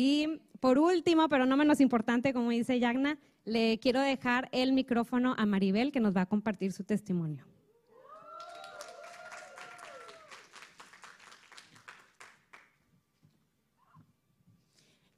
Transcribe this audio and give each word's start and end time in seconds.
Y 0.00 0.40
por 0.60 0.78
último, 0.78 1.28
pero 1.28 1.44
no 1.44 1.58
menos 1.58 1.78
importante, 1.78 2.32
como 2.32 2.48
dice 2.48 2.80
Yagna, 2.80 3.18
le 3.44 3.78
quiero 3.80 4.00
dejar 4.00 4.48
el 4.50 4.72
micrófono 4.72 5.34
a 5.36 5.44
Maribel, 5.44 5.92
que 5.92 6.00
nos 6.00 6.16
va 6.16 6.22
a 6.22 6.26
compartir 6.26 6.72
su 6.72 6.84
testimonio. 6.84 7.44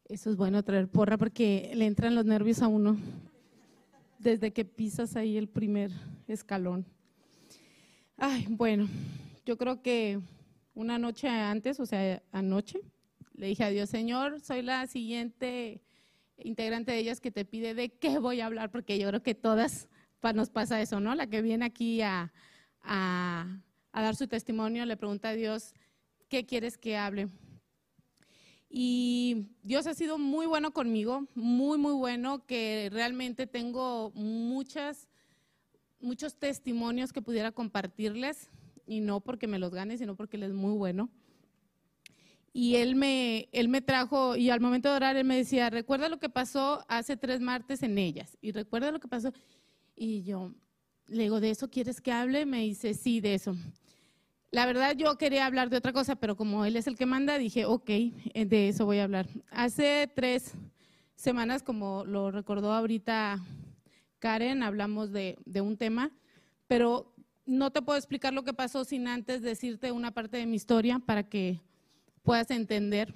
Eso 0.09 0.31
es 0.31 0.37
bueno 0.37 0.65
traer 0.65 0.89
porra 0.89 1.17
porque 1.17 1.71
le 1.77 1.87
entran 1.87 2.17
los 2.17 2.25
nervios 2.25 2.61
a 2.61 2.67
uno 2.67 2.97
desde 4.19 4.53
que 4.53 4.65
pisas 4.65 5.15
ahí 5.15 5.37
el 5.37 5.49
primer 5.49 5.93
escalón. 6.27 6.85
Ay, 8.17 8.47
bueno, 8.51 8.89
yo 9.47 9.57
creo 9.57 9.81
que 9.81 10.19
una 10.75 10.99
noche 10.99 11.29
antes, 11.29 11.79
o 11.79 11.87
sea, 11.87 12.21
anoche, 12.33 12.81
le 13.35 13.47
dije 13.47 13.65
a 13.65 13.71
Dios, 13.71 13.91
Señor, 13.91 14.41
soy 14.41 14.63
la 14.63 14.87
siguiente 14.87 15.83
integrante 16.39 16.93
de 16.93 16.99
ellas 16.99 17.21
que 17.21 17.31
te 17.31 17.45
pide 17.45 17.75
de 17.75 17.91
qué 17.91 18.19
voy 18.19 18.41
a 18.41 18.47
hablar, 18.47 18.71
porque 18.71 18.99
yo 18.99 19.09
creo 19.09 19.23
que 19.23 19.35
todas 19.35 19.89
nos 20.35 20.51
pasa 20.51 20.81
eso, 20.81 21.01
¿no? 21.01 21.15
La 21.15 21.27
que 21.27 21.43
viene 21.43 21.65
aquí 21.65 22.01
a, 22.03 22.33
dar 23.93 24.17
su 24.17 24.27
testimonio 24.29 24.87
le 24.87 24.97
pregunta 24.97 25.31
a 25.31 25.35
Dios, 25.35 25.75
¿qué 26.29 26.47
quieres 26.47 26.79
que 26.79 26.97
hable? 26.97 27.29
Y 28.69 29.49
Dios 29.63 29.87
ha 29.87 29.95
sido 29.95 30.19
muy 30.19 30.47
bueno 30.47 30.73
conmigo, 30.73 31.27
muy, 31.35 31.77
muy 31.77 31.93
bueno, 31.93 32.47
que 32.47 32.89
realmente 32.93 33.47
tengo 33.47 34.13
muchas, 34.15 35.09
muchos 36.01 36.37
testimonios 36.37 37.13
que 37.13 37.21
pudiera 37.21 37.53
compartirles, 37.53 38.51
y 38.87 39.01
no 39.01 39.21
porque 39.21 39.47
me 39.47 39.59
los 39.59 39.73
gane, 39.73 39.99
sino 39.99 40.17
porque 40.17 40.37
Él 40.37 40.45
es 40.45 40.53
muy 40.53 40.73
bueno. 40.73 41.11
Y 42.53 42.77
él 42.77 42.97
me, 42.97 43.49
él 43.53 43.69
me 43.69 43.81
trajo, 43.81 44.37
y 44.37 44.51
al 44.51 44.61
momento 44.61 44.91
de 44.91 44.97
orar, 44.97 45.17
Él 45.17 45.25
me 45.25 45.37
decía, 45.37 45.71
recuerda 45.71 46.11
lo 46.11 46.19
que 46.19 46.29
pasó 46.29 46.85
hace 46.87 47.17
tres 47.17 47.41
martes 47.41 47.83
en 47.83 47.97
ellas, 47.97 48.37
y 48.43 48.53
recuerda 48.53 48.93
lo 48.93 49.01
que 49.01 49.09
pasó. 49.09 49.33
Y 49.97 50.23
yo 50.23 50.53
le 51.07 51.25
digo, 51.25 51.41
¿de 51.41 51.51
eso 51.51 51.71
quieres 51.71 52.01
que 52.01 52.13
hable? 52.13 52.45
Me 52.45 52.61
dice, 52.61 52.95
sí, 52.95 53.21
de 53.21 53.35
eso. 53.35 53.57
La 54.51 54.67
verdad 54.67 54.95
yo 54.95 55.17
quería 55.17 55.47
hablar 55.47 55.71
de 55.71 55.79
otra 55.79 55.95
cosa, 55.95 56.15
pero 56.17 56.37
como 56.37 56.67
él 56.67 56.77
es 56.77 56.87
el 56.87 56.97
que 56.97 57.07
manda, 57.07 57.39
dije, 57.39 57.65
ok, 57.65 57.89
eh, 57.89 58.45
de 58.45 58.69
eso 58.69 58.85
voy 58.85 58.99
a 58.99 59.05
hablar. 59.05 59.27
Hace 59.51 60.11
tres 60.15 60.53
semanas, 61.15 61.63
como 61.63 62.05
lo 62.05 62.31
recordó 62.31 62.73
ahorita 62.73 63.43
Karen, 64.19 64.63
hablamos 64.63 65.11
de, 65.11 65.39
un 65.63 65.77
tema, 65.79 66.13
pero 66.67 67.15
no 67.47 67.71
te 67.73 67.81
puedo 67.81 67.97
explicar 67.99 68.35
lo 68.35 68.45
que 68.45 68.53
pasó 68.53 68.85
sin 68.85 69.09
antes 69.09 69.41
decirte 69.41 69.91
una 69.91 70.13
parte 70.13 70.37
de 70.37 70.47
mi 70.47 70.57
historia 70.57 70.99
para 70.99 71.23
que 71.23 71.61
puedas 72.23 72.51
entender, 72.51 73.13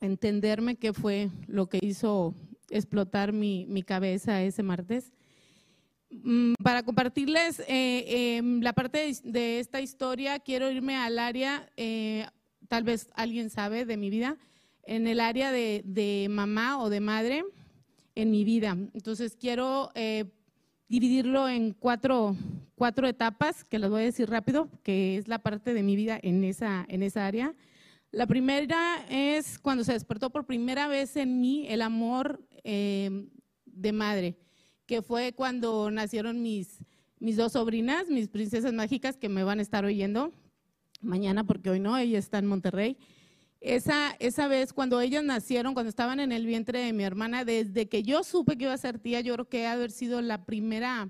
entenderme 0.00 0.76
qué 0.76 0.92
fue 0.92 1.30
lo 1.46 1.68
que 1.68 1.78
hizo 1.82 2.34
explotar 2.70 3.32
mi, 3.32 3.66
mi 3.66 3.82
cabeza 3.82 4.42
ese 4.42 4.62
martes. 4.62 5.12
Mm, 6.10 6.54
para 6.62 6.82
compartirles 6.82 7.60
eh, 7.68 8.36
em, 8.36 8.60
la 8.60 8.72
parte 8.72 9.12
de, 9.22 9.60
esta 9.60 9.80
historia, 9.80 10.40
quiero 10.40 10.70
irme 10.70 10.96
al 10.96 11.18
área, 11.18 11.70
eh, 11.76 12.26
tal 12.68 12.82
vez 12.82 13.10
alguien 13.14 13.48
sabe 13.48 13.84
de 13.84 13.96
mi 13.96 14.10
vida, 14.10 14.36
en 14.82 15.06
el 15.06 15.20
área 15.20 15.52
de, 15.52 16.26
mamá 16.28 16.82
o 16.82 16.90
de 16.90 17.00
madre 17.00 17.44
en 18.16 18.30
mi 18.32 18.44
vida. 18.44 18.76
Entonces 18.92 19.36
quiero 19.36 19.92
eh, 19.94 20.24
dividirlo 20.88 21.48
en 21.48 21.72
cuatro, 21.74 22.34
cuatro 22.74 23.06
etapas, 23.06 23.62
que 23.62 23.78
las 23.78 23.90
voy 23.90 24.02
a 24.02 24.06
decir 24.06 24.28
rápido, 24.28 24.68
que 24.82 25.16
es 25.16 25.28
la 25.28 25.38
parte 25.38 25.74
de 25.74 25.84
mi 25.84 25.94
vida 25.94 26.18
en 26.20 26.42
esa, 26.42 26.84
en 26.88 27.04
esa 27.04 27.24
área. 27.24 27.54
La 28.12 28.26
primera 28.26 29.04
es 29.08 29.58
cuando 29.58 29.84
se 29.84 29.92
despertó 29.92 30.30
por 30.30 30.46
primera 30.46 30.88
vez 30.88 31.16
en 31.16 31.40
mí 31.40 31.66
el 31.68 31.82
amor 31.82 32.40
de 32.62 33.92
madre 33.92 34.36
que 34.90 35.02
fue 35.02 35.32
cuando 35.32 35.88
nacieron 35.92 36.42
mis, 36.42 36.80
mis 37.20 37.36
dos 37.36 37.52
sobrinas, 37.52 38.08
mis 38.08 38.26
princesas 38.26 38.72
mágicas, 38.72 39.16
que 39.16 39.28
me 39.28 39.44
van 39.44 39.60
a 39.60 39.62
estar 39.62 39.84
oyendo 39.84 40.32
mañana, 41.00 41.44
porque 41.44 41.70
hoy 41.70 41.78
no, 41.78 41.96
ella 41.96 42.18
está 42.18 42.38
en 42.38 42.46
Monterrey. 42.46 42.96
Esa, 43.60 44.16
esa 44.18 44.48
vez, 44.48 44.72
cuando 44.72 45.00
ellas 45.00 45.22
nacieron, 45.22 45.74
cuando 45.74 45.90
estaban 45.90 46.18
en 46.18 46.32
el 46.32 46.44
vientre 46.44 46.80
de 46.80 46.92
mi 46.92 47.04
hermana, 47.04 47.44
desde 47.44 47.88
que 47.88 48.02
yo 48.02 48.24
supe 48.24 48.58
que 48.58 48.64
iba 48.64 48.72
a 48.72 48.78
ser 48.78 48.98
tía, 48.98 49.20
yo 49.20 49.34
creo 49.34 49.48
que 49.48 49.68
haber 49.68 49.92
sido 49.92 50.20
la 50.22 50.44
primera 50.44 51.08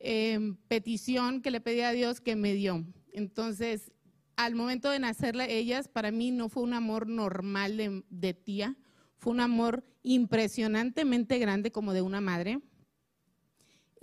em, 0.00 0.56
petición 0.66 1.40
que 1.40 1.52
le 1.52 1.60
pedí 1.60 1.82
a 1.82 1.92
Dios 1.92 2.20
que 2.20 2.34
me 2.34 2.52
dio. 2.52 2.84
Entonces, 3.12 3.92
al 4.36 4.54
momento 4.54 4.90
de 4.90 4.98
nacerla, 4.98 5.46
ellas, 5.46 5.88
para 5.88 6.10
mí 6.10 6.30
no 6.30 6.48
fue 6.48 6.62
un 6.62 6.74
amor 6.74 7.06
normal 7.08 7.76
de, 7.76 8.04
de 8.10 8.34
tía, 8.34 8.76
fue 9.18 9.32
un 9.32 9.40
amor 9.40 9.84
impresionantemente 10.02 11.38
grande 11.38 11.72
como 11.72 11.92
de 11.92 12.02
una 12.02 12.20
madre. 12.20 12.60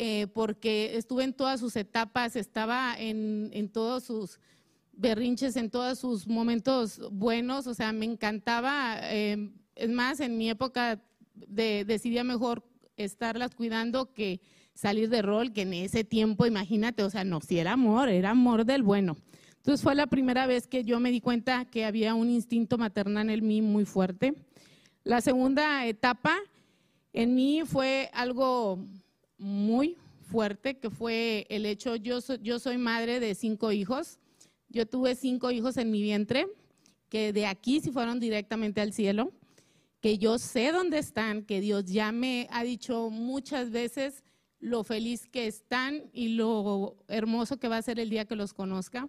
Eh, 0.03 0.25
porque 0.33 0.97
estuve 0.97 1.23
en 1.23 1.33
todas 1.33 1.59
sus 1.59 1.75
etapas, 1.75 2.35
estaba 2.35 2.95
en, 2.97 3.69
todos 3.71 4.03
sus 4.03 4.39
berrinches, 4.93 5.55
en 5.57 5.69
todos 5.69 5.99
sus 5.99 6.27
momentos 6.27 6.99
buenos, 7.11 7.67
o 7.67 7.75
sea, 7.75 7.93
me 7.93 8.05
encantaba. 8.05 8.97
Eh, 9.03 9.51
es 9.75 9.89
más, 9.91 10.19
en 10.19 10.39
mi 10.39 10.49
época 10.49 10.99
de, 11.35 11.85
decidía 11.85 12.23
mejor 12.23 12.63
estarlas 12.97 13.53
cuidando 13.53 14.11
que 14.11 14.41
salir 14.73 15.07
de 15.09 15.21
rol, 15.21 15.53
que 15.53 15.61
en 15.61 15.73
ese 15.75 16.03
tiempo, 16.03 16.47
imagínate, 16.47 17.03
o 17.03 17.09
sea, 17.11 17.23
no, 17.23 17.39
si 17.39 17.59
era 17.59 17.73
amor, 17.73 18.09
era 18.09 18.31
amor 18.31 18.65
del 18.65 18.81
bueno. 18.81 19.17
Entonces 19.61 19.83
fue 19.83 19.93
la 19.93 20.07
primera 20.07 20.47
vez 20.47 20.65
que 20.65 20.83
yo 20.83 20.99
me 20.99 21.11
di 21.11 21.21
cuenta 21.21 21.65
que 21.65 21.85
había 21.85 22.15
un 22.15 22.31
instinto 22.31 22.79
maternal 22.79 23.29
en 23.29 23.45
mí 23.47 23.61
muy 23.61 23.85
fuerte. 23.85 24.33
La 25.03 25.21
segunda 25.21 25.85
etapa 25.85 26.35
en 27.13 27.35
mí 27.35 27.61
fue 27.63 28.09
algo 28.11 28.83
muy 29.37 29.97
fuerte, 30.31 30.79
que 30.79 30.89
fue 30.89 31.45
el 31.51 31.67
hecho, 31.67 31.95
yo, 31.95 32.17
yo 32.41 32.57
soy 32.57 32.79
madre 32.79 33.19
de 33.19 33.35
cinco 33.35 33.71
hijos, 33.71 34.17
yo 34.67 34.87
tuve 34.87 35.13
cinco 35.13 35.51
hijos 35.51 35.77
en 35.77 35.91
mi 35.91 36.01
vientre, 36.01 36.47
que 37.09 37.31
de 37.31 37.45
aquí 37.45 37.81
si 37.81 37.91
fueron 37.91 38.19
directamente 38.19 38.81
al 38.81 38.93
cielo, 38.93 39.31
que 39.99 40.17
yo 40.17 40.39
sé 40.39 40.71
dónde 40.71 40.97
están, 40.97 41.43
que 41.43 41.61
Dios 41.61 41.85
ya 41.85 42.11
me 42.11 42.47
ha 42.49 42.63
dicho 42.63 43.11
muchas 43.11 43.69
veces 43.69 44.23
lo 44.59 44.83
feliz 44.83 45.27
que 45.27 45.45
están 45.45 46.09
y 46.13 46.29
lo 46.29 46.95
hermoso 47.07 47.57
que 47.57 47.67
va 47.67 47.77
a 47.77 47.81
ser 47.83 47.99
el 47.99 48.09
día 48.09 48.25
que 48.25 48.35
los 48.35 48.55
conozca. 48.55 49.07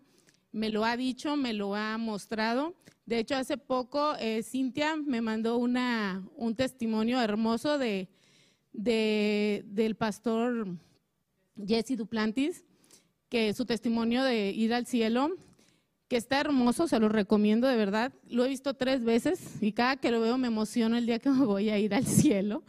Me 0.53 0.71
lo 0.71 0.85
ha 0.85 0.97
dicho, 0.97 1.37
me 1.37 1.53
lo 1.55 1.75
ha 1.75 1.97
mostrado. 1.99 2.75
De 3.07 3.19
hecho, 3.19 3.37
hace 3.37 3.57
poco 3.57 4.15
eh, 4.19 4.43
Cintia 4.43 4.97
me 4.97 5.21
mandó 5.21 5.57
una, 5.57 6.23
un 6.37 6.55
testimonio 6.55 7.21
hermoso 7.21 7.79
de, 7.79 8.09
de, 8.73 9.65
del 9.67 9.97
pastor 9.97 10.69
Jesse 11.57 11.97
Duplantis, 11.97 12.65
que 13.29 13.55
su 13.55 13.65
testimonio 13.65 14.23
de 14.23 14.51
ir 14.51 14.75
al 14.75 14.87
cielo, 14.87 15.31
que 16.09 16.19
está 16.19 16.41
hermoso, 16.41 16.87
se 16.87 17.01
lo 17.01 17.09
recomiendo 17.09 17.67
de 17.67 17.77
verdad. 17.77 18.13
Lo 18.29 18.45
he 18.45 18.49
visto 18.49 18.75
tres 18.75 19.03
veces 19.03 19.63
y 19.63 19.73
cada 19.73 19.97
que 19.97 20.11
lo 20.11 20.21
veo 20.21 20.37
me 20.37 20.49
emociono 20.49 20.97
el 20.99 21.07
día 21.07 21.19
que 21.19 21.31
me 21.31 21.47
voy 21.47 21.71
a 21.71 21.79
ir 21.79 21.95
al 21.95 22.07
cielo. 22.07 22.63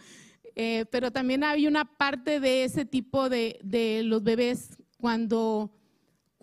Eh, 0.55 0.85
pero 0.91 1.11
también 1.11 1.43
hay 1.43 1.67
una 1.67 1.83
parte 1.83 2.39
de 2.39 2.63
ese 2.63 2.85
tipo 2.85 3.27
de, 3.27 3.59
de 3.63 4.03
los 4.03 4.23
bebés 4.23 4.77
cuando, 4.97 5.71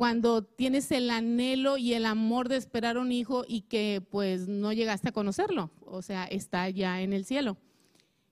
cuando 0.01 0.43
tienes 0.43 0.91
el 0.93 1.11
anhelo 1.11 1.77
y 1.77 1.93
el 1.93 2.07
amor 2.07 2.49
de 2.49 2.57
esperar 2.57 2.97
un 2.97 3.13
hijo 3.13 3.45
y 3.47 3.61
que 3.61 4.03
pues 4.09 4.49
no 4.49 4.73
llegaste 4.73 5.11
a 5.11 5.13
conocerlo, 5.13 5.71
o 5.85 6.01
sea, 6.01 6.25
está 6.25 6.71
ya 6.71 7.03
en 7.03 7.13
el 7.13 7.27
cielo 7.27 7.59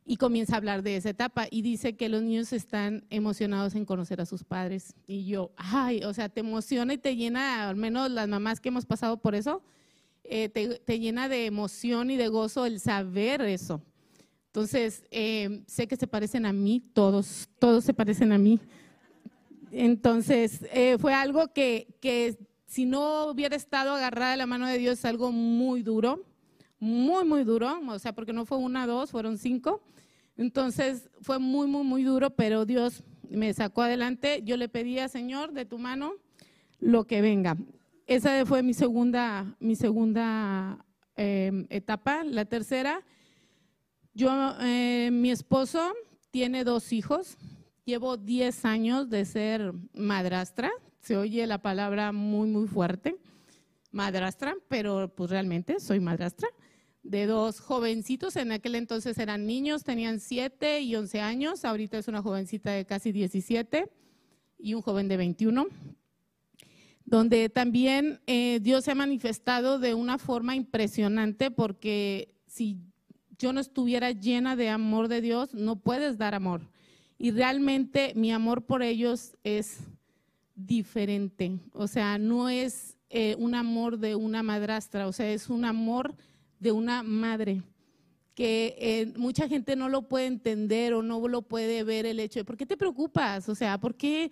y 0.06 0.16
comienza 0.16 0.54
a 0.54 0.56
hablar 0.56 0.82
de 0.82 0.96
esa 0.96 1.10
etapa 1.10 1.46
y 1.50 1.60
dice 1.60 1.94
que 1.94 2.08
los 2.08 2.22
niños 2.22 2.54
están 2.54 3.04
emocionados 3.10 3.74
en 3.74 3.84
conocer 3.84 4.18
a 4.22 4.24
sus 4.24 4.44
padres. 4.44 4.94
Y 5.06 5.26
yo, 5.26 5.52
ay, 5.58 6.02
o 6.04 6.14
sea, 6.14 6.30
te 6.30 6.40
emociona 6.40 6.94
y 6.94 6.96
te 6.96 7.16
llena, 7.16 7.68
al 7.68 7.76
menos 7.76 8.10
las 8.10 8.28
mamás 8.28 8.60
que 8.60 8.70
hemos 8.70 8.86
pasado 8.86 9.18
por 9.18 9.34
eso, 9.34 9.62
eh, 10.24 10.48
te, 10.48 10.98
llena 10.98 11.28
de 11.28 11.44
emoción 11.44 12.10
y 12.10 12.16
de 12.16 12.28
gozo 12.28 12.64
el 12.64 12.80
saber 12.80 13.42
eso. 13.42 13.82
Entonces, 14.46 15.04
eh, 15.10 15.62
sé 15.66 15.86
que 15.86 15.96
se 15.96 16.06
parecen 16.06 16.46
a 16.46 16.54
mí, 16.54 16.82
todos, 16.94 17.50
todos 17.58 17.84
se 17.84 17.92
parecen 17.92 18.32
a 18.32 18.38
mí. 18.38 18.58
Entonces, 19.72 20.64
eh, 20.72 20.96
fue 20.98 21.14
algo 21.14 21.52
que, 21.52 21.94
que 22.00 22.38
si 22.66 22.86
no 22.86 23.26
hubiera 23.30 23.56
estado 23.56 23.92
agarrada 23.92 24.32
de 24.32 24.36
la 24.36 24.46
mano 24.46 24.66
de 24.66 24.78
Dios, 24.78 24.98
es 24.98 25.04
algo 25.04 25.32
muy 25.32 25.82
duro, 25.82 26.24
muy, 26.78 27.24
muy 27.24 27.44
duro, 27.44 27.80
o 27.88 27.98
sea, 27.98 28.14
porque 28.14 28.32
no 28.32 28.44
fue 28.46 28.58
una, 28.58 28.86
dos, 28.86 29.10
fueron 29.10 29.38
cinco. 29.38 29.82
Entonces 30.36 31.08
fue 31.20 31.38
muy, 31.38 31.66
muy, 31.66 31.82
muy 31.82 32.04
duro, 32.04 32.30
pero 32.30 32.64
Dios 32.64 33.02
me 33.28 33.52
sacó 33.52 33.82
adelante. 33.82 34.42
Yo 34.44 34.56
le 34.56 34.68
pedía, 34.68 35.08
Señor, 35.08 35.52
de 35.52 35.64
tu 35.64 35.78
mano, 35.78 36.12
lo 36.78 37.06
que 37.06 37.20
venga. 37.20 37.56
Esa 38.06 38.46
fue 38.46 38.62
mi 38.62 38.72
segunda, 38.72 39.56
mi 39.58 39.74
segunda 39.74 40.84
em, 41.16 41.66
etapa. 41.70 42.22
La 42.24 42.44
tercera, 42.44 43.02
yo, 44.14 44.30
eh, 44.60 45.10
mi 45.12 45.30
esposo 45.30 45.92
tiene 46.30 46.64
dos 46.64 46.92
hijos. 46.92 47.36
Llevo 47.88 48.18
10 48.18 48.66
años 48.66 49.08
de 49.08 49.24
ser 49.24 49.72
madrastra. 49.94 50.70
Se 51.00 51.16
oye 51.16 51.46
la 51.46 51.62
palabra 51.62 52.12
muy, 52.12 52.46
muy 52.46 52.68
fuerte, 52.68 53.16
madrastra, 53.92 54.54
pero 54.68 55.10
pues 55.16 55.30
realmente 55.30 55.80
soy 55.80 55.98
madrastra 55.98 56.48
de 57.02 57.24
dos 57.24 57.60
jovencitos, 57.60 58.36
en 58.36 58.52
aquel 58.52 58.74
entonces 58.74 59.16
eran 59.16 59.46
niños, 59.46 59.84
tenían 59.84 60.20
7 60.20 60.82
y 60.82 60.96
11 60.96 61.22
años, 61.22 61.64
ahorita 61.64 61.96
es 61.96 62.08
una 62.08 62.20
jovencita 62.20 62.72
de 62.72 62.84
casi 62.84 63.10
17 63.10 63.90
y 64.58 64.74
un 64.74 64.82
joven 64.82 65.08
de 65.08 65.16
21, 65.16 65.66
donde 67.06 67.48
también 67.48 68.20
eh, 68.26 68.58
Dios 68.60 68.84
se 68.84 68.90
ha 68.90 68.96
manifestado 68.96 69.78
de 69.78 69.94
una 69.94 70.18
forma 70.18 70.54
impresionante 70.54 71.50
porque 71.50 72.34
si 72.48 72.82
yo 73.38 73.54
no 73.54 73.60
estuviera 73.60 74.10
llena 74.10 74.56
de 74.56 74.68
amor 74.68 75.08
de 75.08 75.22
Dios, 75.22 75.54
no 75.54 75.76
puedes 75.76 76.18
dar 76.18 76.34
amor. 76.34 76.68
Y 77.18 77.32
realmente 77.32 78.12
mi 78.14 78.32
amor 78.32 78.64
por 78.64 78.82
ellos 78.82 79.36
es 79.42 79.80
diferente, 80.54 81.58
o 81.72 81.86
sea, 81.86 82.18
no 82.18 82.48
es 82.48 82.96
eh, 83.10 83.36
un 83.38 83.54
amor 83.54 83.98
de 83.98 84.14
una 84.14 84.42
madrastra, 84.42 85.06
o 85.06 85.12
sea, 85.12 85.30
es 85.30 85.48
un 85.48 85.64
amor 85.64 86.14
de 86.58 86.72
una 86.72 87.02
madre 87.02 87.62
que 88.34 88.76
eh, 88.78 89.12
mucha 89.16 89.48
gente 89.48 89.74
no 89.74 89.88
lo 89.88 90.02
puede 90.08 90.26
entender 90.26 90.94
o 90.94 91.02
no 91.02 91.26
lo 91.26 91.42
puede 91.42 91.82
ver 91.82 92.06
el 92.06 92.20
hecho 92.20 92.38
de, 92.38 92.44
¿por 92.44 92.56
qué 92.56 92.66
te 92.66 92.76
preocupas? 92.76 93.48
O 93.48 93.54
sea, 93.54 93.78
¿por 93.78 93.96
qué? 93.96 94.30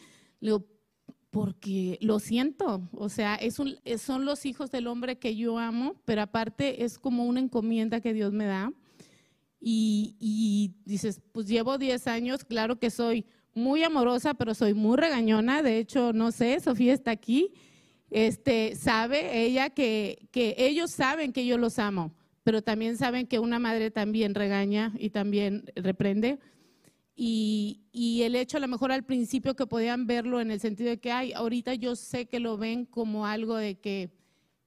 porque 1.30 1.98
lo 2.00 2.18
siento, 2.20 2.88
o 2.92 3.08
sea, 3.08 3.34
es 3.34 3.54
son 3.54 4.24
los 4.24 4.46
hijos 4.46 4.70
del 4.70 4.86
hombre 4.86 5.18
que 5.18 5.34
yo 5.34 5.58
amo, 5.58 5.96
pero 6.04 6.22
aparte 6.22 6.84
es 6.84 6.98
como 6.98 7.26
una 7.26 7.40
encomienda 7.40 8.00
que 8.00 8.14
Dios 8.14 8.32
me 8.32 8.46
da. 8.46 8.72
Y, 9.60 10.16
y 10.20 10.74
dices, 10.84 11.20
pues 11.32 11.46
llevo 11.46 11.78
10 11.78 12.06
años, 12.06 12.44
claro 12.44 12.78
que 12.78 12.90
soy 12.90 13.26
muy 13.56 13.82
amorosa, 13.82 14.34
pero 14.34 14.54
soy 14.54 14.74
muy 14.74 14.96
regañona, 14.98 15.62
de 15.62 15.78
hecho, 15.78 16.12
no 16.12 16.30
sé, 16.30 16.60
Sofía 16.60 16.92
está 16.92 17.10
aquí, 17.10 17.54
este, 18.10 18.76
sabe 18.76 19.44
ella 19.44 19.70
que, 19.70 20.28
que 20.30 20.54
ellos 20.58 20.90
saben 20.90 21.32
que 21.32 21.46
yo 21.46 21.56
los 21.56 21.78
amo, 21.78 22.14
pero 22.44 22.62
también 22.62 22.98
saben 22.98 23.26
que 23.26 23.38
una 23.38 23.58
madre 23.58 23.90
también 23.90 24.34
regaña 24.34 24.92
y 24.98 25.10
también 25.10 25.64
reprende. 25.74 26.38
Y, 27.16 27.80
y, 27.92 28.22
el 28.22 28.34
hecho 28.34 28.58
a 28.58 28.60
lo 28.60 28.68
mejor 28.68 28.92
al 28.92 29.04
principio 29.04 29.56
que 29.56 29.66
podían 29.66 30.06
verlo 30.06 30.38
en 30.42 30.50
el 30.50 30.60
sentido 30.60 30.90
de 30.90 31.00
que, 31.00 31.10
ay, 31.10 31.32
ahorita 31.32 31.72
yo 31.72 31.96
sé 31.96 32.26
que 32.26 32.40
lo 32.40 32.58
ven 32.58 32.84
como 32.84 33.26
algo 33.26 33.56
de 33.56 33.80
que 33.80 34.10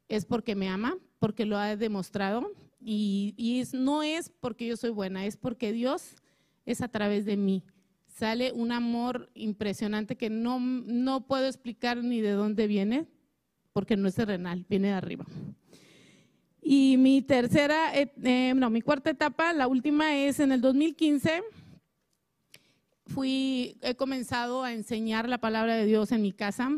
es 0.08 0.26
porque 0.26 0.56
me 0.56 0.68
ama, 0.68 0.98
porque 1.20 1.46
lo 1.46 1.58
ha 1.58 1.76
demostrado. 1.76 2.52
Y, 2.80 3.34
y 3.38 3.64
no 3.78 4.04
es 4.04 4.30
porque 4.30 4.68
yo 4.68 4.78
soy 4.78 4.92
buena, 4.92 5.26
es 5.26 5.38
porque 5.38 5.72
Dios 5.72 6.16
es 6.66 6.82
a 6.82 6.88
través 6.88 7.26
de 7.26 7.38
mí. 7.38 7.64
Sale 8.08 8.52
un 8.52 8.72
amor 8.72 9.30
impresionante 9.34 10.16
que 10.16 10.30
no, 10.30 10.60
no 10.60 11.26
puedo 11.26 11.48
explicar 11.48 12.04
ni 12.04 12.22
de 12.22 12.32
dónde 12.32 12.68
viene, 12.68 13.08
porque 13.74 13.96
no 13.96 14.08
es 14.08 14.16
terrenal, 14.16 14.66
viene 14.70 14.90
de 14.90 14.94
arriba. 14.94 15.26
Y 16.62 16.98
mi 16.98 17.22
tercera, 17.22 17.92
eh, 17.96 18.54
no, 18.56 18.70
mi 18.70 18.82
cuarta 18.82 19.10
etapa, 19.10 19.54
la 19.54 19.68
última 19.68 20.16
es 20.16 20.40
en 20.40 20.52
el 20.52 20.62
2015. 20.62 21.42
Fui, 23.06 23.78
he 23.82 23.96
comenzado 23.96 24.64
a 24.64 24.74
enseñar 24.74 25.28
la 25.28 25.40
palabra 25.40 25.76
de 25.76 25.86
Dios 25.86 26.12
en 26.12 26.22
mi 26.22 26.32
casa. 26.32 26.70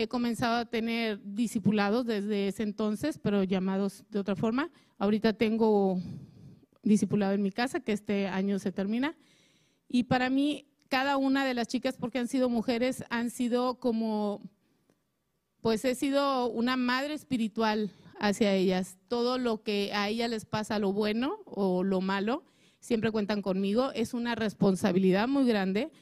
He 0.00 0.08
comenzado 0.08 0.56
a 0.56 0.64
tener 0.64 1.20
discipulados 1.22 2.06
desde 2.06 2.48
ese 2.48 2.62
entonces, 2.62 3.18
pero 3.18 3.44
llamados 3.44 4.02
de 4.08 4.18
otra 4.18 4.34
forma. 4.34 4.70
Ahorita 4.96 5.34
tengo 5.34 6.00
discipulado 6.82 7.34
en 7.34 7.42
mi 7.42 7.52
casa, 7.52 7.80
que 7.80 7.92
este 7.92 8.26
año 8.26 8.58
se 8.58 8.72
termina. 8.72 9.14
Y 9.88 10.04
para 10.04 10.30
mí, 10.30 10.66
cada 10.88 11.18
una 11.18 11.44
de 11.44 11.52
las 11.52 11.68
chicas, 11.68 11.98
porque 11.98 12.18
han 12.18 12.28
sido 12.28 12.48
mujeres, 12.48 13.04
han 13.10 13.28
sido 13.28 13.78
como, 13.78 14.40
pues 15.60 15.84
he 15.84 15.94
sido 15.94 16.48
una 16.48 16.78
madre 16.78 17.12
espiritual 17.12 17.90
hacia 18.18 18.54
ellas. 18.54 18.96
Todo 19.06 19.36
lo 19.36 19.62
que 19.62 19.92
a 19.92 20.08
ellas 20.08 20.30
les 20.30 20.46
pasa, 20.46 20.78
lo 20.78 20.94
bueno 20.94 21.40
o 21.44 21.84
lo 21.84 22.00
malo, 22.00 22.42
siempre 22.78 23.10
cuentan 23.10 23.42
conmigo. 23.42 23.92
Es 23.92 24.14
una 24.14 24.34
responsabilidad 24.34 25.28
muy 25.28 25.46
grande 25.46 25.92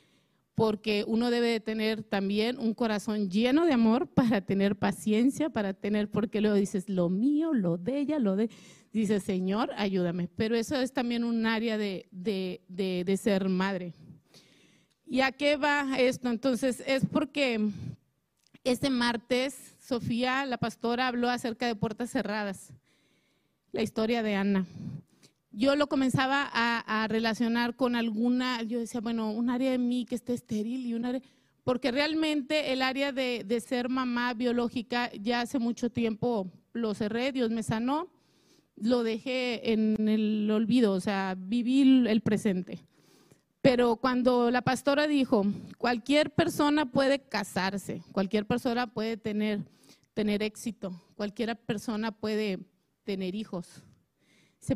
porque 0.58 1.04
uno 1.06 1.30
debe 1.30 1.46
de 1.46 1.60
tener 1.60 2.02
también 2.02 2.58
un 2.58 2.74
corazón 2.74 3.30
lleno 3.30 3.64
de 3.64 3.74
amor 3.74 4.08
para 4.08 4.40
tener 4.40 4.74
paciencia, 4.74 5.50
para 5.50 5.72
tener, 5.72 6.10
porque 6.10 6.40
luego 6.40 6.56
dices, 6.56 6.88
lo 6.88 7.08
mío, 7.08 7.54
lo 7.54 7.78
de 7.78 8.00
ella, 8.00 8.18
lo 8.18 8.34
de... 8.34 8.50
Dices, 8.92 9.22
Señor, 9.22 9.70
ayúdame. 9.76 10.28
Pero 10.34 10.56
eso 10.56 10.74
es 10.74 10.92
también 10.92 11.22
un 11.22 11.46
área 11.46 11.78
de, 11.78 12.08
de, 12.10 12.60
de, 12.66 13.04
de 13.06 13.16
ser 13.16 13.48
madre. 13.48 13.94
¿Y 15.06 15.20
a 15.20 15.30
qué 15.30 15.56
va 15.56 15.96
esto? 15.96 16.28
Entonces, 16.28 16.82
es 16.84 17.06
porque 17.06 17.70
este 18.64 18.90
martes 18.90 19.76
Sofía, 19.78 20.44
la 20.44 20.58
pastora, 20.58 21.06
habló 21.06 21.30
acerca 21.30 21.68
de 21.68 21.76
puertas 21.76 22.10
cerradas, 22.10 22.72
la 23.70 23.82
historia 23.82 24.24
de 24.24 24.34
Ana. 24.34 24.66
Yo 25.50 25.76
lo 25.76 25.88
comenzaba 25.88 26.48
a, 26.52 27.08
relacionar 27.08 27.74
con 27.74 27.96
alguna, 27.96 28.62
yo 28.62 28.78
decía, 28.78 29.00
bueno, 29.00 29.30
un 29.30 29.50
área 29.50 29.70
de 29.70 29.78
mí 29.78 30.04
que 30.04 30.14
esté 30.14 30.34
estéril 30.34 30.86
y 30.86 30.94
un 30.94 31.04
área, 31.04 31.22
porque 31.64 31.90
realmente 31.90 32.72
el 32.72 32.82
área 32.82 33.12
de, 33.12 33.62
ser 33.66 33.88
mamá 33.88 34.34
biológica 34.34 35.10
ya 35.12 35.40
hace 35.40 35.58
mucho 35.58 35.90
tiempo 35.90 36.50
lo 36.72 36.94
cerré, 36.94 37.32
Dios 37.32 37.50
me 37.50 37.62
sanó, 37.62 38.08
lo 38.76 39.02
dejé 39.02 39.72
en 39.72 40.08
el 40.08 40.50
olvido, 40.50 40.92
o 40.92 41.00
sea, 41.00 41.34
viví 41.36 42.06
el 42.06 42.20
presente. 42.20 42.84
Pero 43.60 43.96
cuando 43.96 44.50
la 44.50 44.62
pastora 44.62 45.08
dijo, 45.08 45.44
cualquier 45.78 46.30
persona 46.30 46.86
puede 46.86 47.20
casarse, 47.20 48.02
cualquier 48.12 48.46
persona 48.46 48.86
puede 48.86 49.16
tener 49.16 49.64
tener 50.18 50.42
éxito, 50.42 51.00
cualquier 51.14 51.56
persona 51.56 52.10
puede 52.10 52.58
tener 53.04 53.36
hijos. 53.36 53.84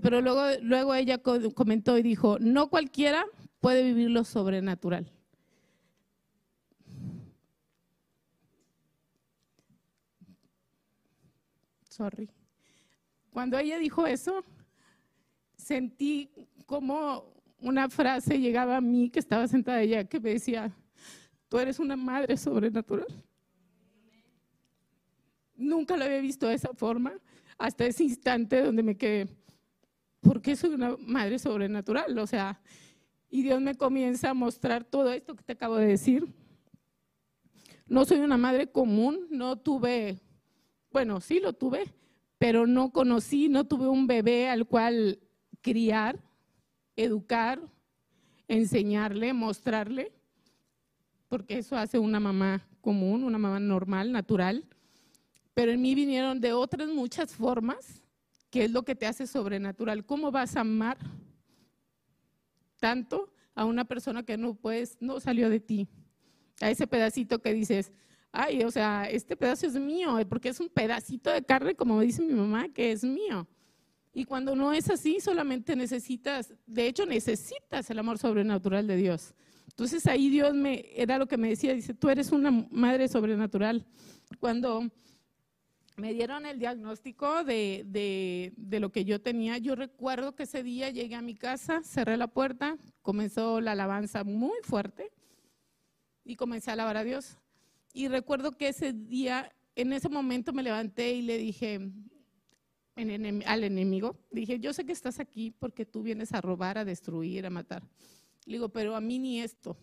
Pero 0.01 0.21
luego, 0.21 0.43
luego 0.63 0.95
ella 0.95 1.19
comentó 1.19 1.99
y 1.99 2.03
dijo, 2.03 2.39
no 2.39 2.69
cualquiera 2.71 3.25
puede 3.61 3.85
vivir 3.85 4.11
lo 4.11 4.25
sobrenatural. 4.25 5.11
Sorry. 11.89 12.31
Cuando 13.31 13.59
ella 13.59 13.79
dijo 13.79 14.07
eso, 14.07 14.45
sentí 15.57 16.31
como 16.67 17.33
una 17.61 17.89
frase 17.89 18.41
llegaba 18.41 18.79
a 18.79 18.81
mí 18.81 19.11
que 19.11 19.19
estaba 19.19 19.47
sentada 19.47 19.79
allá 19.79 20.05
que 20.05 20.19
me 20.19 20.31
decía, 20.31 20.75
tú 21.49 21.59
eres 21.59 21.79
una 21.79 21.97
madre 21.97 22.37
sobrenatural. 22.37 23.07
Nunca 25.55 25.97
lo 25.97 26.05
había 26.05 26.21
visto 26.21 26.47
de 26.49 26.55
esa 26.55 26.73
forma, 26.75 27.13
hasta 27.59 27.87
ese 27.87 28.05
instante 28.05 28.63
donde 28.63 28.83
me 28.83 28.97
quedé, 28.97 29.29
¿por 30.23 30.41
qué 30.41 30.57
soy 30.57 30.71
una 30.71 30.97
madre 30.99 31.39
sobrenatural? 31.39 32.19
O 32.19 32.27
sea, 32.27 32.63
y 33.29 33.43
Dios 33.43 33.61
me 33.61 33.75
comienza 33.75 34.31
a 34.31 34.35
mostrar 34.35 34.85
todo 34.85 35.13
esto 35.13 35.37
que 35.37 35.45
te 35.45 35.53
acabo 35.53 35.77
de 35.77 35.87
decir. 35.87 36.27
No 37.87 38.07
soy 38.07 38.21
una 38.21 38.39
madre 38.39 38.73
común, 38.73 39.27
no 39.29 39.59
tuve, 39.59 40.19
bueno, 40.91 41.21
sí 41.21 41.41
lo 41.41 41.53
tuve, 41.53 41.93
pero 42.39 42.67
no 42.67 42.91
conocí, 42.91 43.51
no 43.51 43.65
tuve 43.65 43.89
un 43.89 44.07
bebé 44.07 44.49
al 44.49 44.67
cual 44.67 45.19
criar, 45.61 46.19
educar, 46.97 47.61
enseñarle, 48.49 49.35
mostrarle, 49.35 50.13
porque 51.29 51.59
eso 51.59 51.77
hace 51.77 51.99
una 51.99 52.21
mamá 52.21 52.67
común, 52.81 53.25
una 53.25 53.39
mamá 53.39 53.61
normal, 53.61 54.11
natural 54.11 54.65
pero 55.55 55.73
en 55.73 55.83
mí 55.83 55.95
vinieron 55.95 56.41
de 56.41 56.53
otras 56.53 56.89
muchas 56.89 57.35
formas, 57.35 58.02
que 58.53 58.65
es 58.65 58.71
lo 58.71 58.85
que 58.85 58.95
te 58.95 59.07
hace 59.07 59.27
sobrenatural. 59.27 60.05
¿Cómo 60.05 60.31
vas 60.31 60.57
a 60.57 60.61
amar 60.61 60.99
tanto 62.79 63.33
a 63.55 63.65
una 63.65 63.87
persona 63.87 64.25
que 64.25 64.37
no 64.37 64.55
puedes, 64.55 64.99
no 65.01 65.21
salió 65.21 65.49
de 65.49 65.59
ti? 65.59 65.89
A 66.61 66.69
ese 66.69 66.87
pedacito 66.87 67.41
que 67.41 67.55
dices, 67.55 67.93
ay, 68.31 68.63
o 68.63 68.71
sea, 68.71 69.09
este 69.09 69.39
pedazo 69.39 69.67
es 69.67 69.75
mío, 69.81 70.19
porque 70.29 70.51
es 70.51 70.61
un 70.61 70.69
pedacito 70.69 71.31
de 71.31 71.43
carne, 71.43 71.75
como 71.75 71.99
dice 72.03 72.21
mi 72.21 72.35
mamá, 72.35 72.69
que 72.69 72.93
es 72.93 73.03
mío. 73.03 73.49
Y 74.13 74.27
cuando 74.27 74.55
no 74.55 74.75
es 74.75 74.91
así, 74.91 75.19
solamente 75.19 75.75
necesitas, 75.75 76.53
de 76.67 76.87
hecho 76.87 77.07
necesitas 77.07 77.89
el 77.89 77.99
amor 77.99 78.19
sobrenatural 78.19 78.87
de 78.87 78.97
Dios. 78.97 79.35
Entonces 79.67 80.07
ahí 80.07 80.29
Dios 80.29 80.53
me, 80.53 80.85
era 80.95 81.17
lo 81.17 81.27
que 81.27 81.39
me 81.39 81.49
decía, 81.49 81.73
dice, 81.73 81.95
tú 81.95 82.11
eres 82.11 82.31
una 82.31 82.51
madre 82.71 83.09
sobrenatural. 83.09 83.87
Cuando 84.39 84.91
me 85.97 86.13
dieron 86.13 86.47
el 86.47 86.59
diagnóstico 86.59 87.45
de, 87.45 88.53
lo 88.71 88.91
que 88.91 89.05
yo 89.05 89.21
tenía. 89.21 89.59
Yo 89.59 89.75
recuerdo 89.75 90.35
que 90.35 90.45
ese 90.45 90.63
día 90.63 90.91
llegué 90.91 91.15
a 91.15 91.23
mi 91.23 91.35
casa, 91.35 91.83
cerré 91.83 92.17
la 92.17 92.29
puerta, 92.29 92.79
comenzó 93.03 93.61
la 93.61 93.73
alabanza 93.73 94.25
muy 94.25 94.57
fuerte 94.63 95.11
y 96.25 96.37
comencé 96.37 96.71
a 96.71 96.75
alabar 96.75 96.97
a 96.97 97.05
Dios. 97.05 97.37
Y 97.93 98.09
recuerdo 98.09 98.53
que 98.53 98.69
ese 98.69 98.93
día, 98.93 99.53
en 99.77 99.93
ese 99.93 100.09
momento 100.09 100.53
me 100.53 100.63
levanté 100.63 101.13
y 101.13 101.23
le 101.23 101.37
dije 101.37 101.81
al 102.95 103.65
enemigo, 103.65 104.17
dije, 104.31 104.59
yo 104.61 104.73
sé 104.73 104.85
que 104.85 104.93
estás 104.93 105.21
aquí 105.21 105.51
porque 105.51 105.85
tú 105.85 106.03
vienes 106.03 106.33
a 106.33 106.41
robar, 106.41 106.79
a 106.79 106.85
destruir, 106.85 107.47
a 107.47 107.51
matar. 107.51 107.83
Le 108.45 108.55
digo, 108.55 108.71
pero 108.71 108.97
a 108.97 109.01
mí 109.01 109.19
ni 109.19 109.41
esto, 109.41 109.77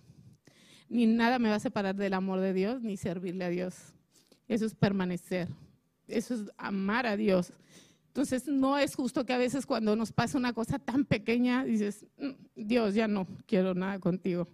ni 0.90 1.06
nada 1.06 1.40
me 1.40 1.50
va 1.50 1.56
a 1.56 1.60
separar 1.60 1.96
del 1.96 2.14
amor 2.14 2.40
de 2.40 2.54
Dios, 2.54 2.82
ni 2.82 2.98
servirle 2.98 3.46
a 3.46 3.50
Dios. 3.50 3.94
Eso 4.48 4.66
es 4.66 4.74
permanecer 4.74 5.48
eso 6.10 6.34
es 6.34 6.52
amar 6.58 7.06
a 7.06 7.16
Dios. 7.18 7.54
Entonces, 8.08 8.48
no 8.48 8.78
es 8.78 8.96
justo 8.96 9.26
que 9.26 9.34
a 9.34 9.38
veces 9.38 9.66
cuando 9.66 9.96
nos 9.96 10.12
pasa 10.12 10.38
una 10.38 10.54
cosa 10.54 10.80
tan 10.80 11.06
pequeña, 11.06 11.64
dices, 11.64 12.06
"Mm, 12.18 12.32
Dios, 12.56 12.94
ya 12.96 13.08
no 13.08 13.28
quiero 13.46 13.74
nada 13.74 14.00
contigo. 14.00 14.48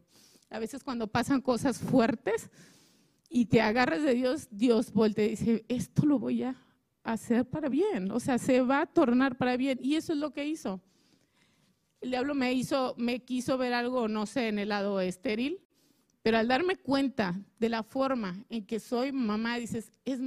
A 0.49 0.59
veces 0.59 0.83
cuando 0.83 1.07
pasan 1.07 1.41
cosas 1.41 1.79
fuertes 1.79 2.49
y 3.29 3.45
te 3.45 3.61
agarras 3.61 4.03
de 4.03 4.13
Dios, 4.13 4.47
Dios 4.51 4.91
voltea 4.93 5.25
y 5.25 5.29
dice, 5.31 5.65
esto 5.67 6.05
lo 6.05 6.19
voy 6.19 6.43
a 6.43 6.55
hacer 7.03 7.45
para 7.45 7.69
bien. 7.69 8.11
O 8.11 8.19
sea, 8.19 8.37
se 8.37 8.61
va 8.61 8.81
a 8.81 8.85
tornar 8.85 9.37
para 9.37 9.57
bien. 9.57 9.79
Y 9.81 9.95
eso 9.95 10.13
es 10.13 10.19
lo 10.19 10.31
que 10.31 10.45
hizo. 10.45 10.81
El 12.01 12.11
diablo 12.11 12.35
me 12.35 12.53
hizo, 12.53 12.93
me 12.97 13.23
quiso 13.23 13.57
ver 13.57 13.73
algo, 13.73 14.07
no 14.07 14.25
sé, 14.25 14.47
en 14.47 14.59
el 14.59 14.69
lado 14.69 15.01
estéril, 15.01 15.59
pero 16.21 16.37
al 16.37 16.47
darme 16.47 16.75
cuenta 16.75 17.39
de 17.59 17.69
la 17.69 17.83
forma 17.83 18.45
en 18.49 18.65
que 18.65 18.79
soy 18.79 19.11
mamá, 19.11 19.57
dices, 19.57 19.91
es, 20.05 20.19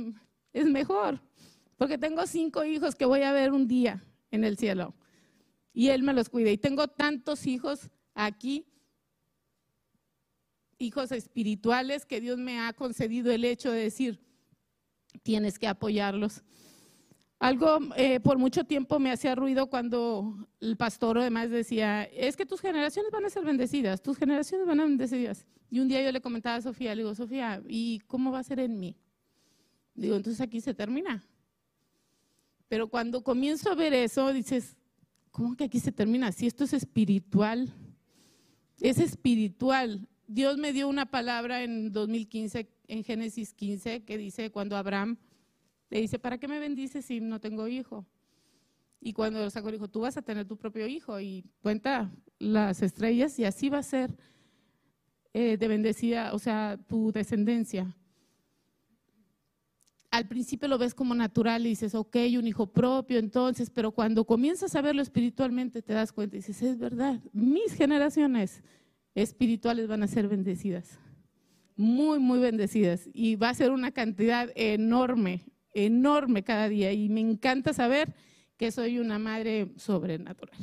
es 0.52 0.66
mejor, 0.66 1.20
porque 1.76 1.98
tengo 1.98 2.26
cinco 2.26 2.64
hijos 2.64 2.94
que 2.94 3.04
voy 3.04 3.22
a 3.22 3.32
ver 3.32 3.52
un 3.52 3.68
día 3.68 4.04
en 4.30 4.44
el 4.44 4.56
cielo 4.58 4.94
y 5.78 5.90
Él 5.90 6.02
me 6.02 6.12
los 6.12 6.28
cuida. 6.28 6.50
Y 6.50 6.58
tengo 6.58 6.88
tantos 6.88 7.46
hijos 7.46 7.88
aquí, 8.12 8.66
hijos 10.76 11.12
espirituales, 11.12 12.04
que 12.04 12.20
Dios 12.20 12.36
me 12.36 12.58
ha 12.58 12.72
concedido 12.72 13.30
el 13.30 13.44
hecho 13.44 13.70
de 13.70 13.84
decir, 13.84 14.20
tienes 15.22 15.56
que 15.56 15.68
apoyarlos. 15.68 16.42
Algo 17.38 17.78
eh, 17.96 18.18
por 18.18 18.38
mucho 18.38 18.64
tiempo 18.64 18.98
me 18.98 19.12
hacía 19.12 19.36
ruido 19.36 19.68
cuando 19.68 20.48
el 20.58 20.76
pastor 20.76 21.18
además 21.18 21.50
decía, 21.50 22.02
es 22.02 22.36
que 22.36 22.44
tus 22.44 22.60
generaciones 22.60 23.12
van 23.12 23.24
a 23.24 23.30
ser 23.30 23.44
bendecidas, 23.44 24.02
tus 24.02 24.18
generaciones 24.18 24.66
van 24.66 24.80
a 24.80 24.82
ser 24.82 24.88
bendecidas. 24.88 25.46
Y 25.70 25.78
un 25.78 25.86
día 25.86 26.02
yo 26.02 26.10
le 26.10 26.20
comentaba 26.20 26.56
a 26.56 26.62
Sofía, 26.62 26.96
le 26.96 27.02
digo, 27.02 27.14
Sofía, 27.14 27.62
¿y 27.68 28.00
cómo 28.08 28.32
va 28.32 28.40
a 28.40 28.42
ser 28.42 28.58
en 28.58 28.80
mí? 28.80 28.96
Digo, 29.98 30.14
entonces 30.14 30.40
aquí 30.40 30.60
se 30.60 30.74
termina. 30.74 31.24
Pero 32.68 32.88
cuando 32.88 33.24
comienzo 33.24 33.70
a 33.70 33.74
ver 33.74 33.92
eso, 33.92 34.32
dices, 34.32 34.76
¿cómo 35.32 35.56
que 35.56 35.64
aquí 35.64 35.80
se 35.80 35.90
termina? 35.90 36.30
Si 36.30 36.46
esto 36.46 36.62
es 36.62 36.72
espiritual, 36.72 37.74
es 38.80 38.98
espiritual. 39.00 40.08
Dios 40.28 40.56
me 40.56 40.72
dio 40.72 40.88
una 40.88 41.06
palabra 41.06 41.64
en 41.64 41.92
2015, 41.92 42.70
en 42.86 43.02
Génesis 43.02 43.52
15, 43.54 44.04
que 44.04 44.18
dice, 44.18 44.52
cuando 44.52 44.76
Abraham 44.76 45.16
le 45.90 46.00
dice, 46.00 46.20
¿para 46.20 46.38
qué 46.38 46.46
me 46.46 46.60
bendices 46.60 47.04
si 47.04 47.20
no 47.20 47.40
tengo 47.40 47.66
hijo? 47.66 48.06
Y 49.00 49.14
cuando 49.14 49.50
sacó, 49.50 49.72
dijo, 49.72 49.88
tú 49.88 50.00
vas 50.00 50.16
a 50.16 50.22
tener 50.22 50.46
tu 50.46 50.56
propio 50.56 50.86
hijo 50.86 51.18
y 51.18 51.44
cuenta 51.60 52.12
las 52.38 52.82
estrellas 52.82 53.36
y 53.40 53.44
así 53.44 53.68
va 53.68 53.78
a 53.78 53.82
ser 53.82 54.16
eh, 55.32 55.56
de 55.56 55.68
bendecida, 55.68 56.34
o 56.34 56.38
sea, 56.38 56.78
tu 56.86 57.10
descendencia. 57.10 57.96
Al 60.10 60.26
principio 60.26 60.68
lo 60.68 60.78
ves 60.78 60.94
como 60.94 61.14
natural 61.14 61.66
y 61.66 61.70
dices, 61.70 61.94
ok, 61.94 62.16
un 62.38 62.46
hijo 62.46 62.66
propio, 62.66 63.18
entonces, 63.18 63.68
pero 63.68 63.92
cuando 63.92 64.24
comienzas 64.24 64.74
a 64.74 64.80
verlo 64.80 65.02
espiritualmente 65.02 65.82
te 65.82 65.92
das 65.92 66.12
cuenta 66.12 66.36
y 66.36 66.38
dices, 66.38 66.62
es 66.62 66.78
verdad, 66.78 67.20
mis 67.32 67.74
generaciones 67.74 68.62
espirituales 69.14 69.86
van 69.86 70.02
a 70.02 70.06
ser 70.06 70.26
bendecidas, 70.28 70.98
muy, 71.76 72.18
muy 72.18 72.38
bendecidas 72.38 73.08
y 73.12 73.36
va 73.36 73.50
a 73.50 73.54
ser 73.54 73.70
una 73.70 73.90
cantidad 73.90 74.50
enorme, 74.54 75.44
enorme 75.74 76.42
cada 76.42 76.68
día 76.68 76.92
y 76.92 77.10
me 77.10 77.20
encanta 77.20 77.74
saber 77.74 78.14
que 78.56 78.70
soy 78.72 78.98
una 78.98 79.18
madre 79.18 79.72
sobrenatural. 79.76 80.58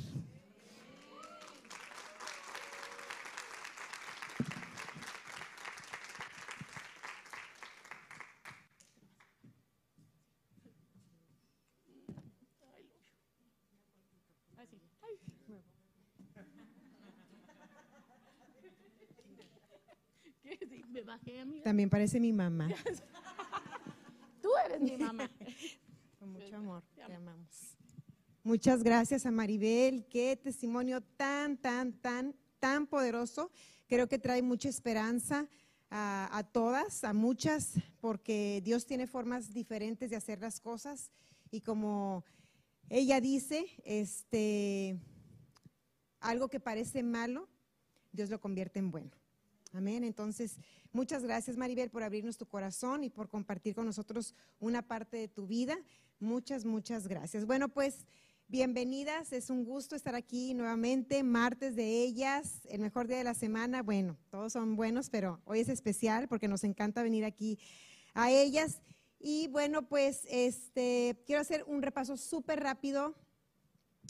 Me 20.95 21.03
bajé, 21.03 21.41
amiga. 21.41 21.61
También 21.61 21.89
parece 21.89 22.21
mi 22.21 22.31
mamá. 22.31 22.69
Tú 24.41 24.49
eres 24.65 24.79
mi 24.79 24.95
mamá. 24.95 25.29
Con 26.19 26.31
mucho 26.31 26.55
amor, 26.55 26.83
te 26.95 27.03
amamos. 27.03 27.75
Muchas 28.43 28.81
gracias 28.81 29.25
a 29.25 29.31
Maribel. 29.31 30.05
Qué 30.07 30.39
testimonio 30.41 31.01
tan, 31.01 31.57
tan, 31.57 31.91
tan, 31.99 32.33
tan 32.59 32.87
poderoso. 32.87 33.51
Creo 33.87 34.07
que 34.07 34.19
trae 34.19 34.41
mucha 34.41 34.69
esperanza 34.69 35.49
a, 35.89 36.29
a 36.31 36.43
todas, 36.43 37.03
a 37.03 37.11
muchas, 37.11 37.73
porque 37.99 38.61
Dios 38.63 38.85
tiene 38.85 39.05
formas 39.05 39.53
diferentes 39.53 40.09
de 40.09 40.15
hacer 40.15 40.39
las 40.39 40.61
cosas. 40.61 41.11
Y 41.51 41.59
como 41.59 42.23
ella 42.87 43.19
dice, 43.19 43.65
este, 43.83 44.97
algo 46.21 46.47
que 46.47 46.61
parece 46.61 47.03
malo, 47.03 47.49
Dios 48.13 48.29
lo 48.29 48.39
convierte 48.39 48.79
en 48.79 48.91
bueno. 48.91 49.24
Amén. 49.75 50.05
Entonces, 50.05 50.57
muchas 50.93 51.23
gracias 51.23 51.57
Maribel 51.57 51.89
por 51.89 52.01
abrirnos 52.01 52.37
tu 52.37 52.45
corazón 52.45 53.03
y 53.03 53.09
por 53.09 53.27
compartir 53.27 53.75
con 53.75 53.85
nosotros 53.85 54.33
una 54.59 54.81
parte 54.81 55.17
de 55.17 55.27
tu 55.27 55.47
vida. 55.47 55.77
Muchas, 56.21 56.63
muchas 56.63 57.09
gracias. 57.09 57.45
Bueno, 57.45 57.67
pues 57.67 58.05
bienvenidas. 58.47 59.33
Es 59.33 59.49
un 59.49 59.65
gusto 59.65 59.97
estar 59.97 60.15
aquí 60.15 60.53
nuevamente, 60.53 61.23
martes 61.23 61.75
de 61.75 62.03
ellas, 62.03 62.61
el 62.69 62.79
mejor 62.79 63.09
día 63.09 63.17
de 63.17 63.25
la 63.25 63.33
semana. 63.33 63.83
Bueno, 63.83 64.17
todos 64.29 64.53
son 64.53 64.77
buenos, 64.77 65.09
pero 65.09 65.41
hoy 65.43 65.59
es 65.59 65.67
especial 65.67 66.29
porque 66.29 66.47
nos 66.47 66.63
encanta 66.63 67.03
venir 67.03 67.25
aquí 67.25 67.59
a 68.13 68.31
ellas. 68.31 68.81
Y 69.19 69.49
bueno, 69.49 69.89
pues 69.89 70.21
este 70.29 71.21
quiero 71.25 71.41
hacer 71.41 71.65
un 71.67 71.81
repaso 71.81 72.15
súper 72.15 72.61
rápido 72.61 73.13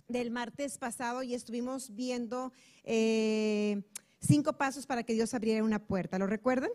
del 0.07 0.29
martes 0.29 0.77
pasado 0.77 1.23
y 1.23 1.33
estuvimos 1.33 1.95
viendo 1.95 2.53
eh, 2.83 3.81
cinco 4.25 4.53
pasos 4.53 4.85
para 4.85 5.03
que 5.03 5.13
Dios 5.13 5.33
abriera 5.33 5.63
una 5.63 5.79
puerta. 5.79 6.19
¿Lo 6.19 6.27
recuerdan? 6.27 6.69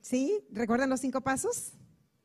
¿Sí? 0.00 0.44
¿Recuerdan 0.50 0.90
los 0.90 1.00
cinco 1.00 1.20
pasos? 1.20 1.72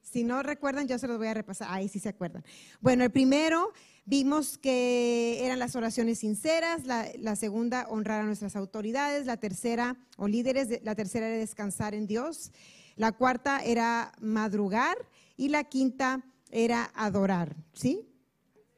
Si 0.02 0.24
no 0.24 0.42
recuerdan, 0.42 0.88
yo 0.88 0.98
se 0.98 1.08
los 1.08 1.18
voy 1.18 1.28
a 1.28 1.34
repasar. 1.34 1.68
Ahí 1.70 1.90
sí 1.90 2.00
se 2.00 2.10
acuerdan. 2.10 2.44
Bueno, 2.80 3.04
el 3.04 3.12
primero 3.12 3.74
vimos 4.06 4.58
que 4.58 5.46
eran 5.46 5.60
las 5.60 5.76
oraciones 5.76 6.20
sinceras, 6.20 6.86
la, 6.86 7.08
la 7.20 7.36
segunda, 7.36 7.88
honrar 7.90 8.22
a 8.22 8.26
nuestras 8.26 8.56
autoridades, 8.56 9.26
la 9.26 9.38
tercera, 9.38 9.98
o 10.16 10.28
líderes, 10.28 10.82
la 10.84 10.96
tercera 10.96 11.28
era 11.28 11.38
descansar 11.38 11.94
en 11.94 12.08
Dios, 12.08 12.52
la 12.96 13.12
cuarta 13.12 13.60
era 13.64 14.14
madrugar 14.20 14.98
y 15.36 15.50
la 15.50 15.66
quinta 15.66 16.24
era 16.52 16.90
adorar. 16.96 17.56
¿Sí? 17.74 18.08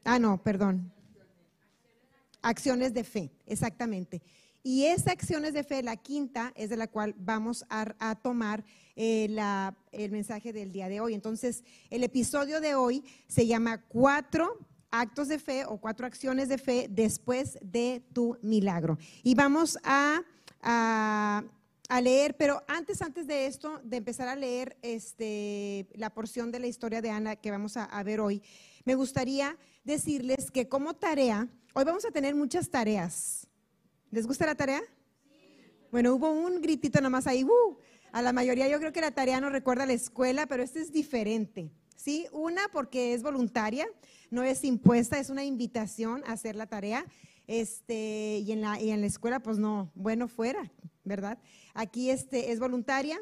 Ah, 0.03 0.17
no, 0.17 0.41
perdón. 0.41 0.91
Acciones 2.41 2.93
de 2.93 3.03
fe, 3.03 3.31
exactamente. 3.45 4.23
Y 4.63 4.85
esa 4.85 5.11
acciones 5.11 5.53
de 5.53 5.63
fe, 5.63 5.83
la 5.83 5.97
quinta, 5.97 6.51
es 6.55 6.69
de 6.69 6.77
la 6.77 6.87
cual 6.87 7.15
vamos 7.17 7.65
a, 7.69 8.15
tomar 8.21 8.63
eh, 8.95 9.27
el 9.91 10.11
mensaje 10.11 10.51
del 10.53 10.71
día 10.71 10.89
de 10.89 10.99
hoy. 10.99 11.13
Entonces, 11.13 11.63
el 11.89 12.03
episodio 12.03 12.59
de 12.59 12.75
hoy 12.75 13.03
se 13.27 13.47
llama 13.47 13.81
Cuatro 13.87 14.57
actos 14.91 15.27
de 15.27 15.39
fe 15.39 15.65
o 15.65 15.77
cuatro 15.77 16.07
acciones 16.07 16.49
de 16.49 16.57
fe 16.57 16.87
después 16.89 17.57
de 17.61 18.03
tu 18.13 18.37
milagro. 18.41 18.97
Y 19.23 19.35
vamos 19.35 19.77
a, 19.83 20.23
leer, 22.01 22.35
pero 22.37 22.63
antes, 22.67 23.01
antes 23.01 23.27
de 23.27 23.45
esto, 23.45 23.79
de 23.83 23.97
empezar 23.97 24.27
a 24.27 24.35
leer 24.35 24.77
este, 24.81 25.87
la 25.93 26.09
porción 26.09 26.51
de 26.51 26.59
la 26.59 26.67
historia 26.67 27.01
de 27.01 27.09
Ana 27.09 27.35
que 27.35 27.51
vamos 27.51 27.77
a 27.77 28.03
ver 28.03 28.19
hoy, 28.19 28.41
me 28.85 28.95
gustaría 28.95 29.57
decirles 29.83 30.51
que 30.51 30.67
como 30.67 30.95
tarea, 30.95 31.47
hoy 31.73 31.83
vamos 31.83 32.05
a 32.05 32.11
tener 32.11 32.35
muchas 32.35 32.69
tareas. 32.69 33.48
¿Les 34.11 34.25
gusta 34.25 34.45
la 34.45 34.55
tarea? 34.55 34.81
Bueno, 35.91 36.15
hubo 36.15 36.31
un 36.31 36.61
gritito 36.61 36.99
nomás 36.99 37.27
ahí. 37.27 37.43
¡uh! 37.43 37.77
A 38.11 38.21
la 38.23 38.33
mayoría 38.33 38.67
yo 38.67 38.79
creo 38.79 38.91
que 38.91 39.01
la 39.01 39.11
tarea 39.11 39.39
no 39.39 39.49
recuerda 39.49 39.85
la 39.85 39.93
escuela, 39.93 40.47
pero 40.47 40.63
este 40.63 40.79
es 40.79 40.91
diferente. 40.91 41.71
¿sí? 41.95 42.25
Una 42.31 42.61
porque 42.71 43.13
es 43.13 43.21
voluntaria, 43.21 43.87
no 44.31 44.41
es 44.41 44.63
impuesta, 44.63 45.19
es 45.19 45.29
una 45.29 45.43
invitación 45.43 46.23
a 46.25 46.31
hacer 46.31 46.55
la 46.55 46.65
tarea. 46.65 47.05
Este, 47.45 48.39
y, 48.45 48.51
en 48.51 48.61
la, 48.61 48.81
y 48.81 48.91
en 48.91 49.01
la 49.01 49.07
escuela, 49.07 49.41
pues 49.41 49.57
no, 49.57 49.91
bueno 49.95 50.27
fuera, 50.27 50.71
¿verdad? 51.03 51.39
Aquí 51.73 52.09
este, 52.09 52.51
es 52.51 52.59
voluntaria. 52.59 53.19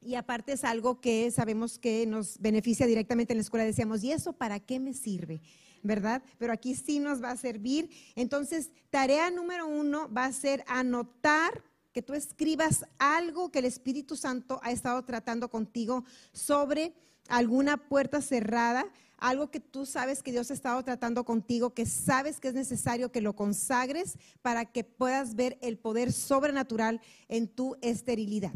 Y 0.00 0.16
aparte 0.16 0.52
es 0.52 0.64
algo 0.64 1.00
que 1.00 1.30
sabemos 1.30 1.78
que 1.78 2.04
nos 2.06 2.38
beneficia 2.38 2.86
directamente 2.86 3.32
en 3.32 3.38
la 3.38 3.42
escuela. 3.42 3.64
Decíamos, 3.64 4.04
¿y 4.04 4.12
eso 4.12 4.34
para 4.34 4.60
qué 4.60 4.78
me 4.78 4.92
sirve? 4.92 5.40
¿Verdad? 5.84 6.22
Pero 6.38 6.52
aquí 6.52 6.74
sí 6.74 6.98
nos 6.98 7.22
va 7.22 7.30
a 7.30 7.36
servir. 7.36 7.88
Entonces, 8.16 8.70
tarea 8.90 9.30
número 9.30 9.68
uno 9.68 10.12
va 10.12 10.24
a 10.24 10.32
ser 10.32 10.64
anotar 10.66 11.62
que 11.92 12.02
tú 12.02 12.14
escribas 12.14 12.84
algo 12.98 13.52
que 13.52 13.60
el 13.60 13.66
Espíritu 13.66 14.16
Santo 14.16 14.58
ha 14.64 14.72
estado 14.72 15.04
tratando 15.04 15.48
contigo 15.48 16.04
sobre 16.32 16.92
alguna 17.28 17.76
puerta 17.76 18.20
cerrada, 18.20 18.86
algo 19.18 19.50
que 19.50 19.60
tú 19.60 19.86
sabes 19.86 20.22
que 20.22 20.32
Dios 20.32 20.50
ha 20.50 20.54
estado 20.54 20.82
tratando 20.82 21.24
contigo, 21.24 21.72
que 21.72 21.86
sabes 21.86 22.40
que 22.40 22.48
es 22.48 22.54
necesario 22.54 23.12
que 23.12 23.20
lo 23.20 23.36
consagres 23.36 24.18
para 24.42 24.64
que 24.64 24.82
puedas 24.82 25.36
ver 25.36 25.56
el 25.62 25.78
poder 25.78 26.12
sobrenatural 26.12 27.00
en 27.28 27.46
tu 27.46 27.76
esterilidad. 27.80 28.52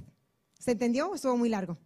¿Se 0.59 0.73
entendió? 0.73 1.15
Estuvo 1.15 1.37
muy 1.37 1.49
largo. 1.49 1.79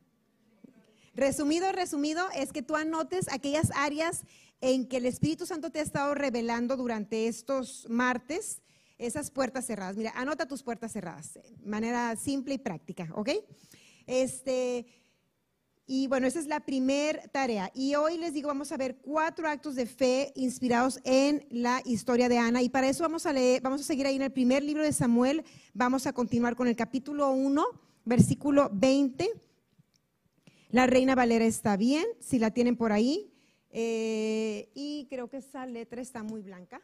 Resumido, 1.15 1.71
resumido, 1.73 2.27
es 2.35 2.53
que 2.53 2.63
tú 2.63 2.75
anotes 2.75 3.31
aquellas 3.31 3.71
áreas 3.75 4.23
en 4.63 4.87
que 4.87 4.99
el 4.99 5.07
Espíritu 5.07 5.45
Santo 5.45 5.71
te 5.71 5.81
ha 5.81 5.83
estado 5.83 6.15
revelando 6.15 6.77
durante 6.77 7.27
estos 7.27 7.87
martes 7.91 8.63
esas 8.97 9.33
puertas 9.33 9.67
cerradas. 9.67 9.97
Mira, 9.97 10.13
anota 10.15 10.47
tus 10.47 10.63
puertas 10.63 10.93
cerradas, 10.93 11.35
de 11.35 11.43
manera 11.65 12.15
simple 12.15 12.55
y 12.55 12.59
práctica, 12.59 13.11
¿ok? 13.15 13.31
Este, 14.07 14.87
y 15.85 16.07
bueno, 16.07 16.29
esa 16.29 16.39
es 16.39 16.47
la 16.47 16.61
primera 16.61 17.27
tarea. 17.27 17.73
Y 17.75 17.97
hoy 17.97 18.19
les 18.19 18.35
digo, 18.35 18.47
vamos 18.47 18.71
a 18.71 18.77
ver 18.77 18.99
cuatro 18.99 19.49
actos 19.49 19.75
de 19.75 19.87
fe 19.87 20.33
inspirados 20.37 21.01
en 21.03 21.45
la 21.51 21.83
historia 21.85 22.29
de 22.29 22.39
Ana. 22.39 22.63
Y 22.63 22.69
para 22.69 22.89
eso 22.89 23.03
vamos 23.03 23.27
a 23.27 23.33
leer, 23.33 23.63
vamos 23.63 23.81
a 23.81 23.85
seguir 23.85 24.07
ahí 24.07 24.15
en 24.15 24.23
el 24.23 24.33
primer 24.33 24.63
libro 24.63 24.85
de 24.85 24.93
Samuel. 24.93 25.45
Vamos 25.75 26.07
a 26.07 26.13
continuar 26.13 26.55
con 26.55 26.69
el 26.69 26.77
capítulo 26.77 27.33
1, 27.33 27.65
versículo 28.05 28.71
20. 28.73 29.29
La 30.71 30.87
Reina 30.87 31.17
Valera 31.17 31.47
está 31.47 31.77
bien, 31.77 32.07
si 32.21 32.39
la 32.39 32.53
tienen 32.53 32.77
por 32.77 32.93
ahí. 32.93 33.32
Eh, 33.73 34.71
y 34.75 35.07
creo 35.09 35.29
que 35.29 35.39
esa 35.39 35.67
letra 35.67 36.03
está 36.03 36.23
muy 36.23 36.43
blanca. 36.43 36.83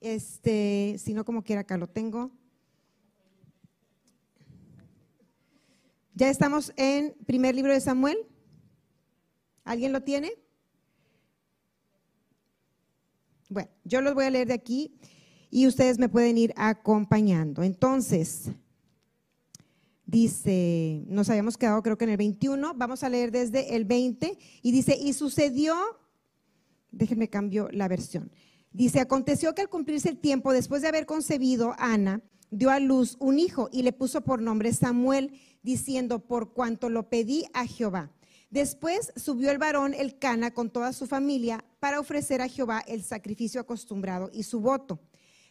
Este, 0.00 0.96
si 0.98 1.14
no, 1.14 1.24
como 1.24 1.42
quiera, 1.42 1.62
acá 1.62 1.76
lo 1.76 1.88
tengo. 1.88 2.30
Ya 6.14 6.28
estamos 6.28 6.72
en 6.76 7.14
primer 7.26 7.54
libro 7.54 7.72
de 7.72 7.80
Samuel. 7.80 8.18
¿Alguien 9.64 9.92
lo 9.92 10.02
tiene? 10.02 10.32
Bueno, 13.48 13.70
yo 13.84 14.02
los 14.02 14.14
voy 14.14 14.26
a 14.26 14.30
leer 14.30 14.48
de 14.48 14.54
aquí 14.54 14.98
y 15.50 15.66
ustedes 15.66 15.98
me 15.98 16.08
pueden 16.08 16.36
ir 16.36 16.52
acompañando. 16.56 17.62
Entonces, 17.62 18.50
dice, 20.08 21.04
nos 21.06 21.28
habíamos 21.28 21.58
quedado 21.58 21.82
creo 21.82 21.98
que 21.98 22.04
en 22.04 22.10
el 22.10 22.16
21, 22.16 22.72
vamos 22.74 23.04
a 23.04 23.10
leer 23.10 23.30
desde 23.30 23.76
el 23.76 23.84
20 23.84 24.38
y 24.62 24.72
dice, 24.72 24.96
y 24.98 25.12
sucedió, 25.12 25.76
déjenme 26.90 27.28
cambio 27.28 27.68
la 27.72 27.88
versión, 27.88 28.32
dice, 28.72 29.00
aconteció 29.00 29.54
que 29.54 29.60
al 29.60 29.68
cumplirse 29.68 30.08
el 30.08 30.18
tiempo, 30.18 30.54
después 30.54 30.80
de 30.80 30.88
haber 30.88 31.04
concebido 31.04 31.74
Ana, 31.78 32.22
dio 32.50 32.70
a 32.70 32.80
luz 32.80 33.16
un 33.20 33.38
hijo 33.38 33.68
y 33.70 33.82
le 33.82 33.92
puso 33.92 34.22
por 34.22 34.40
nombre 34.40 34.72
Samuel 34.72 35.38
diciendo, 35.62 36.20
por 36.20 36.54
cuanto 36.54 36.88
lo 36.88 37.10
pedí 37.10 37.44
a 37.52 37.66
Jehová. 37.66 38.10
Después 38.48 39.12
subió 39.14 39.50
el 39.50 39.58
varón 39.58 39.92
el 39.92 40.18
Cana 40.18 40.54
con 40.54 40.70
toda 40.70 40.94
su 40.94 41.06
familia 41.06 41.62
para 41.80 42.00
ofrecer 42.00 42.40
a 42.40 42.48
Jehová 42.48 42.82
el 42.88 43.02
sacrificio 43.02 43.60
acostumbrado 43.60 44.30
y 44.32 44.44
su 44.44 44.60
voto. 44.60 45.00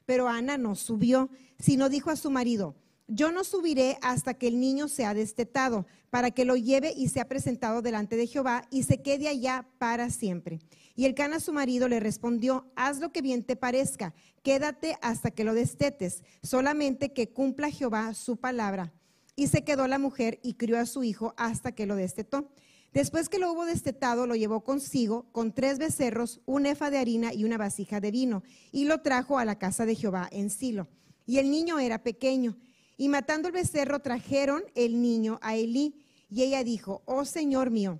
Pero 0.08 0.28
Ana 0.28 0.58
no 0.58 0.74
subió, 0.74 1.30
sino 1.60 1.90
dijo 1.90 2.10
a 2.10 2.16
su 2.16 2.32
marido, 2.32 2.76
yo 3.08 3.32
no 3.32 3.44
subiré 3.44 3.98
hasta 4.02 4.34
que 4.34 4.48
el 4.48 4.60
niño 4.60 4.88
sea 4.88 5.14
destetado, 5.14 5.86
para 6.10 6.32
que 6.32 6.46
lo 6.46 6.56
lleve 6.56 6.94
y 6.96 7.10
sea 7.10 7.28
presentado 7.28 7.82
delante 7.82 8.16
de 8.16 8.28
Jehová 8.28 8.68
y 8.70 8.84
se 8.84 9.02
quede 9.02 9.28
allá 9.28 9.68
para 9.78 10.10
siempre. 10.10 10.60
Y 10.96 11.06
el 11.06 11.16
Cana 11.16 11.40
su 11.40 11.54
marido 11.54 11.88
le 11.88 12.00
respondió, 12.00 12.72
haz 12.76 13.00
lo 13.00 13.12
que 13.12 13.22
bien 13.22 13.44
te 13.44 13.56
parezca, 13.56 14.14
quédate 14.44 14.98
hasta 15.02 15.32
que 15.32 15.44
lo 15.44 15.54
destetes, 15.54 16.24
solamente 16.42 17.14
que 17.14 17.30
cumpla 17.30 17.70
Jehová 17.70 18.14
su 18.14 18.38
palabra. 18.38 18.94
Y 19.36 19.48
se 19.48 19.64
quedó 19.64 19.88
la 19.88 20.00
mujer 20.00 20.40
y 20.42 20.56
crió 20.56 20.80
a 20.80 20.86
su 20.86 21.04
hijo 21.04 21.34
hasta 21.38 21.72
que 21.72 21.86
lo 21.86 21.96
destetó. 21.96 22.52
Después 22.94 23.30
que 23.30 23.38
lo 23.38 23.52
hubo 23.52 23.66
destetado, 23.66 24.26
lo 24.26 24.36
llevó 24.36 24.64
consigo 24.64 25.28
con 25.32 25.54
tres 25.54 25.78
becerros, 25.78 26.42
un 26.46 26.66
efa 26.66 26.90
de 26.90 26.98
harina 26.98 27.34
y 27.34 27.44
una 27.44 27.58
vasija 27.58 28.00
de 28.00 28.10
vino, 28.10 28.42
y 28.72 28.86
lo 28.86 29.02
trajo 29.02 29.38
a 29.38 29.46
la 29.46 29.60
casa 29.60 29.86
de 29.86 29.94
Jehová 29.94 30.28
en 30.32 30.50
Silo. 30.50 30.88
Y 31.28 31.38
el 31.38 31.52
niño 31.52 31.78
era 31.78 32.02
pequeño. 32.02 32.58
Y 32.98 33.10
matando 33.10 33.48
el 33.48 33.54
becerro, 33.54 34.00
trajeron 34.00 34.64
el 34.76 35.02
niño 35.02 35.40
a 35.42 35.56
Elí. 35.56 35.96
Y 36.30 36.44
ella 36.44 36.64
dijo, 36.64 37.04
oh 37.06 37.24
Señor 37.24 37.70
mío, 37.70 38.00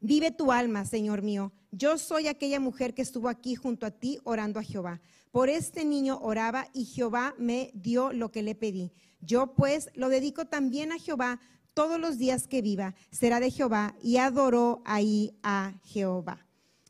vive 0.00 0.30
tu 0.32 0.50
alma, 0.50 0.84
Señor 0.84 1.22
mío. 1.22 1.52
Yo 1.70 1.98
soy 1.98 2.26
aquella 2.26 2.58
mujer 2.58 2.94
que 2.94 3.02
estuvo 3.02 3.28
aquí 3.28 3.54
junto 3.54 3.86
a 3.86 3.90
ti 3.90 4.18
orando 4.24 4.58
a 4.58 4.64
Jehová. 4.64 5.00
Por 5.30 5.48
este 5.48 5.84
niño 5.84 6.18
oraba 6.20 6.68
y 6.74 6.84
Jehová 6.84 7.34
me 7.38 7.70
dio 7.74 8.12
lo 8.12 8.30
que 8.30 8.42
le 8.42 8.54
pedí. 8.54 8.92
Yo 9.20 9.54
pues 9.54 9.88
lo 9.94 10.08
dedico 10.08 10.46
también 10.46 10.92
a 10.92 10.98
Jehová 10.98 11.40
todos 11.74 11.98
los 11.98 12.18
días 12.18 12.46
que 12.46 12.60
viva. 12.60 12.94
Será 13.10 13.40
de 13.40 13.50
Jehová 13.50 13.94
y 14.02 14.16
adoró 14.16 14.82
ahí 14.84 15.34
a 15.42 15.74
Jehová. 15.84 16.46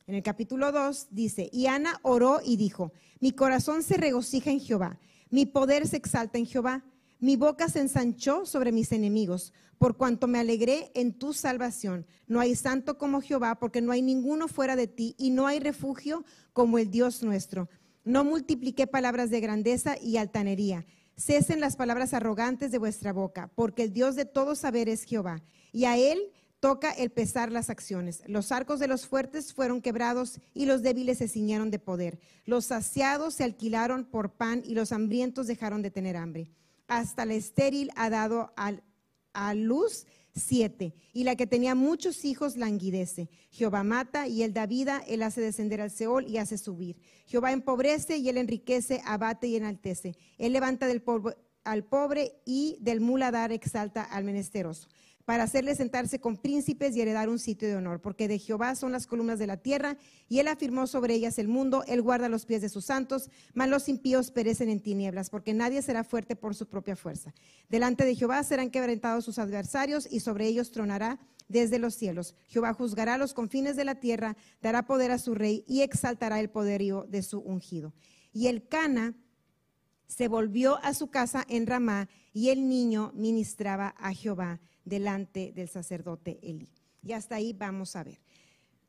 En 0.06 0.16
el 0.16 0.22
capítulo 0.22 0.72
2 0.72 1.08
dice, 1.10 1.48
y 1.52 1.66
Ana 1.66 2.00
oró 2.02 2.40
y 2.44 2.56
dijo, 2.56 2.92
mi 3.20 3.32
corazón 3.32 3.82
se 3.82 3.96
regocija 3.96 4.50
en 4.50 4.60
Jehová, 4.60 4.98
mi 5.30 5.46
poder 5.46 5.86
se 5.86 5.96
exalta 5.96 6.38
en 6.38 6.46
Jehová, 6.46 6.84
mi 7.22 7.36
boca 7.36 7.68
se 7.68 7.80
ensanchó 7.80 8.44
sobre 8.44 8.72
mis 8.72 8.90
enemigos, 8.90 9.52
por 9.78 9.96
cuanto 9.96 10.26
me 10.26 10.40
alegré 10.40 10.90
en 10.94 11.14
tu 11.14 11.32
salvación. 11.32 12.04
No 12.26 12.40
hay 12.40 12.54
santo 12.56 12.98
como 12.98 13.20
Jehová, 13.20 13.60
porque 13.60 13.80
no 13.80 13.92
hay 13.92 14.02
ninguno 14.02 14.48
fuera 14.48 14.76
de 14.76 14.88
ti, 14.88 15.14
y 15.18 15.30
no 15.30 15.46
hay 15.46 15.60
refugio 15.60 16.24
como 16.52 16.78
el 16.78 16.90
Dios 16.90 17.22
nuestro. 17.22 17.70
No 18.04 18.24
multipliqué 18.24 18.88
palabras 18.88 19.30
de 19.30 19.40
grandeza 19.40 19.96
y 20.02 20.16
altanería 20.16 20.84
Cesen 21.16 21.60
las 21.60 21.76
palabras 21.76 22.14
arrogantes 22.14 22.72
de 22.72 22.78
vuestra 22.78 23.12
boca, 23.12 23.50
porque 23.54 23.84
el 23.84 23.92
Dios 23.92 24.16
de 24.16 24.24
todo 24.24 24.56
saber 24.56 24.88
es 24.88 25.04
Jehová, 25.04 25.42
y 25.70 25.84
a 25.84 25.96
él 25.96 26.18
toca 26.58 26.90
el 26.90 27.10
pesar 27.10 27.52
las 27.52 27.70
acciones. 27.70 28.22
Los 28.26 28.50
arcos 28.50 28.80
de 28.80 28.88
los 28.88 29.06
fuertes 29.06 29.52
fueron 29.52 29.80
quebrados 29.80 30.40
y 30.54 30.64
los 30.64 30.82
débiles 30.82 31.18
se 31.18 31.28
ciñeron 31.28 31.70
de 31.70 31.78
poder. 31.78 32.18
Los 32.44 32.66
saciados 32.66 33.34
se 33.34 33.44
alquilaron 33.44 34.04
por 34.04 34.32
pan 34.32 34.62
y 34.64 34.74
los 34.74 34.90
hambrientos 34.92 35.46
dejaron 35.46 35.82
de 35.82 35.90
tener 35.90 36.16
hambre. 36.16 36.50
Hasta 36.92 37.24
la 37.24 37.32
estéril 37.32 37.90
ha 37.96 38.10
dado 38.10 38.52
a 39.32 39.54
luz 39.54 40.06
siete, 40.34 40.94
y 41.14 41.24
la 41.24 41.36
que 41.36 41.46
tenía 41.46 41.74
muchos 41.74 42.26
hijos 42.26 42.58
languidece. 42.58 43.30
Jehová 43.50 43.82
mata 43.82 44.28
y 44.28 44.42
él 44.42 44.52
da 44.52 44.66
vida, 44.66 45.02
él 45.08 45.22
hace 45.22 45.40
descender 45.40 45.80
al 45.80 45.90
Seol 45.90 46.28
y 46.28 46.36
hace 46.36 46.58
subir. 46.58 46.98
Jehová 47.24 47.52
empobrece 47.52 48.18
y 48.18 48.28
él 48.28 48.36
enriquece, 48.36 49.00
abate 49.06 49.46
y 49.46 49.56
enaltece. 49.56 50.16
Él 50.36 50.52
levanta 50.52 50.86
al 51.64 51.84
pobre 51.84 52.42
y 52.44 52.76
del 52.80 53.00
muladar 53.00 53.52
exalta 53.52 54.02
al 54.02 54.24
menesteroso 54.24 54.86
para 55.24 55.44
hacerle 55.44 55.74
sentarse 55.74 56.20
con 56.20 56.36
príncipes 56.36 56.96
y 56.96 57.00
heredar 57.00 57.28
un 57.28 57.38
sitio 57.38 57.68
de 57.68 57.76
honor, 57.76 58.00
porque 58.00 58.28
de 58.28 58.38
Jehová 58.38 58.74
son 58.74 58.92
las 58.92 59.06
columnas 59.06 59.38
de 59.38 59.46
la 59.46 59.56
tierra, 59.56 59.96
y 60.28 60.40
él 60.40 60.48
afirmó 60.48 60.86
sobre 60.86 61.14
ellas 61.14 61.38
el 61.38 61.48
mundo, 61.48 61.84
él 61.86 62.02
guarda 62.02 62.28
los 62.28 62.46
pies 62.46 62.62
de 62.62 62.68
sus 62.68 62.86
santos, 62.86 63.30
mas 63.54 63.68
los 63.68 63.88
impíos 63.88 64.30
perecen 64.30 64.68
en 64.68 64.80
tinieblas, 64.80 65.30
porque 65.30 65.54
nadie 65.54 65.82
será 65.82 66.04
fuerte 66.04 66.36
por 66.36 66.54
su 66.54 66.66
propia 66.66 66.96
fuerza. 66.96 67.34
Delante 67.68 68.04
de 68.04 68.14
Jehová 68.14 68.42
serán 68.42 68.70
quebrantados 68.70 69.24
sus 69.24 69.38
adversarios, 69.38 70.08
y 70.10 70.20
sobre 70.20 70.46
ellos 70.46 70.72
tronará 70.72 71.20
desde 71.48 71.78
los 71.78 71.94
cielos. 71.94 72.34
Jehová 72.48 72.72
juzgará 72.72 73.18
los 73.18 73.34
confines 73.34 73.76
de 73.76 73.84
la 73.84 73.96
tierra, 73.96 74.36
dará 74.60 74.86
poder 74.86 75.10
a 75.10 75.18
su 75.18 75.34
rey, 75.34 75.64
y 75.68 75.82
exaltará 75.82 76.40
el 76.40 76.50
poderío 76.50 77.04
de 77.08 77.22
su 77.22 77.38
ungido. 77.38 77.92
Y 78.32 78.48
el 78.48 78.66
Cana 78.66 79.14
se 80.08 80.28
volvió 80.28 80.78
a 80.82 80.94
su 80.94 81.08
casa 81.08 81.44
en 81.48 81.66
Ramá, 81.66 82.08
y 82.32 82.48
el 82.48 82.68
niño 82.68 83.12
ministraba 83.14 83.94
a 83.98 84.12
Jehová 84.12 84.60
delante 84.84 85.52
del 85.52 85.68
sacerdote 85.68 86.38
Elí. 86.42 86.68
Y 87.02 87.12
hasta 87.12 87.36
ahí 87.36 87.52
vamos 87.52 87.96
a 87.96 88.04
ver. 88.04 88.20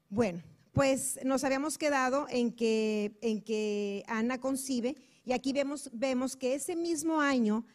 Bueno, 0.10 0.42
pues 0.72 1.20
nos 1.24 1.44
habíamos 1.44 1.78
quedado 1.78 2.28
en 2.30 2.52
que, 2.52 3.18
en 3.22 3.42
que 3.42 4.04
Ana 4.08 4.40
concibe 4.40 4.96
y 5.26 5.32
aquí 5.32 5.54
vemos, 5.54 5.90
vemos 5.94 6.36
que 6.36 6.56
ese 6.56 6.76
mismo 6.76 7.22
año 7.22 7.66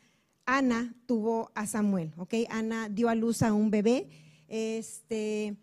Ana 0.44 0.94
tuvo 1.06 1.50
a 1.54 1.66
Samuel, 1.66 2.12
¿ok? 2.16 2.34
Ana 2.48 2.88
dio 2.88 3.08
a 3.08 3.14
luz 3.14 3.42
a 3.42 3.52
un 3.52 3.70
bebé. 3.70 4.08
Este, 4.48 5.56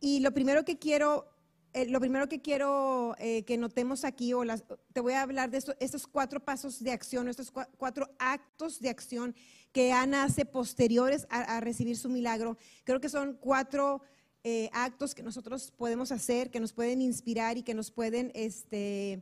y 0.00 0.20
lo 0.20 0.32
primero 0.32 0.64
que 0.64 0.78
quiero, 0.78 1.26
eh, 1.74 1.86
lo 1.86 1.98
primero 1.98 2.28
que 2.28 2.40
quiero 2.40 3.16
eh, 3.18 3.42
que 3.42 3.58
notemos 3.58 4.04
aquí, 4.04 4.32
o 4.32 4.44
te 4.92 5.00
voy 5.00 5.14
a 5.14 5.22
hablar 5.22 5.50
de 5.50 5.58
estos 5.58 6.06
cuatro 6.06 6.38
pasos 6.38 6.80
de 6.80 6.92
acción, 6.92 7.26
estos 7.26 7.50
cuatro 7.50 8.08
actos 8.20 8.78
de 8.78 8.90
acción 8.90 9.34
que 9.72 9.90
Ana 9.90 10.22
hace 10.22 10.44
posteriores 10.44 11.26
a, 11.30 11.60
recibir 11.60 11.96
su 11.96 12.08
milagro. 12.08 12.56
Creo 12.84 13.00
que 13.00 13.08
son 13.08 13.36
cuatro 13.40 14.02
eh, 14.44 14.70
actos 14.72 15.16
que 15.16 15.24
nosotros 15.24 15.72
podemos 15.76 16.12
hacer, 16.12 16.52
que 16.52 16.60
nos 16.60 16.72
pueden 16.72 17.02
inspirar 17.02 17.58
y 17.58 17.64
que 17.64 17.74
nos 17.74 17.90
pueden 17.90 18.30
este, 18.36 19.20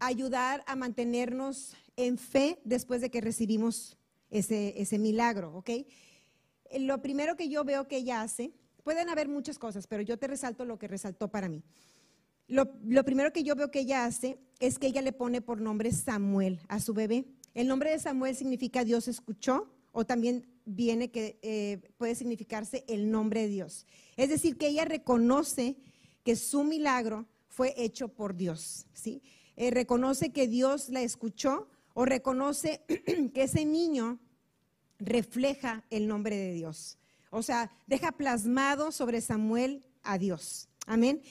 ayudar 0.00 0.64
a 0.66 0.74
mantenernos 0.74 1.76
en 1.96 2.18
fe 2.18 2.58
después 2.64 3.00
de 3.00 3.12
que 3.12 3.20
recibimos 3.20 3.96
ese, 4.30 4.98
milagro. 4.98 5.62
Lo 6.80 7.00
primero 7.00 7.36
que 7.36 7.48
yo 7.48 7.62
veo 7.62 7.86
que 7.86 7.98
ella 7.98 8.22
hace, 8.22 8.50
pueden 8.82 9.08
haber 9.08 9.28
muchas 9.28 9.58
cosas, 9.58 9.86
pero 9.86 10.02
yo 10.02 10.18
te 10.18 10.26
resalto 10.26 10.64
lo 10.64 10.78
que 10.78 10.88
resaltó 10.88 11.28
para 11.28 11.48
mí. 11.48 11.62
Lo, 12.50 12.66
primero 13.04 13.32
que 13.32 13.44
yo 13.44 13.54
veo 13.54 13.70
que 13.70 13.80
ella 13.80 14.04
hace 14.04 14.36
es 14.58 14.78
que 14.80 14.88
ella 14.88 15.02
le 15.02 15.12
pone 15.12 15.40
por 15.40 15.60
nombre 15.60 15.92
Samuel 15.92 16.58
a 16.66 16.80
su 16.80 16.94
bebé. 16.94 17.24
El 17.54 17.68
nombre 17.68 17.92
de 17.92 18.00
Samuel 18.00 18.34
significa 18.34 18.82
Dios 18.82 19.06
escuchó 19.06 19.72
o 19.92 20.04
también 20.04 20.46
viene 20.64 21.10
que 21.10 21.38
eh, 21.42 21.80
puede 21.96 22.16
significarse 22.16 22.84
el 22.88 23.10
nombre 23.10 23.42
de 23.42 23.48
Dios. 23.48 23.86
Es 24.16 24.30
decir, 24.30 24.56
que 24.56 24.66
ella 24.66 24.84
reconoce 24.84 25.76
que 26.24 26.34
su 26.34 26.64
milagro 26.64 27.26
fue 27.48 27.72
hecho 27.76 28.08
por 28.08 28.36
Dios, 28.36 28.86
¿sí? 28.92 29.22
Eh, 29.56 29.70
reconoce 29.70 30.32
que 30.32 30.48
Dios 30.48 30.88
la 30.88 31.02
escuchó 31.02 31.68
o 31.94 32.04
reconoce 32.04 32.82
que 33.34 33.42
ese 33.42 33.64
niño 33.64 34.18
refleja 34.98 35.84
el 35.90 36.08
nombre 36.08 36.36
de 36.36 36.52
Dios. 36.52 36.98
O 37.30 37.42
sea, 37.42 37.70
deja 37.86 38.12
plasmado 38.12 38.92
sobre 38.92 39.20
Samuel 39.20 39.86
a 40.02 40.18
Dios. 40.18 40.68
Amén. 40.86 41.22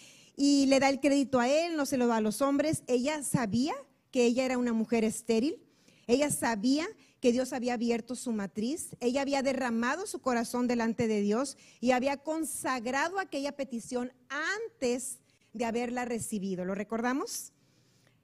y 0.42 0.68
le 0.68 0.80
da 0.80 0.88
el 0.88 1.02
crédito 1.02 1.42
a 1.42 1.50
él, 1.50 1.76
no 1.76 1.86
se 1.86 1.98
lo 1.98 2.08
da 2.08 2.16
a 2.18 2.22
los 2.22 2.42
hombres. 2.42 2.84
Ella 2.88 3.24
sabía 3.24 3.76
que 4.10 4.26
ella 4.26 4.46
era 4.46 4.58
una 4.58 4.72
mujer 4.72 5.04
estéril, 5.04 5.62
ella 6.08 6.32
sabía 6.32 6.88
que 7.20 7.32
Dios 7.32 7.52
había 7.54 7.74
abierto 7.74 8.16
su 8.16 8.32
matriz, 8.32 8.96
ella 9.00 9.22
había 9.22 9.44
derramado 9.44 10.08
su 10.08 10.20
corazón 10.20 10.68
delante 10.68 11.08
de 11.08 11.22
Dios 11.22 11.58
y 11.82 11.92
había 11.92 12.18
consagrado 12.18 13.20
aquella 13.20 13.52
petición 13.52 14.14
antes 14.30 15.20
de 15.54 15.66
haberla 15.66 16.06
recibido. 16.06 16.64
¿Lo 16.64 16.76
recordamos? 16.76 17.52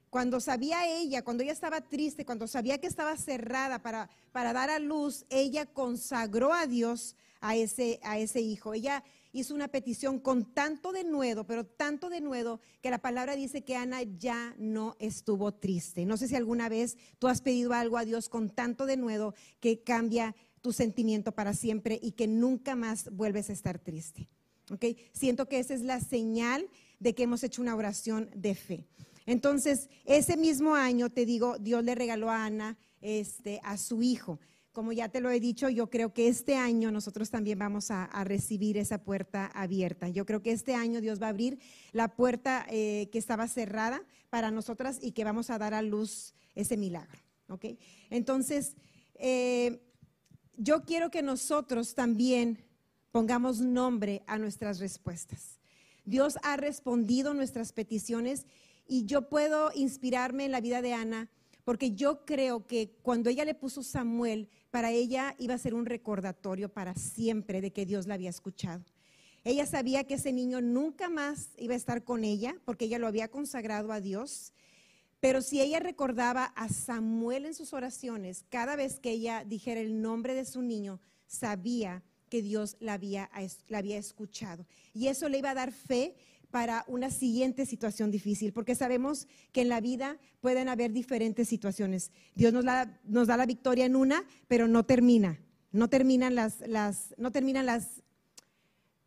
Cuando 0.08 0.40
sabía 0.40 0.88
ella, 0.88 1.22
cuando 1.22 1.42
ella 1.42 1.52
estaba 1.52 1.82
triste, 1.82 2.24
cuando 2.24 2.46
sabía 2.46 2.78
que 2.78 2.86
estaba 2.86 3.16
cerrada 3.16 3.82
para, 3.82 4.08
para 4.32 4.54
dar 4.54 4.70
a 4.70 4.78
luz, 4.78 5.26
ella 5.28 5.66
consagró 5.66 6.54
a 6.54 6.66
Dios 6.66 7.16
a 7.46 7.54
ese, 7.54 8.00
a 8.02 8.18
ese 8.18 8.40
hijo. 8.40 8.74
Ella 8.74 9.04
hizo 9.32 9.54
una 9.54 9.68
petición 9.68 10.18
con 10.18 10.52
tanto 10.52 10.90
denuedo, 10.90 11.46
pero 11.46 11.64
tanto 11.64 12.10
denuedo, 12.10 12.60
que 12.82 12.90
la 12.90 12.98
palabra 12.98 13.36
dice 13.36 13.62
que 13.62 13.76
Ana 13.76 14.02
ya 14.02 14.56
no 14.58 14.96
estuvo 14.98 15.54
triste. 15.54 16.06
No 16.06 16.16
sé 16.16 16.26
si 16.26 16.34
alguna 16.34 16.68
vez 16.68 16.96
tú 17.20 17.28
has 17.28 17.42
pedido 17.42 17.72
algo 17.72 17.98
a 17.98 18.04
Dios 18.04 18.28
con 18.28 18.50
tanto 18.50 18.84
denuedo 18.84 19.34
que 19.60 19.84
cambia 19.84 20.34
tu 20.60 20.72
sentimiento 20.72 21.30
para 21.30 21.54
siempre 21.54 22.00
y 22.02 22.12
que 22.12 22.26
nunca 22.26 22.74
más 22.74 23.10
vuelves 23.12 23.48
a 23.48 23.52
estar 23.52 23.78
triste. 23.78 24.28
¿Okay? 24.72 24.96
Siento 25.12 25.46
que 25.46 25.60
esa 25.60 25.74
es 25.74 25.82
la 25.82 26.00
señal 26.00 26.68
de 26.98 27.14
que 27.14 27.22
hemos 27.22 27.44
hecho 27.44 27.62
una 27.62 27.76
oración 27.76 28.28
de 28.34 28.56
fe. 28.56 28.88
Entonces, 29.24 29.88
ese 30.04 30.36
mismo 30.36 30.74
año, 30.74 31.10
te 31.10 31.24
digo, 31.24 31.58
Dios 31.60 31.84
le 31.84 31.94
regaló 31.94 32.28
a 32.28 32.44
Ana 32.44 32.76
este, 33.00 33.60
a 33.62 33.76
su 33.76 34.02
hijo. 34.02 34.40
Como 34.76 34.92
ya 34.92 35.08
te 35.08 35.22
lo 35.22 35.30
he 35.30 35.40
dicho, 35.40 35.70
yo 35.70 35.88
creo 35.88 36.12
que 36.12 36.28
este 36.28 36.54
año 36.54 36.90
nosotros 36.90 37.30
también 37.30 37.58
vamos 37.58 37.90
a, 37.90 38.10
recibir 38.24 38.76
esa 38.76 39.02
puerta 39.02 39.46
abierta. 39.54 40.10
Yo 40.10 40.26
creo 40.26 40.42
que 40.42 40.52
este 40.52 40.74
año 40.74 41.00
Dios 41.00 41.18
va 41.18 41.28
a 41.28 41.30
abrir 41.30 41.58
la 41.92 42.14
puerta 42.14 42.66
eh, 42.68 43.08
que 43.10 43.16
estaba 43.16 43.48
cerrada 43.48 44.02
para 44.28 44.50
nosotras 44.50 44.98
y 45.00 45.12
que 45.12 45.24
vamos 45.24 45.48
a 45.48 45.56
dar 45.56 45.72
a 45.72 45.80
luz 45.80 46.34
ese 46.54 46.76
milagro. 46.76 47.18
Entonces, 48.10 48.76
eh, 49.14 49.80
yo 50.58 50.84
quiero 50.84 51.10
que 51.10 51.22
nosotros 51.22 51.94
también 51.94 52.58
pongamos 53.12 53.62
nombre 53.62 54.24
a 54.26 54.36
nuestras 54.36 54.78
respuestas. 54.78 55.58
Dios 56.04 56.36
ha 56.42 56.58
respondido 56.58 57.32
nuestras 57.32 57.72
peticiones 57.72 58.44
y 58.86 59.06
yo 59.06 59.30
puedo 59.30 59.70
inspirarme 59.74 60.44
en 60.44 60.52
la 60.52 60.60
vida 60.60 60.82
de 60.82 60.92
Ana 60.92 61.30
porque 61.66 61.96
yo 61.96 62.24
creo 62.24 62.64
que 62.64 62.92
cuando 63.02 63.28
ella 63.28 63.44
le 63.44 63.56
puso 63.56 63.82
Samuel, 63.82 64.48
para 64.70 64.92
ella 64.92 65.34
iba 65.36 65.54
a 65.54 65.58
ser 65.58 65.74
un 65.74 65.84
recordatorio 65.84 66.68
para 66.68 66.94
siempre 66.94 67.60
de 67.60 67.72
que 67.72 67.84
Dios 67.84 68.06
la 68.06 68.14
había 68.14 68.30
escuchado. 68.30 68.84
Ella 69.42 69.66
sabía 69.66 70.04
que 70.04 70.14
ese 70.14 70.32
niño 70.32 70.60
nunca 70.60 71.08
más 71.08 71.50
iba 71.58 71.74
a 71.74 71.76
estar 71.76 72.04
con 72.04 72.22
ella 72.22 72.54
porque 72.64 72.84
ella 72.84 73.00
lo 73.00 73.08
había 73.08 73.32
consagrado 73.32 73.90
a 73.90 74.00
Dios. 74.00 74.52
Pero 75.18 75.42
si 75.42 75.60
ella 75.60 75.80
recordaba 75.80 76.44
a 76.44 76.68
Samuel 76.68 77.46
en 77.46 77.54
sus 77.54 77.72
oraciones, 77.72 78.44
cada 78.48 78.76
vez 78.76 79.00
que 79.00 79.10
ella 79.10 79.42
dijera 79.44 79.80
el 79.80 80.00
nombre 80.00 80.34
de 80.34 80.44
su 80.44 80.62
niño, 80.62 81.00
sabía 81.26 82.04
que 82.28 82.42
Dios 82.42 82.76
la 82.78 82.92
había, 82.92 83.28
la 83.66 83.78
había 83.78 83.98
escuchado. 83.98 84.66
Y 84.94 85.08
eso 85.08 85.28
le 85.28 85.38
iba 85.38 85.50
a 85.50 85.54
dar 85.54 85.72
fe 85.72 86.14
para 86.56 86.86
una 86.88 87.10
siguiente 87.10 87.66
situación 87.66 88.10
difícil, 88.10 88.54
porque 88.54 88.74
sabemos 88.74 89.28
que 89.52 89.60
en 89.60 89.68
la 89.68 89.82
vida 89.82 90.16
pueden 90.40 90.70
haber 90.70 90.90
diferentes 90.90 91.50
situaciones. 91.50 92.12
Dios 92.34 92.50
nos, 92.50 92.64
da 92.64 93.36
la 93.36 93.44
victoria 93.44 93.84
en 93.84 93.94
una, 93.94 94.24
pero 94.48 94.66
no 94.66 94.86
termina, 94.86 95.38
no 95.70 95.90
terminan 95.90 96.34
las, 96.34 96.64
no 97.18 97.30
terminan 97.30 97.66
las, 97.66 98.02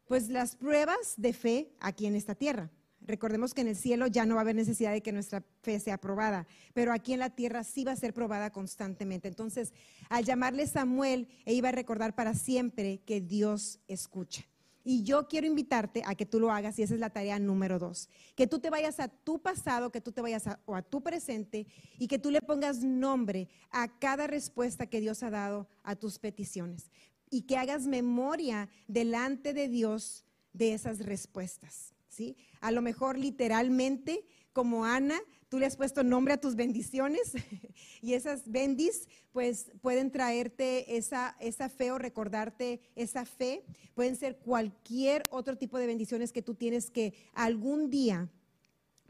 pues 0.06 0.30
las 0.30 0.58
pruebas 0.58 1.16
de 1.18 1.34
fe 1.34 1.72
aquí 1.80 2.06
en 2.06 2.14
esta 2.14 2.36
tierra. 2.36 2.70
Recordemos 3.02 3.56
que 3.56 3.62
en 3.62 3.70
el 3.70 3.76
cielo 3.76 4.06
ya 4.06 4.28
no 4.28 4.36
va 4.36 4.42
a 4.42 4.44
haber 4.44 4.56
necesidad 4.56 4.92
de 4.92 5.02
que 5.02 5.12
nuestra 5.12 5.44
fe 5.64 5.80
sea 5.80 5.98
probada, 5.98 6.46
pero 6.76 6.94
aquí 6.94 7.14
en 7.14 7.20
la 7.20 7.32
tierra 7.32 7.64
sí 7.64 7.84
va 7.84 7.94
a 7.94 7.96
ser 7.96 8.14
probada 8.14 8.52
constantemente. 8.52 9.28
Entonces, 9.28 9.74
al 10.10 10.24
llamarle 10.24 10.68
Samuel, 10.68 11.28
ella 11.46 11.58
iba 11.58 11.70
a 11.70 11.72
recordar 11.72 12.14
para 12.14 12.36
siempre 12.36 13.02
que 13.08 13.22
Dios 13.22 13.80
escucha. 13.88 14.46
Y 14.92 15.04
yo 15.04 15.28
quiero 15.28 15.46
invitarte 15.46 16.02
a 16.04 16.16
que 16.16 16.26
tú 16.26 16.40
lo 16.40 16.52
hagas 16.52 16.80
y 16.80 16.82
esa 16.82 16.96
es 16.96 17.00
la 17.00 17.12
tarea 17.12 17.38
número 17.38 17.78
dos. 17.78 18.10
Que 18.36 18.48
tú 18.48 18.58
te 18.58 18.72
vayas 18.72 19.00
a 19.00 19.08
tu 19.08 19.40
pasado, 19.40 19.92
que 19.92 20.02
tú 20.02 20.12
te 20.12 20.20
vayas 20.20 20.46
o 20.66 20.74
a 20.74 20.82
tu 20.82 21.04
presente 21.04 21.68
y 22.00 22.08
que 22.08 22.18
tú 22.18 22.32
le 22.32 22.42
pongas 22.42 22.80
nombre 22.80 23.50
a 23.70 23.88
cada 24.00 24.26
respuesta 24.26 24.88
que 24.88 25.00
Dios 25.00 25.22
ha 25.22 25.30
dado 25.30 25.68
a 25.84 25.96
tus 25.96 26.18
peticiones. 26.18 26.90
Y 27.30 27.44
que 27.44 27.56
hagas 27.56 27.86
memoria 27.86 28.68
delante 28.88 29.54
de 29.54 29.68
Dios 29.68 30.26
de 30.54 30.74
esas 30.74 31.06
respuestas. 31.06 31.94
¿sí? 32.08 32.36
A 32.60 32.72
lo 32.72 32.82
mejor 32.82 33.16
literalmente, 33.16 34.26
como 34.54 34.86
Ana, 34.86 35.20
tú 35.50 35.58
le 35.58 35.66
has 35.66 35.76
puesto 35.76 36.04
nombre 36.04 36.36
a 36.36 36.40
tus 36.40 36.56
bendiciones 36.56 37.34
y 38.02 38.14
esas 38.14 38.50
bendis 38.50 39.10
pues 39.32 39.72
pueden 39.82 40.12
traerte 40.12 40.96
esa, 40.96 41.36
esa 41.40 41.70
fe 41.70 41.92
o 41.92 41.98
recordarte 41.98 42.80
esa 42.96 43.26
fe. 43.26 43.64
Pueden 43.96 44.16
ser 44.16 44.38
cualquier 44.38 45.28
otro 45.32 45.58
tipo 45.58 45.78
de 45.78 45.88
bendiciones 45.88 46.32
que 46.32 46.42
tú 46.42 46.54
tienes 46.54 46.92
que 46.92 47.14
algún 47.34 47.90
día 47.90 48.30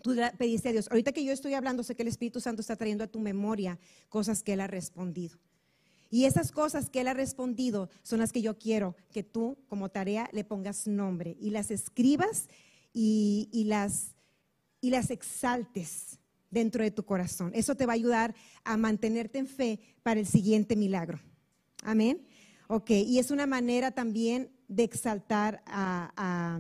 tú 0.02 0.16
pediste 0.38 0.70
a 0.70 0.72
Dios. 0.72 0.88
Ahorita 0.90 1.12
que 1.12 1.26
yo 1.26 1.34
estoy 1.34 1.54
hablando, 1.54 1.84
sé 1.84 1.96
que 1.96 2.04
el 2.04 2.08
Espíritu 2.08 2.40
Santo 2.40 2.62
está 2.62 2.78
trayendo 2.78 3.04
a 3.04 3.08
tu 3.08 3.20
memoria 3.20 3.78
cosas 4.08 4.42
que 4.42 4.54
Él 4.54 4.62
ha 4.62 4.68
respondido. 4.68 5.38
Y 6.10 6.26
esas 6.26 6.52
cosas 6.52 6.90
que 6.90 7.02
Él 7.02 7.08
ha 7.10 7.14
respondido 7.14 7.90
son 8.02 8.20
las 8.20 8.32
que 8.32 8.42
yo 8.42 8.58
quiero 8.58 8.96
que 9.12 9.24
tú 9.24 9.58
como 9.68 9.90
tarea 9.90 10.30
le 10.32 10.44
pongas 10.44 10.88
nombre 10.88 11.36
y 11.40 11.52
las 11.52 11.70
escribas 11.70 12.48
y, 12.94 13.50
y 13.52 13.66
las, 13.66 14.16
y 14.82 14.90
las 14.90 15.12
exaltes 15.12 16.19
dentro 16.52 16.84
de 16.84 16.92
tu 16.92 17.04
corazón. 17.04 17.52
Eso 17.54 17.76
te 17.76 17.86
va 17.86 17.94
a 17.94 17.96
ayudar 17.96 18.36
a 18.64 18.78
mantenerte 18.78 19.40
en 19.40 19.48
fe 19.48 19.80
para 20.04 20.20
el 20.20 20.28
siguiente 20.28 20.76
milagro. 20.76 21.20
Amén. 21.84 22.26
Ok, 22.68 22.92
y 22.92 23.20
es 23.20 23.32
una 23.32 23.48
manera 23.48 23.92
también 23.92 24.52
de 24.68 24.84
exaltar 24.84 25.64
a, 25.66 26.60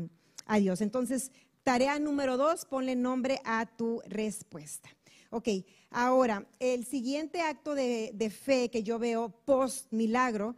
Dios. 0.60 0.82
Entonces, 0.82 1.32
tarea 1.62 1.99
número 1.99 2.36
dos, 2.36 2.65
ponle 2.65 2.95
nombre 2.95 3.39
a 3.45 3.67
tu 3.78 4.02
respuesta. 4.08 4.89
Ok, 5.30 5.49
ahora, 5.91 6.47
el 6.60 6.86
siguiente 6.86 7.41
acto 7.41 7.75
de, 7.75 8.34
fe 8.36 8.71
que 8.71 8.82
yo 8.82 8.97
veo 8.97 9.30
post 9.45 9.91
milagro 9.91 10.56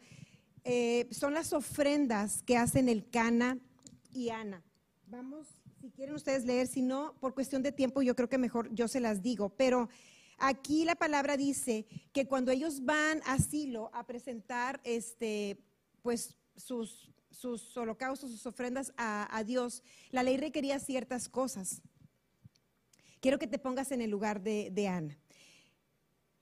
eh, 0.64 1.10
son 1.12 1.34
las 1.34 1.52
ofrendas 1.52 2.44
que 2.44 2.56
hacen 2.56 2.88
el 2.88 3.10
Cana 3.10 3.58
y 4.14 4.30
Ana. 4.30 4.64
Vamos 5.08 5.48
si 5.82 5.90
quieren 5.90 6.14
ustedes 6.14 6.46
leer, 6.46 6.68
si 6.68 6.84
no, 6.84 7.16
por 7.20 7.34
cuestión 7.34 7.64
de 7.64 7.72
tiempo, 7.72 8.04
yo 8.04 8.16
creo 8.16 8.30
que 8.30 8.38
mejor 8.38 8.72
yo 8.74 8.88
se 8.88 9.00
las 9.00 9.24
digo. 9.24 9.50
Pero 9.50 9.90
aquí 10.38 10.86
la 10.86 10.96
palabra 10.96 11.38
dice 11.38 11.88
que 12.14 12.28
cuando 12.28 12.52
ellos 12.52 12.86
van 12.86 13.22
a 13.26 13.40
Silo 13.40 13.90
a 13.94 14.06
presentar 14.06 14.80
este, 14.84 15.58
pues, 16.04 16.36
sus, 16.56 17.10
sus 17.32 17.76
holocaustos, 17.76 18.30
sus 18.30 18.46
ofrendas 18.46 18.94
a, 18.96 19.44
Dios, 19.44 19.82
la 20.12 20.22
ley 20.22 20.38
requería 20.38 20.80
ciertas 20.80 21.28
cosas. 21.28 21.82
Quiero 23.20 23.40
que 23.40 23.48
te 23.48 23.58
pongas 23.58 23.92
en 23.92 24.02
el 24.02 24.12
lugar 24.12 24.42
de, 24.42 24.70
de 24.72 24.88
Ana. 24.88 25.18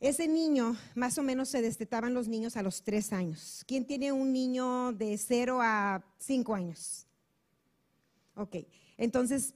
Ese 0.01 0.27
niño, 0.27 0.77
más 0.95 1.17
o 1.17 1.23
menos 1.23 1.49
se 1.49 1.61
destetaban 1.61 2.13
los 2.13 2.27
niños 2.27 2.57
a 2.57 2.63
los 2.63 2.83
tres 2.83 3.13
años. 3.13 3.63
¿Quién 3.67 3.85
tiene 3.85 4.11
un 4.11 4.33
niño 4.33 4.91
de 4.93 5.17
cero 5.17 5.59
a 5.61 6.03
cinco 6.17 6.55
años? 6.55 7.05
Ok. 8.35 8.57
Entonces, 8.99 9.55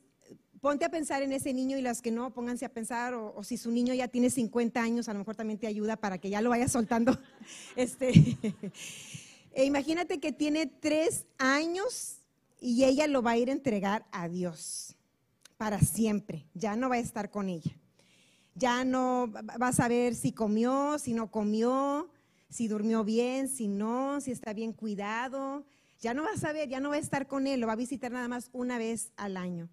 ponte 0.62 0.86
a 0.86 0.90
pensar 0.90 1.22
en 1.22 1.34
ese 1.34 1.54
niño 1.54 1.78
y 1.78 1.82
las 1.82 2.02
que 2.02 2.10
no, 2.10 2.34
pónganse 2.34 2.64
a 2.64 2.70
pensar, 2.70 3.14
o, 3.14 3.44
si 3.44 3.58
su 3.58 3.70
niño 3.70 3.94
ya 3.94 4.08
tiene 4.08 4.30
50 4.30 4.82
años, 4.82 5.10
a 5.10 5.14
lo 5.14 5.20
mejor 5.20 5.36
también 5.36 5.60
te 5.60 5.68
ayuda 5.68 5.98
para 5.98 6.18
que 6.18 6.30
ya 6.30 6.42
lo 6.42 6.50
vaya 6.50 6.68
soltando. 6.68 7.20
Este, 7.76 8.14
e 9.54 9.66
imagínate 9.66 10.20
que 10.20 10.32
tiene 10.32 10.66
tres 10.66 11.26
años 11.38 12.20
y 12.62 12.86
ella 12.86 13.06
lo 13.08 13.22
va 13.22 13.32
a 13.32 13.38
ir 13.38 13.50
a 13.50 13.52
entregar 13.52 14.06
a 14.12 14.30
Dios 14.30 14.96
para 15.58 15.80
siempre, 15.82 16.46
ya 16.54 16.78
no 16.78 16.88
va 16.88 16.96
a 16.96 17.00
estar 17.00 17.30
con 17.30 17.50
ella. 17.50 17.72
Ya 18.56 18.86
no 18.86 19.30
va 19.32 19.68
a 19.68 19.74
saber 19.74 20.16
si 20.16 20.32
comió, 20.32 20.98
si 21.00 21.14
no 21.14 21.30
comió, 21.32 22.10
si 22.50 22.70
durmió 22.70 23.04
bien, 23.04 23.50
si 23.50 23.68
no, 23.68 24.22
si 24.22 24.32
está 24.32 24.54
bien 24.54 24.72
cuidado, 24.72 25.66
ya 26.04 26.14
no 26.14 26.24
va 26.24 26.32
a 26.34 26.38
saber, 26.38 26.68
ya 26.68 26.82
no 26.82 26.90
va 26.90 26.96
a 26.96 27.00
estar 27.00 27.28
con 27.28 27.48
él, 27.48 27.62
lo 27.62 27.68
va 27.68 27.74
a 27.74 27.78
visitar 27.78 28.12
nada 28.12 28.28
más 28.28 28.50
una 28.52 28.78
vez 28.78 29.14
al 29.16 29.38
año. 29.38 29.70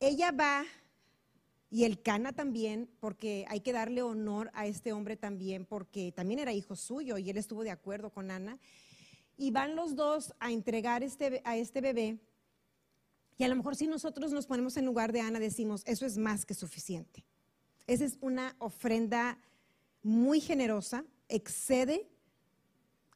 Ella 0.00 0.32
va, 0.32 0.64
y 1.70 1.84
el 1.84 2.02
Cana 2.02 2.32
también, 2.32 2.90
porque 2.98 3.46
hay 3.48 3.60
que 3.60 3.72
darle 3.72 4.02
honor 4.02 4.50
a 4.52 4.66
este 4.66 4.92
hombre 4.92 5.16
también, 5.16 5.64
porque 5.64 6.10
también 6.10 6.40
era 6.40 6.52
hijo 6.52 6.74
suyo 6.74 7.18
y 7.18 7.30
él 7.30 7.36
estuvo 7.36 7.62
de 7.62 7.70
acuerdo 7.70 8.10
con 8.10 8.32
Ana. 8.32 8.58
Y 9.36 9.52
van 9.52 9.76
los 9.76 9.94
dos 9.94 10.34
a 10.40 10.50
entregar 10.50 11.04
este, 11.04 11.40
a 11.44 11.56
este 11.56 11.80
bebé. 11.80 12.18
Y 13.36 13.44
a 13.44 13.48
lo 13.48 13.54
mejor 13.54 13.76
si 13.76 13.86
nosotros 13.86 14.32
nos 14.32 14.46
ponemos 14.46 14.76
en 14.76 14.86
lugar 14.86 15.12
de 15.12 15.20
Ana, 15.20 15.38
decimos, 15.38 15.84
eso 15.86 16.04
es 16.04 16.18
más 16.18 16.44
que 16.44 16.54
suficiente. 16.54 17.24
Esa 17.86 18.04
es 18.04 18.18
una 18.20 18.56
ofrenda 18.58 19.38
muy 20.02 20.40
generosa, 20.40 21.04
excede 21.28 22.08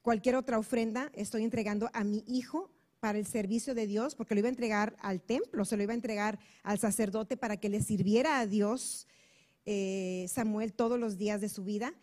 cualquier 0.02 0.36
otra 0.36 0.58
ofrenda 0.58 1.10
estoy 1.14 1.44
entregando 1.44 1.88
a 1.92 2.04
mi 2.04 2.24
hijo 2.26 2.70
para 3.00 3.18
el 3.18 3.26
servicio 3.26 3.74
de 3.74 3.86
Dios, 3.86 4.14
porque 4.14 4.34
lo 4.34 4.40
iba 4.40 4.48
a 4.48 4.50
entregar 4.50 4.96
al 5.00 5.20
templo, 5.20 5.64
se 5.64 5.76
lo 5.76 5.82
iba 5.82 5.92
a 5.92 5.96
entregar 5.96 6.38
al 6.62 6.78
sacerdote 6.78 7.36
para 7.36 7.56
que 7.56 7.68
le 7.68 7.80
sirviera 7.80 8.38
a 8.38 8.46
Dios 8.46 9.08
eh, 9.64 10.26
Samuel 10.28 10.72
todos 10.72 11.00
los 11.00 11.18
días 11.18 11.40
de 11.40 11.48
su 11.48 11.64
vida. 11.64 11.94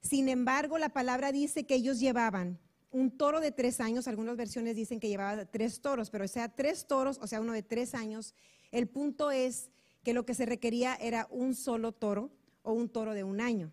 Sin 0.00 0.28
embargo, 0.28 0.78
la 0.78 0.90
palabra 0.90 1.32
dice 1.32 1.64
que 1.64 1.74
ellos 1.74 2.00
llevaban 2.00 2.58
un 2.90 3.10
toro 3.10 3.40
de 3.40 3.52
tres 3.52 3.80
años, 3.80 4.06
algunas 4.06 4.36
versiones 4.36 4.76
dicen 4.76 5.00
que 5.00 5.08
llevaba 5.08 5.46
tres 5.46 5.80
toros, 5.80 6.10
pero 6.10 6.28
sea, 6.28 6.54
tres 6.54 6.86
toros, 6.86 7.18
o 7.22 7.26
sea, 7.26 7.40
uno 7.40 7.52
de 7.52 7.62
tres 7.62 7.94
años. 7.94 8.34
El 8.70 8.88
punto 8.88 9.30
es 9.30 9.70
que 10.02 10.12
lo 10.12 10.26
que 10.26 10.34
se 10.34 10.46
requería 10.46 10.94
era 10.94 11.26
un 11.30 11.54
solo 11.54 11.92
toro 11.92 12.30
o 12.62 12.72
un 12.72 12.88
toro 12.88 13.14
de 13.14 13.24
un 13.24 13.40
año. 13.40 13.72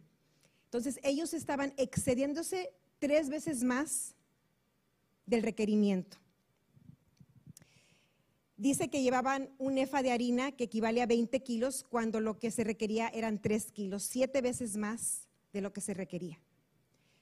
Entonces, 0.65 0.99
ellos 1.03 1.33
estaban 1.33 1.73
excediéndose 1.77 2.71
tres 2.99 3.29
veces 3.29 3.63
más 3.63 4.15
del 5.25 5.43
requerimiento. 5.43 6.17
Dice 8.57 8.89
que 8.89 9.01
llevaban 9.01 9.49
un 9.57 9.77
efa 9.77 10.03
de 10.03 10.11
harina 10.11 10.51
que 10.51 10.65
equivale 10.65 11.01
a 11.01 11.05
20 11.05 11.41
kilos 11.43 11.85
cuando 11.89 12.19
lo 12.19 12.39
que 12.39 12.51
se 12.51 12.65
requería 12.65 13.07
eran 13.07 13.41
3 13.41 13.71
kilos, 13.71 14.03
siete 14.03 14.41
veces 14.41 14.75
más 14.75 15.29
de 15.53 15.61
lo 15.61 15.71
que 15.71 15.79
se 15.79 15.93
requería. 15.93 16.41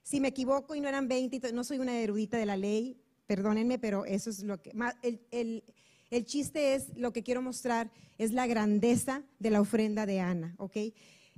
Si 0.02 0.20
me 0.20 0.30
equivoco 0.30 0.74
y 0.74 0.82
no 0.82 0.90
eran 0.90 1.08
20, 1.08 1.54
no 1.54 1.64
soy 1.64 1.78
una 1.78 2.00
erudita 2.00 2.38
de 2.38 2.48
la 2.48 2.58
ley, 2.58 2.98
perdónenme, 3.28 3.78
pero 3.78 4.06
eso 4.06 4.32
es 4.32 4.42
lo 4.42 4.60
que... 4.62 4.72
El, 5.04 5.64
el, 6.10 6.26
chiste 6.26 6.74
es, 6.74 6.98
lo 6.98 7.14
que 7.14 7.22
quiero 7.22 7.44
mostrar 7.44 7.92
es 8.18 8.32
la 8.32 8.48
grandeza 8.48 9.22
de 9.38 9.52
la 9.52 9.62
ofrenda 9.62 10.08
de 10.08 10.22
Ana, 10.22 10.56
¿ok? 10.58 10.78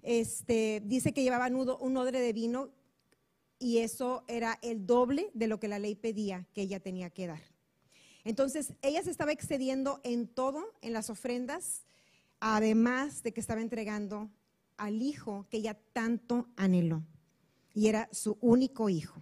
Este, 0.01 0.81
dice 0.85 1.11
que 1.11 1.23
llevaban 1.23 1.55
un 1.55 1.97
odre 1.97 2.21
de 2.21 2.31
vino 2.31 2.69
y 3.59 3.79
eso 3.79 4.23
era 4.27 4.57
el 4.61 4.87
doble 4.87 5.29
de 5.33 5.47
lo 5.47 5.59
que 5.59 5.67
la 5.67 5.79
ley 5.79 5.95
pedía 5.95 6.47
que 6.53 6.61
ella 6.61 6.79
tenía 6.79 7.09
que 7.09 7.27
dar. 7.27 7.41
Entonces, 8.23 8.73
ella 8.81 9.03
se 9.03 9.11
estaba 9.11 9.31
excediendo 9.31 9.99
en 10.03 10.27
todo, 10.27 10.73
en 10.81 10.93
las 10.93 11.09
ofrendas, 11.09 11.83
además 12.39 13.21
de 13.21 13.33
que 13.33 13.41
estaba 13.41 13.61
entregando 13.61 14.29
al 14.77 15.01
hijo 15.01 15.45
que 15.49 15.57
ella 15.57 15.77
tanto 15.93 16.47
anheló 16.55 17.03
y 17.73 17.87
era 17.87 18.09
su 18.11 18.37
único 18.41 18.89
hijo. 18.89 19.21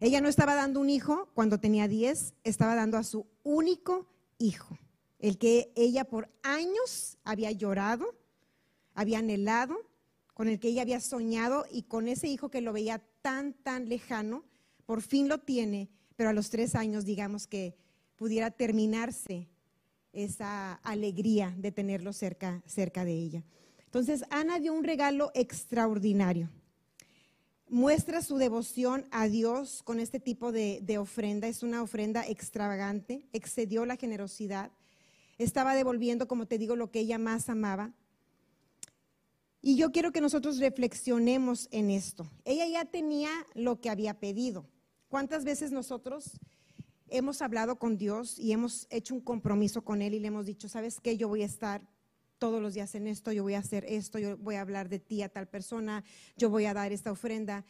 Ella 0.00 0.20
no 0.20 0.28
estaba 0.28 0.54
dando 0.54 0.80
un 0.80 0.90
hijo 0.90 1.28
cuando 1.34 1.58
tenía 1.58 1.88
10, 1.88 2.34
estaba 2.44 2.74
dando 2.74 2.98
a 2.98 3.04
su 3.04 3.26
único 3.42 4.08
hijo, 4.38 4.78
el 5.18 5.38
que 5.38 5.72
ella 5.74 6.04
por 6.04 6.28
años 6.42 7.18
había 7.24 7.50
llorado, 7.50 8.14
había 8.94 9.18
anhelado, 9.18 9.76
con 10.34 10.46
el 10.46 10.60
que 10.60 10.68
ella 10.68 10.82
había 10.82 11.00
soñado 11.00 11.66
y 11.68 11.82
con 11.82 12.06
ese 12.06 12.28
hijo 12.28 12.48
que 12.48 12.60
lo 12.60 12.72
veía 12.72 13.02
tan, 13.22 13.52
tan 13.52 13.88
lejano, 13.88 14.44
por 14.86 15.02
fin 15.02 15.28
lo 15.28 15.38
tiene, 15.38 15.88
pero 16.16 16.30
a 16.30 16.32
los 16.32 16.50
tres 16.50 16.74
años 16.74 17.04
digamos 17.04 17.46
que 17.46 17.76
pudiera 18.16 18.50
terminarse 18.50 19.48
esa 20.12 20.74
alegría 20.74 21.54
de 21.56 21.72
tenerlo 21.72 22.12
cerca, 22.12 22.62
cerca 22.66 23.04
de 23.04 23.12
ella. 23.12 23.44
Entonces, 23.84 24.24
Ana 24.30 24.58
dio 24.58 24.72
un 24.72 24.84
regalo 24.84 25.30
extraordinario 25.34 26.50
muestra 27.70 28.22
su 28.22 28.38
devoción 28.38 29.06
a 29.10 29.28
Dios 29.28 29.82
con 29.82 30.00
este 30.00 30.20
tipo 30.20 30.52
de, 30.52 30.98
ofrenda. 30.98 31.48
Es 31.48 31.62
una 31.62 31.82
ofrenda 31.82 32.26
extravagante, 32.26 33.26
excedió 33.32 33.84
la 33.84 33.96
generosidad. 33.96 34.70
Estaba 35.38 35.74
devolviendo, 35.74 36.26
como 36.28 36.46
te 36.46 36.58
digo, 36.58 36.76
lo 36.76 36.90
que 36.90 37.00
ella 37.00 37.18
más 37.18 37.48
amaba. 37.48 37.92
Y 39.60 39.76
yo 39.76 39.90
quiero 39.90 40.12
que 40.12 40.20
nosotros 40.20 40.58
reflexionemos 40.58 41.68
en 41.70 41.90
esto. 41.90 42.30
Ella 42.44 42.66
ya 42.66 42.84
tenía 42.84 43.30
lo 43.54 43.80
que 43.80 43.90
había 43.90 44.14
pedido. 44.20 44.68
¿Cuántas 45.08 45.44
veces 45.44 45.72
nosotros 45.72 46.38
hemos 47.08 47.42
hablado 47.42 47.78
con 47.78 47.96
Dios 47.96 48.38
y 48.38 48.52
hemos 48.52 48.86
hecho 48.90 49.14
un 49.14 49.20
compromiso 49.20 49.82
con 49.82 50.02
Él 50.02 50.14
y 50.14 50.20
le 50.20 50.28
hemos 50.28 50.46
dicho, 50.46 50.68
¿sabes 50.68 51.00
qué? 51.00 51.16
Yo 51.16 51.28
voy 51.28 51.42
a 51.42 51.46
estar 51.46 51.88
todos 52.38 52.62
los 52.62 52.74
días 52.74 52.94
en 52.94 53.08
esto, 53.08 53.32
yo 53.32 53.42
voy 53.42 53.54
a 53.54 53.58
hacer 53.58 53.84
esto, 53.88 54.18
yo 54.18 54.36
voy 54.38 54.54
a 54.54 54.60
hablar 54.60 54.88
de 54.88 55.00
ti 55.00 55.22
a 55.22 55.28
tal 55.28 55.48
persona, 55.48 56.04
yo 56.36 56.50
voy 56.50 56.66
a 56.66 56.74
dar 56.74 56.92
esta 56.92 57.10
ofrenda. 57.10 57.64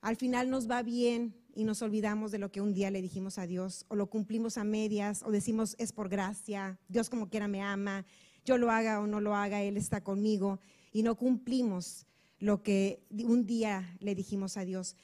Al 0.00 0.16
final 0.16 0.48
nos 0.48 0.70
va 0.70 0.82
bien 0.82 1.34
y 1.54 1.64
nos 1.64 1.82
olvidamos 1.82 2.30
de 2.30 2.38
lo 2.38 2.52
que 2.52 2.60
un 2.60 2.72
día 2.72 2.90
le 2.90 3.02
dijimos 3.02 3.38
a 3.38 3.46
Dios, 3.46 3.84
o 3.88 3.96
lo 3.96 4.08
cumplimos 4.08 4.58
a 4.58 4.64
medias, 4.64 5.22
o 5.24 5.32
decimos 5.32 5.74
es 5.78 5.92
por 5.92 6.08
gracia, 6.08 6.78
Dios 6.88 7.10
como 7.10 7.28
quiera 7.28 7.48
me 7.48 7.62
ama, 7.62 8.04
yo 8.44 8.58
lo 8.58 8.70
haga 8.70 9.00
o 9.00 9.06
no 9.06 9.20
lo 9.20 9.34
haga, 9.34 9.62
Él 9.62 9.76
está 9.76 10.04
conmigo, 10.04 10.60
y 10.96 11.02
no 11.02 11.14
cumplimos 11.14 12.06
lo 12.38 12.62
que 12.62 13.02
un 13.10 13.44
día 13.44 13.98
le 14.00 14.14
dijimos 14.14 14.56
a 14.56 14.64
Dios. 14.64 14.96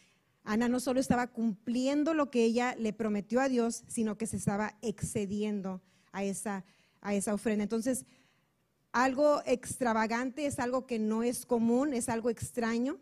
Ana 0.43 0.67
no 0.67 0.81
solo 0.81 1.01
estaba 1.01 1.27
cumpliendo 1.27 2.15
lo 2.15 2.31
que 2.31 2.45
ella 2.45 2.75
le 2.79 2.95
prometió 2.95 3.43
a 3.43 3.51
Dios, 3.51 3.85
sino 3.89 4.17
que 4.17 4.27
se 4.27 4.39
estaba 4.39 4.79
excediendo 4.81 5.83
a 6.11 6.25
esa, 6.25 6.65
a 7.03 7.15
esa 7.15 7.35
ofrenda. 7.35 7.65
Entonces, 7.65 8.07
algo 8.91 9.43
extravagante 9.45 10.47
es 10.47 10.61
algo 10.61 10.87
que 10.87 10.99
no 10.99 11.23
es 11.23 11.45
común, 11.45 11.93
es 11.93 12.09
algo 12.09 12.31
extraño 12.31 12.99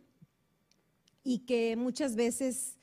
y 1.22 1.46
que 1.46 1.76
muchas 1.76 2.16
veces 2.16 2.76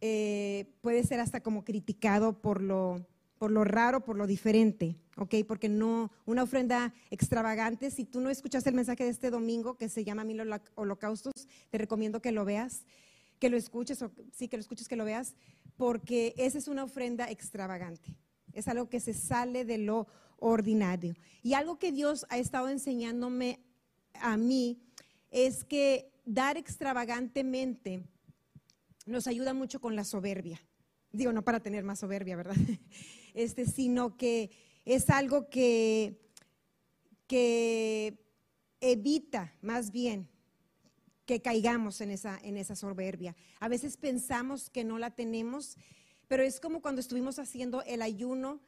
eh, 0.00 0.72
puede 0.80 1.04
ser 1.04 1.20
hasta 1.20 1.42
como 1.42 1.66
criticado 1.66 2.40
por 2.40 2.62
lo, 2.62 3.06
por 3.36 3.50
lo 3.50 3.64
raro, 3.64 4.06
por 4.06 4.16
lo 4.16 4.26
diferente, 4.26 4.96
¿ok? 5.16 5.34
Porque 5.46 5.68
no, 5.68 6.10
una 6.26 6.42
ofrenda 6.42 6.92
extravagante, 7.10 7.90
si 7.90 8.04
tú 8.04 8.20
no 8.20 8.30
escuchaste 8.30 8.70
el 8.70 8.76
mensaje 8.76 9.04
de 9.04 9.10
este 9.10 9.30
domingo 9.30 9.76
que 9.76 9.88
se 9.88 10.04
llama 10.04 10.24
Mil 10.24 10.40
Holocaustos, 10.74 11.32
te 11.70 11.78
recomiendo 11.78 12.20
que 12.20 12.32
lo 12.32 12.44
veas, 12.44 12.84
que 13.38 13.50
lo 13.50 13.56
escuches, 13.56 14.00
o 14.02 14.10
sí, 14.32 14.48
que 14.48 14.56
lo 14.56 14.60
escuches, 14.60 14.88
que 14.88 14.96
lo 14.96 15.04
veas, 15.04 15.34
porque 15.76 16.34
esa 16.36 16.58
es 16.58 16.68
una 16.68 16.84
ofrenda 16.84 17.30
extravagante. 17.30 18.16
Es 18.52 18.68
algo 18.68 18.88
que 18.88 19.00
se 19.00 19.14
sale 19.14 19.64
de 19.64 19.78
lo 19.78 20.06
ordinario. 20.38 21.14
Y 21.42 21.54
algo 21.54 21.78
que 21.78 21.92
Dios 21.92 22.26
ha 22.28 22.38
estado 22.38 22.68
enseñándome 22.68 23.60
a 24.14 24.36
mí 24.36 24.80
es 25.30 25.64
que 25.64 26.12
dar 26.24 26.56
extravagantemente 26.56 28.04
nos 29.06 29.26
ayuda 29.26 29.52
mucho 29.52 29.80
con 29.80 29.96
la 29.96 30.04
soberbia. 30.04 30.60
Digo, 31.12 31.32
no 31.32 31.42
para 31.42 31.60
tener 31.60 31.84
más 31.84 32.00
soberbia, 32.00 32.36
¿verdad? 32.36 32.56
Este, 33.34 33.66
sino 33.66 34.16
que 34.16 34.52
es 34.84 35.10
algo 35.10 35.48
que, 35.48 36.20
que 37.26 38.18
evita 38.80 39.52
más 39.62 39.90
bien 39.90 40.28
que 41.26 41.40
caigamos 41.40 42.00
en 42.00 42.10
esa, 42.10 42.38
en 42.42 42.56
esa 42.56 42.76
soberbia. 42.76 43.34
A 43.60 43.68
veces 43.68 43.96
pensamos 43.96 44.68
que 44.68 44.84
no 44.84 44.98
la 44.98 45.10
tenemos, 45.10 45.76
pero 46.28 46.42
es 46.42 46.60
como 46.60 46.82
cuando 46.82 47.00
estuvimos 47.00 47.38
haciendo 47.38 47.82
el 47.84 48.02
ayuno 48.02 48.60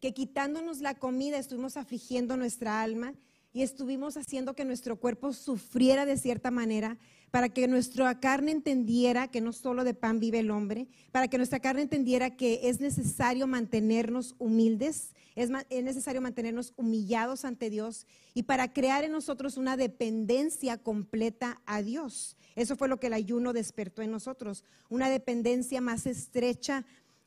que 0.00 0.12
quitándonos 0.12 0.80
la 0.80 0.96
comida 0.96 1.38
estuvimos 1.38 1.76
afligiendo 1.76 2.36
nuestra 2.36 2.82
alma 2.82 3.14
y 3.52 3.62
estuvimos 3.62 4.16
haciendo 4.16 4.54
que 4.54 4.64
nuestro 4.64 4.96
cuerpo 4.96 5.32
sufriera 5.32 6.06
de 6.06 6.16
cierta 6.16 6.50
manera, 6.50 6.98
para 7.32 7.48
que 7.48 7.66
nuestra 7.66 8.20
carne 8.20 8.52
entendiera 8.52 9.26
que 9.26 9.40
no 9.40 9.52
solo 9.52 9.82
de 9.82 9.94
pan 9.94 10.20
vive 10.20 10.38
el 10.38 10.52
hombre, 10.52 10.86
para 11.10 11.26
que 11.26 11.36
nuestra 11.36 11.58
carne 11.58 11.82
entendiera 11.82 12.36
que 12.36 12.68
es 12.68 12.78
necesario 12.80 13.48
mantenernos 13.48 14.36
humildes, 14.38 15.16
es, 15.34 15.50
es 15.68 15.82
necesario 15.82 16.20
mantenernos 16.20 16.72
humillados 16.76 17.44
ante 17.44 17.68
Dios 17.68 18.06
y 18.34 18.44
para 18.44 18.72
crear 18.72 19.02
en 19.02 19.10
nosotros 19.10 19.56
una 19.56 19.76
dependencia 19.76 20.78
completa 20.78 21.60
a 21.66 21.82
Dios. 21.82 22.36
Eso 22.54 22.76
fue 22.76 22.86
lo 22.86 23.00
que 23.00 23.08
el 23.08 23.14
ayuno 23.14 23.52
despertó 23.52 24.02
en 24.02 24.12
nosotros, 24.12 24.62
una 24.88 25.10
dependencia 25.10 25.80
más 25.80 26.06
estrecha 26.06 26.84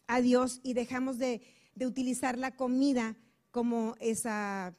a 0.08 0.22
Dios 0.22 0.62
y 0.64 0.74
dejamos 0.74 1.18
de 1.18 1.42
de 1.76 1.86
utilizar 1.86 2.38
la 2.38 2.56
comida 2.56 3.16
como 3.52 3.96
esa, 4.00 4.74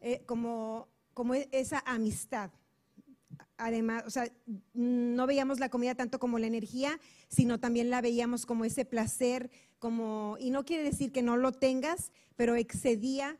eh, 0.00 0.22
como, 0.26 0.88
como 1.14 1.34
e, 1.34 1.48
esa 1.52 1.82
amistad. 1.86 2.50
Además, 3.58 4.04
o 4.06 4.10
sea, 4.10 4.30
no 4.72 5.26
veíamos 5.26 5.58
la 5.58 5.68
comida 5.68 5.94
tanto 5.94 6.18
como 6.18 6.38
la 6.38 6.46
energía, 6.46 6.98
sino 7.28 7.58
también 7.58 7.90
la 7.90 8.00
veíamos 8.00 8.46
como 8.46 8.64
ese 8.64 8.84
placer, 8.84 9.50
como, 9.78 10.36
y 10.38 10.50
no 10.50 10.64
quiere 10.64 10.84
decir 10.84 11.12
que 11.12 11.22
no 11.22 11.36
lo 11.36 11.52
tengas, 11.52 12.12
pero 12.36 12.54
excedía 12.54 13.36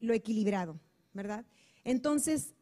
lo 0.00 0.14
equilibrado, 0.14 0.80
¿verdad? 1.12 1.46
Entonces, 1.84 2.54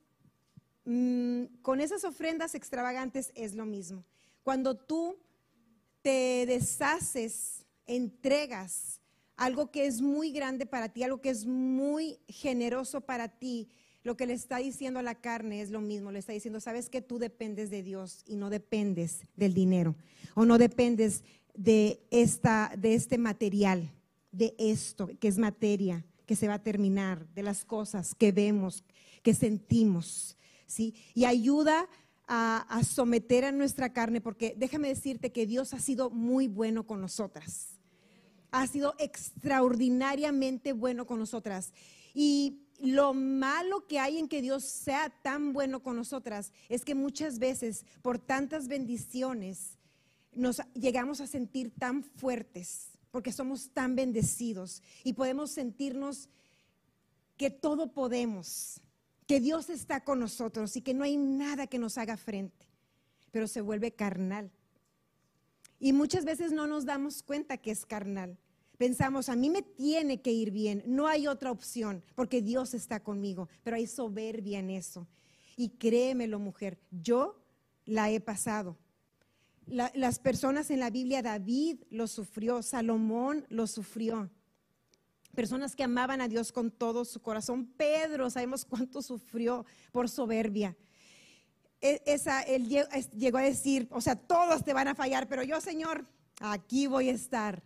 mm, 0.85 1.45
con 1.63 1.81
esas 1.81 2.05
ofrendas 2.05 2.55
extravagantes 2.55 3.33
es 3.35 3.55
lo 3.55 3.65
mismo. 3.65 4.05
Cuando 4.43 4.77
tú 4.77 5.19
te 6.03 6.45
deshaces, 6.47 7.65
entregas 7.87 9.01
algo 9.37 9.71
que 9.71 9.87
es 9.87 10.03
muy 10.03 10.33
grande 10.33 10.67
para 10.67 10.91
ti, 10.91 11.03
algo 11.03 11.23
que 11.23 11.31
es 11.31 11.47
muy 11.47 12.21
generoso 12.29 13.01
para 13.01 13.29
ti, 13.29 13.71
lo 14.03 14.17
que 14.17 14.27
le 14.27 14.33
está 14.33 14.59
diciendo 14.59 14.99
a 14.99 15.03
la 15.03 15.15
carne 15.15 15.61
es 15.61 15.71
lo 15.71 15.81
mismo, 15.81 16.11
le 16.11 16.19
está 16.19 16.33
diciendo, 16.33 16.61
sabes 16.61 16.89
que 16.89 17.03
tú 17.03 17.19
dependes 17.19 17.71
de 17.71 17.83
Dios 17.83 18.23
y 18.27 18.37
no 18.37 18.49
dependes 18.51 19.27
del 19.37 19.53
dinero, 19.53 19.95
o 20.35 20.47
no 20.47 20.57
dependes 20.57 21.23
de, 21.55 22.01
esta, 22.11 22.73
de 22.79 22.95
este 22.95 23.19
material, 23.19 23.91
de 24.33 24.55
esto 24.59 25.11
que 25.21 25.29
es 25.29 25.37
materia, 25.39 26.05
que 26.25 26.37
se 26.37 26.49
va 26.49 26.55
a 26.55 26.63
terminar, 26.63 27.27
de 27.35 27.43
las 27.43 27.65
cosas 27.65 28.15
que 28.15 28.33
vemos, 28.33 28.85
que 29.23 29.35
sentimos, 29.35 30.37
¿sí? 30.67 30.95
Y 31.13 31.25
ayuda 31.25 31.89
a, 32.27 32.59
a 32.69 32.85
someter 32.85 33.45
a 33.45 33.53
nuestra 33.53 33.93
carne, 33.93 34.21
porque 34.21 34.55
déjame 34.57 34.89
decirte 34.89 35.33
que 35.33 35.47
Dios 35.47 35.75
ha 35.75 35.81
sido 35.81 36.09
muy 36.09 36.47
bueno 36.47 36.87
con 36.87 37.01
nosotras. 37.01 37.77
ha 38.53 38.67
sido 38.67 38.95
extraordinariamente 38.99 40.73
bueno 40.73 41.07
con 41.07 41.19
nosotras. 41.19 41.73
Y 42.15 42.63
lo 42.83 43.15
malo 43.15 43.87
que 43.87 43.99
hay 43.99 44.19
en 44.19 44.29
que 44.29 44.43
Dios 44.43 44.65
sea 44.65 45.11
tan 45.23 45.53
bueno 45.53 45.83
con 45.83 45.97
nosotras 45.97 46.53
es 46.69 46.85
que 46.85 46.95
muchas 46.95 47.39
veces 47.39 47.85
por 48.03 48.19
tantas 48.19 48.69
bendiciones 48.69 49.79
nos 50.33 50.63
llegamos 50.75 51.21
a 51.21 51.27
sentir 51.27 51.73
tan 51.79 52.03
fuertes 52.03 52.91
porque 53.11 53.33
somos 53.33 53.71
tan 53.71 53.97
bendecidos 53.97 54.83
y 55.05 55.15
podemos 55.15 55.51
sentirnos 55.51 56.29
que 57.37 57.51
todo 57.51 57.93
podemos, 57.93 58.81
que 59.27 59.41
Dios 59.41 59.71
está 59.71 60.05
con 60.05 60.21
nosotros 60.21 60.77
y 60.77 60.83
que 60.83 60.95
no 60.95 61.05
hay 61.05 61.17
nada 61.17 61.67
que 61.67 61.79
nos 61.79 61.99
haga 61.99 62.17
frente, 62.17 62.67
pero 63.31 63.49
se 63.49 63.61
vuelve 63.61 63.93
carnal. 63.93 64.51
Y 65.79 65.93
muchas 65.93 66.25
veces 66.25 66.53
no 66.53 66.67
nos 66.67 66.85
damos 66.85 67.23
cuenta 67.23 67.57
que 67.57 67.71
es 67.71 67.87
carnal 67.87 68.39
pensamos, 68.81 69.29
a 69.29 69.37
mí 69.37 69.51
me 69.51 69.61
tiene 69.61 70.23
que 70.23 70.33
ir 70.33 70.51
bien, 70.51 70.83
no 70.87 71.07
hay 71.07 71.27
otra 71.27 71.51
opción, 71.51 72.03
porque 72.15 72.41
Dios 72.41 72.73
está 72.73 73.01
conmigo, 73.01 73.47
pero 73.63 73.77
hay 73.77 73.87
soberbia 73.87 74.59
en 74.59 74.71
eso. 74.71 75.07
Y 75.55 75.69
créemelo, 75.69 76.39
mujer, 76.39 76.79
yo 76.91 77.45
la 77.85 78.11
he 78.11 78.21
pasado. 78.21 78.79
las 79.67 80.19
personas 80.19 80.71
en 80.71 80.81
la 80.81 80.89
Biblia, 80.89 81.21
David 81.21 81.83
lo 81.91 82.07
sufrió, 82.07 82.63
Salomón 82.63 83.45
lo 83.51 83.67
sufrió. 83.67 84.31
Personas 85.35 85.77
que 85.77 85.85
amaban 85.85 86.23
a 86.23 86.29
Dios 86.29 86.51
con 86.51 86.71
todo 86.71 87.05
su 87.05 87.21
corazón. 87.21 87.67
Pedro, 87.77 88.31
sabemos 88.31 88.65
cuánto 88.65 89.03
sufrió 89.03 89.67
por 89.93 90.09
soberbia. 90.09 90.75
E, 91.83 92.01
esa, 92.07 92.41
él 92.41 92.67
llegó 92.67 93.37
a 93.37 93.43
decir, 93.43 93.89
o 93.91 94.01
sea, 94.01 94.17
todos 94.17 94.65
te 94.65 94.73
van 94.73 94.89
a 94.89 94.95
fallar, 94.95 95.29
pero 95.29 95.43
yo, 95.43 95.61
Señor, 95.61 96.07
aquí 96.41 96.87
voy 96.87 97.11
a 97.11 97.13
estar 97.13 97.63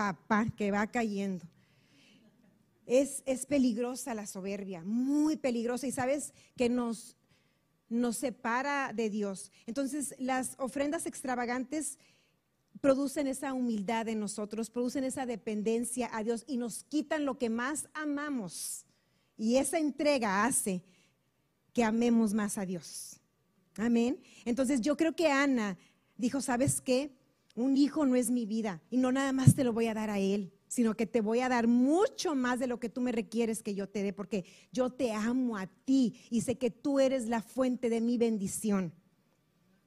papá 0.00 0.46
que 0.56 0.70
va 0.70 0.86
cayendo. 0.86 1.44
Es, 2.86 3.22
es 3.26 3.44
peligrosa 3.44 4.14
la 4.14 4.26
soberbia, 4.26 4.82
muy 4.82 5.36
peligrosa 5.36 5.86
y 5.86 5.92
sabes 5.92 6.32
que 6.56 6.70
nos, 6.70 7.18
nos 7.90 8.16
separa 8.16 8.94
de 8.94 9.10
Dios. 9.10 9.52
Entonces 9.66 10.14
las 10.18 10.56
ofrendas 10.58 11.04
extravagantes 11.04 11.98
producen 12.80 13.26
esa 13.26 13.52
humildad 13.52 14.08
en 14.08 14.20
nosotros, 14.20 14.70
producen 14.70 15.04
esa 15.04 15.26
dependencia 15.26 16.08
a 16.14 16.24
Dios 16.24 16.44
y 16.46 16.56
nos 16.56 16.84
quitan 16.84 17.26
lo 17.26 17.36
que 17.38 17.50
más 17.50 17.88
amamos. 17.92 18.86
Y 19.36 19.56
esa 19.56 19.78
entrega 19.78 20.46
hace 20.46 20.82
que 21.74 21.84
amemos 21.84 22.32
más 22.32 22.56
a 22.56 22.64
Dios. 22.64 23.20
Amén. 23.76 24.18
Entonces 24.46 24.80
yo 24.80 24.96
creo 24.96 25.14
que 25.14 25.30
Ana 25.30 25.76
dijo, 26.16 26.40
¿sabes 26.40 26.80
qué? 26.80 27.19
Un 27.54 27.76
hijo 27.76 28.06
no 28.06 28.14
es 28.16 28.30
mi 28.30 28.46
vida 28.46 28.80
y 28.90 28.96
no 28.96 29.12
nada 29.12 29.32
más 29.32 29.54
te 29.54 29.64
lo 29.64 29.72
voy 29.72 29.86
a 29.86 29.94
dar 29.94 30.10
a 30.10 30.18
él, 30.18 30.52
sino 30.68 30.94
que 30.94 31.06
te 31.06 31.20
voy 31.20 31.40
a 31.40 31.48
dar 31.48 31.66
mucho 31.66 32.34
más 32.34 32.60
de 32.60 32.68
lo 32.68 32.78
que 32.78 32.88
tú 32.88 33.00
me 33.00 33.12
requieres 33.12 33.62
que 33.62 33.74
yo 33.74 33.88
te 33.88 34.02
dé, 34.02 34.12
porque 34.12 34.44
yo 34.72 34.90
te 34.90 35.12
amo 35.12 35.56
a 35.56 35.66
ti 35.66 36.14
y 36.30 36.42
sé 36.42 36.58
que 36.58 36.70
tú 36.70 37.00
eres 37.00 37.26
la 37.26 37.42
fuente 37.42 37.90
de 37.90 38.00
mi 38.00 38.18
bendición. 38.18 38.92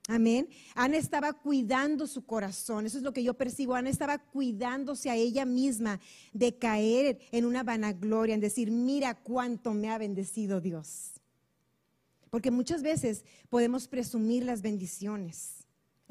Amén. 0.09 0.49
Ana 0.75 0.97
estaba 0.97 1.31
cuidando 1.31 2.07
su 2.07 2.25
corazón, 2.25 2.85
eso 2.85 2.97
es 2.97 3.03
lo 3.03 3.13
que 3.13 3.23
yo 3.23 3.35
percibo. 3.35 3.75
Ana 3.75 3.89
estaba 3.89 4.17
cuidándose 4.17 5.09
a 5.09 5.15
ella 5.15 5.45
misma 5.45 6.01
de 6.33 6.57
caer 6.57 7.19
en 7.31 7.45
una 7.45 7.63
vanagloria, 7.63 8.35
en 8.35 8.41
decir, 8.41 8.69
mira 8.69 9.15
cuánto 9.15 9.73
me 9.73 9.89
ha 9.89 9.97
bendecido 9.97 10.59
Dios. 10.59 11.13
Porque 12.29 12.51
muchas 12.51 12.83
veces 12.83 13.23
podemos 13.49 13.87
presumir 13.87 14.43
las 14.43 14.61
bendiciones. 14.61 15.62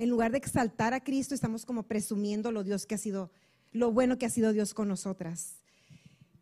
En 0.02 0.10
lugar 0.10 0.32
de 0.32 0.38
exaltar 0.38 0.94
a 0.94 1.04
Cristo, 1.04 1.32
estamos 1.32 1.64
como 1.64 1.84
presumiendo 1.84 2.50
lo 2.50 2.64
Dios 2.64 2.86
que 2.86 2.96
ha 2.96 2.98
sido, 2.98 3.30
lo 3.70 3.92
bueno 3.92 4.18
que 4.18 4.26
ha 4.26 4.30
sido 4.30 4.52
Dios 4.52 4.74
con 4.74 4.88
nosotras. 4.88 5.60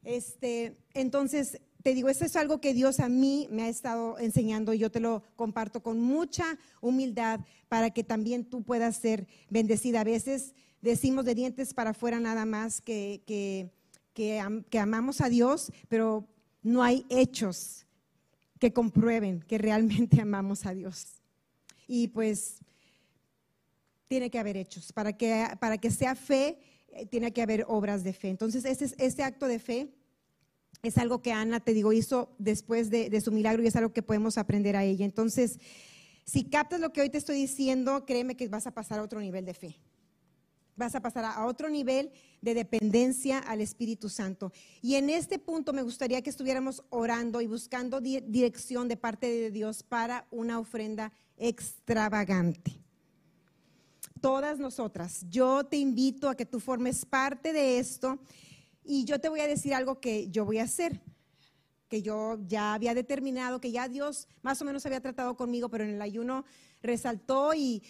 Este, 0.02 0.78
entonces, 0.94 1.60
te 1.82 1.92
digo, 1.92 2.08
eso 2.08 2.24
es 2.24 2.36
algo 2.36 2.62
que 2.62 2.72
Dios 2.72 3.00
a 3.00 3.10
mí 3.10 3.48
me 3.50 3.64
ha 3.64 3.68
estado 3.68 4.18
enseñando 4.18 4.72
y 4.72 4.78
yo 4.78 4.90
te 4.90 4.98
lo 4.98 5.24
comparto 5.36 5.82
con 5.82 6.00
mucha 6.00 6.58
humildad 6.80 7.40
para 7.68 7.90
que 7.90 8.02
también 8.02 8.46
tú 8.46 8.62
puedas 8.62 8.96
ser 8.96 9.26
bendecida. 9.50 10.00
A 10.00 10.04
veces 10.04 10.54
decimos 10.80 11.26
de 11.26 11.34
dientes 11.34 11.74
para 11.74 11.90
afuera 11.90 12.18
nada 12.18 12.46
más 12.46 12.80
que, 12.80 13.22
que, 13.26 13.70
que 14.14 14.78
amamos 14.78 15.20
a 15.20 15.28
Dios, 15.28 15.70
pero 15.86 16.26
no 16.62 16.82
hay 16.82 17.04
hechos 17.10 17.84
que 18.58 18.72
comprueben 18.72 19.42
que 19.42 19.58
realmente 19.58 20.18
amamos 20.22 20.64
a 20.64 20.72
Dios. 20.72 21.20
Y 21.86 22.08
pues 22.08 22.60
tiene 24.10 24.28
que 24.28 24.40
haber 24.40 24.56
hechos. 24.56 24.92
Para 24.92 25.12
que, 25.12 25.46
para 25.60 25.78
que 25.78 25.88
sea 25.88 26.16
fe, 26.16 26.58
eh, 26.88 27.06
tiene 27.06 27.32
que 27.32 27.42
haber 27.42 27.64
obras 27.68 28.02
de 28.02 28.12
fe. 28.12 28.28
Entonces, 28.28 28.64
ese, 28.64 28.92
este 28.98 29.22
acto 29.22 29.46
de 29.46 29.60
fe 29.60 29.94
es 30.82 30.98
algo 30.98 31.22
que 31.22 31.30
Ana, 31.30 31.60
te 31.60 31.72
digo, 31.72 31.92
hizo 31.92 32.34
después 32.36 32.90
de, 32.90 33.20
su 33.20 33.30
milagro 33.30 33.62
y 33.62 33.68
es 33.68 33.76
algo 33.76 33.92
que 33.92 34.02
podemos 34.02 34.36
aprender 34.36 34.74
a 34.74 34.82
ella. 34.82 35.04
Entonces, 35.04 35.60
si 36.24 36.42
captas 36.42 36.80
lo 36.80 36.92
que 36.92 37.02
hoy 37.02 37.08
te 37.08 37.18
estoy 37.18 37.36
diciendo, 37.36 38.04
créeme 38.04 38.36
que 38.36 38.48
vas 38.48 38.66
a 38.66 38.72
pasar 38.72 38.98
a 38.98 39.04
otro 39.04 39.20
nivel 39.20 39.44
de 39.44 39.54
fe. 39.54 39.76
Vas 40.74 40.96
a 40.96 41.00
pasar 41.00 41.24
a 41.24 41.46
otro 41.46 41.70
nivel 41.70 42.10
de 42.40 42.54
dependencia 42.54 43.38
al 43.38 43.60
Espíritu 43.60 44.08
Santo. 44.08 44.52
Y 44.82 44.96
en 44.96 45.08
este 45.08 45.38
punto 45.38 45.72
me 45.72 45.82
gustaría 45.82 46.20
que 46.20 46.30
estuviéramos 46.30 46.82
orando 46.90 47.40
y 47.40 47.46
buscando 47.46 48.00
dirección 48.00 48.88
de 48.88 48.96
parte 48.96 49.28
de 49.28 49.52
Dios 49.52 49.84
para 49.84 50.26
una 50.32 50.58
ofrenda 50.58 51.12
extravagante 51.36 52.80
todas 54.20 54.58
nosotras. 54.58 55.24
Yo 55.28 55.64
te 55.64 55.76
invito 55.76 56.28
a 56.28 56.36
que 56.36 56.46
tú 56.46 56.60
formes 56.60 57.04
parte 57.04 57.52
de 57.52 57.78
esto 57.78 58.18
y 58.84 59.04
yo 59.04 59.20
te 59.20 59.28
voy 59.28 59.40
a 59.40 59.46
decir 59.46 59.74
algo 59.74 60.00
que 60.00 60.28
yo 60.30 60.44
voy 60.44 60.58
a 60.58 60.64
hacer, 60.64 61.00
que 61.88 62.02
yo 62.02 62.38
ya 62.46 62.74
había 62.74 62.94
determinado, 62.94 63.60
que 63.60 63.72
ya 63.72 63.88
Dios 63.88 64.28
más 64.42 64.60
o 64.62 64.64
menos 64.64 64.86
había 64.86 65.00
tratado 65.00 65.36
conmigo, 65.36 65.68
pero 65.68 65.84
en 65.84 65.90
el 65.90 66.02
ayuno 66.02 66.44
resaltó 66.82 67.52
y, 67.54 67.82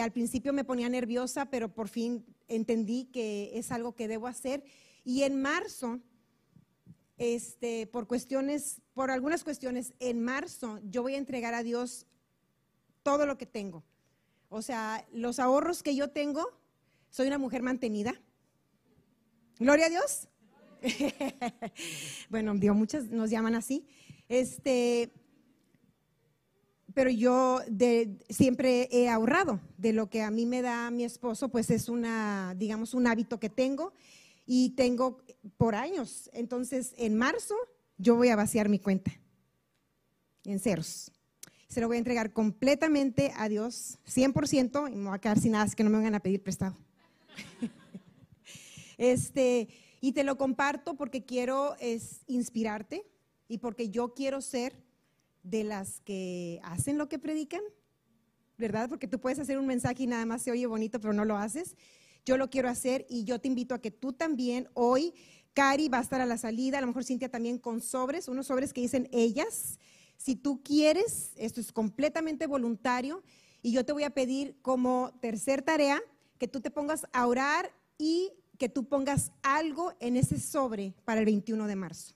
al 0.00 0.12
principio 0.12 0.52
me 0.52 0.64
ponía 0.64 0.88
nerviosa, 0.88 1.46
pero 1.46 1.68
por 1.68 1.88
fin 1.88 2.24
entendí 2.48 3.06
que 3.06 3.50
es 3.54 3.72
algo 3.72 3.94
que 3.94 4.08
debo 4.08 4.28
hacer. 4.28 4.64
Y 5.04 5.22
en 5.22 5.42
marzo, 5.42 6.00
este, 7.18 7.88
por 7.88 8.06
cuestiones, 8.06 8.80
por 8.94 9.10
algunas 9.10 9.42
cuestiones, 9.42 9.92
en 9.98 10.22
marzo 10.22 10.78
yo 10.84 11.02
voy 11.02 11.14
a 11.14 11.18
entregar 11.18 11.54
a 11.54 11.64
Dios 11.64 12.06
todo 13.02 13.26
lo 13.26 13.36
que 13.38 13.46
tengo. 13.46 13.82
O 14.52 14.60
sea, 14.60 15.06
los 15.14 15.38
ahorros 15.38 15.82
que 15.82 15.96
yo 15.96 16.10
tengo, 16.10 16.46
soy 17.08 17.26
una 17.26 17.38
mujer 17.38 17.62
mantenida. 17.62 18.14
Gloria 19.58 19.86
a 19.86 19.88
Dios. 19.88 20.28
bueno, 22.28 22.54
Dios, 22.56 22.76
muchas 22.76 23.08
nos 23.08 23.30
llaman 23.30 23.54
así. 23.54 23.86
Este, 24.28 25.10
pero 26.92 27.08
yo 27.08 27.60
siempre 28.28 28.90
he 28.92 29.08
ahorrado 29.08 29.58
de 29.78 29.94
lo 29.94 30.10
que 30.10 30.20
a 30.20 30.30
mí 30.30 30.44
me 30.44 30.60
da 30.60 30.90
mi 30.90 31.04
esposo, 31.04 31.48
pues 31.48 31.70
es 31.70 31.88
una, 31.88 32.54
digamos, 32.54 32.92
un 32.92 33.06
hábito 33.06 33.40
que 33.40 33.48
tengo 33.48 33.94
y 34.44 34.70
tengo 34.70 35.22
por 35.56 35.74
años. 35.74 36.28
Entonces, 36.34 36.92
en 36.98 37.16
marzo 37.16 37.54
yo 37.96 38.16
voy 38.16 38.28
a 38.28 38.36
vaciar 38.36 38.68
mi 38.68 38.78
cuenta 38.78 39.12
en 40.44 40.60
ceros 40.60 41.10
se 41.72 41.80
lo 41.80 41.86
voy 41.86 41.96
a 41.96 41.98
entregar 42.00 42.34
completamente 42.34 43.32
a 43.34 43.48
Dios, 43.48 43.98
100%, 44.06 44.92
y 44.92 44.94
me 44.94 45.08
voy 45.08 45.14
a 45.14 45.18
quedar 45.18 45.40
sin 45.40 45.52
nada, 45.52 45.64
es 45.64 45.74
que 45.74 45.82
no 45.82 45.88
me 45.88 45.96
vengan 45.96 46.14
a 46.14 46.20
pedir 46.20 46.42
prestado. 46.42 46.76
este, 48.98 49.68
y 50.02 50.12
te 50.12 50.22
lo 50.22 50.36
comparto 50.36 50.96
porque 50.96 51.24
quiero 51.24 51.74
es, 51.80 52.24
inspirarte 52.26 53.06
y 53.48 53.56
porque 53.56 53.88
yo 53.88 54.12
quiero 54.12 54.42
ser 54.42 54.84
de 55.44 55.64
las 55.64 56.00
que 56.00 56.60
hacen 56.62 56.98
lo 56.98 57.08
que 57.08 57.18
predican, 57.18 57.62
¿verdad? 58.58 58.90
Porque 58.90 59.08
tú 59.08 59.18
puedes 59.18 59.38
hacer 59.38 59.56
un 59.56 59.66
mensaje 59.66 60.02
y 60.02 60.06
nada 60.06 60.26
más 60.26 60.42
se 60.42 60.50
oye 60.50 60.66
bonito, 60.66 61.00
pero 61.00 61.14
no 61.14 61.24
lo 61.24 61.38
haces. 61.38 61.74
Yo 62.26 62.36
lo 62.36 62.50
quiero 62.50 62.68
hacer 62.68 63.06
y 63.08 63.24
yo 63.24 63.40
te 63.40 63.48
invito 63.48 63.74
a 63.74 63.80
que 63.80 63.90
tú 63.90 64.12
también 64.12 64.68
hoy, 64.74 65.14
Cari 65.54 65.88
va 65.88 66.00
a 66.00 66.02
estar 66.02 66.20
a 66.20 66.26
la 66.26 66.36
salida, 66.36 66.76
a 66.76 66.80
lo 66.82 66.88
mejor 66.88 67.04
Cintia 67.04 67.30
también 67.30 67.56
con 67.56 67.80
sobres, 67.80 68.28
unos 68.28 68.48
sobres 68.48 68.74
que 68.74 68.82
dicen 68.82 69.08
ellas 69.10 69.78
si 70.22 70.36
tú 70.36 70.62
quieres, 70.62 71.32
esto 71.36 71.60
es 71.60 71.72
completamente 71.72 72.46
voluntario 72.46 73.24
y 73.60 73.72
yo 73.72 73.84
te 73.84 73.92
voy 73.92 74.04
a 74.04 74.10
pedir 74.10 74.56
como 74.62 75.12
tercer 75.20 75.62
tarea 75.62 76.00
que 76.38 76.46
tú 76.46 76.60
te 76.60 76.70
pongas 76.70 77.08
a 77.12 77.26
orar 77.26 77.72
y 77.98 78.30
que 78.56 78.68
tú 78.68 78.84
pongas 78.84 79.32
algo 79.42 79.92
en 79.98 80.16
ese 80.16 80.38
sobre 80.38 80.94
para 81.04 81.18
el 81.18 81.26
21 81.26 81.66
de 81.66 81.74
marzo. 81.74 82.14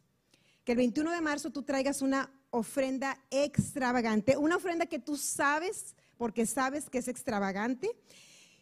Que 0.65 0.73
el 0.73 0.79
21 0.79 1.11
de 1.11 1.21
marzo 1.21 1.51
tú 1.51 1.65
traigas 1.65 2.01
una 2.01 2.31
ofrenda 2.51 3.19
extravagante, 3.31 4.37
una 4.37 4.55
ofrenda 4.55 4.87
que 4.87 5.01
tú 5.01 5.17
sabes, 5.17 5.97
porque 6.17 6.47
sabes 6.47 6.89
que 6.89 6.99
es 6.99 7.09
extravagante. 7.09 7.91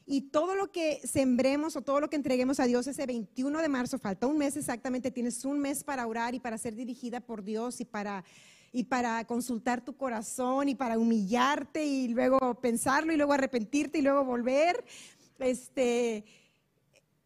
Y 0.07 0.23
todo 0.23 0.55
lo 0.55 0.73
que 0.73 1.03
sembremos 1.05 1.77
o 1.77 1.83
todo 1.83 2.01
lo 2.01 2.09
que 2.09 2.17
entreguemos 2.17 2.61
a 2.61 2.65
Dios 2.65 2.87
ese 2.87 3.05
21 3.05 3.61
de 3.61 3.69
marzo, 3.69 3.99
falta 3.99 4.27
un 4.27 4.39
mes 4.39 4.57
exactamente, 4.57 5.11
tienes 5.11 5.45
un 5.45 5.59
mes 5.59 5.85
para 5.85 6.07
orar 6.07 6.35
y 6.35 6.41
para 6.41 6.57
ser 6.57 6.75
dirigida 6.75 7.21
por 7.21 7.43
Dios 7.45 7.81
y 7.81 7.85
para 7.85 8.25
y 8.75 8.83
para 8.83 9.25
consultar 9.25 9.85
tu 9.85 9.97
corazón 9.97 10.69
y 10.69 10.75
para 10.75 10.99
humillarte 10.99 11.87
y 11.87 12.09
luego 12.09 12.61
pensarlo 12.61 13.13
y 13.13 13.17
luego 13.17 13.33
arrepentirte 13.33 13.99
y 13.99 14.03
luego 14.03 14.25
volver. 14.25 14.85
Este, 15.39 16.25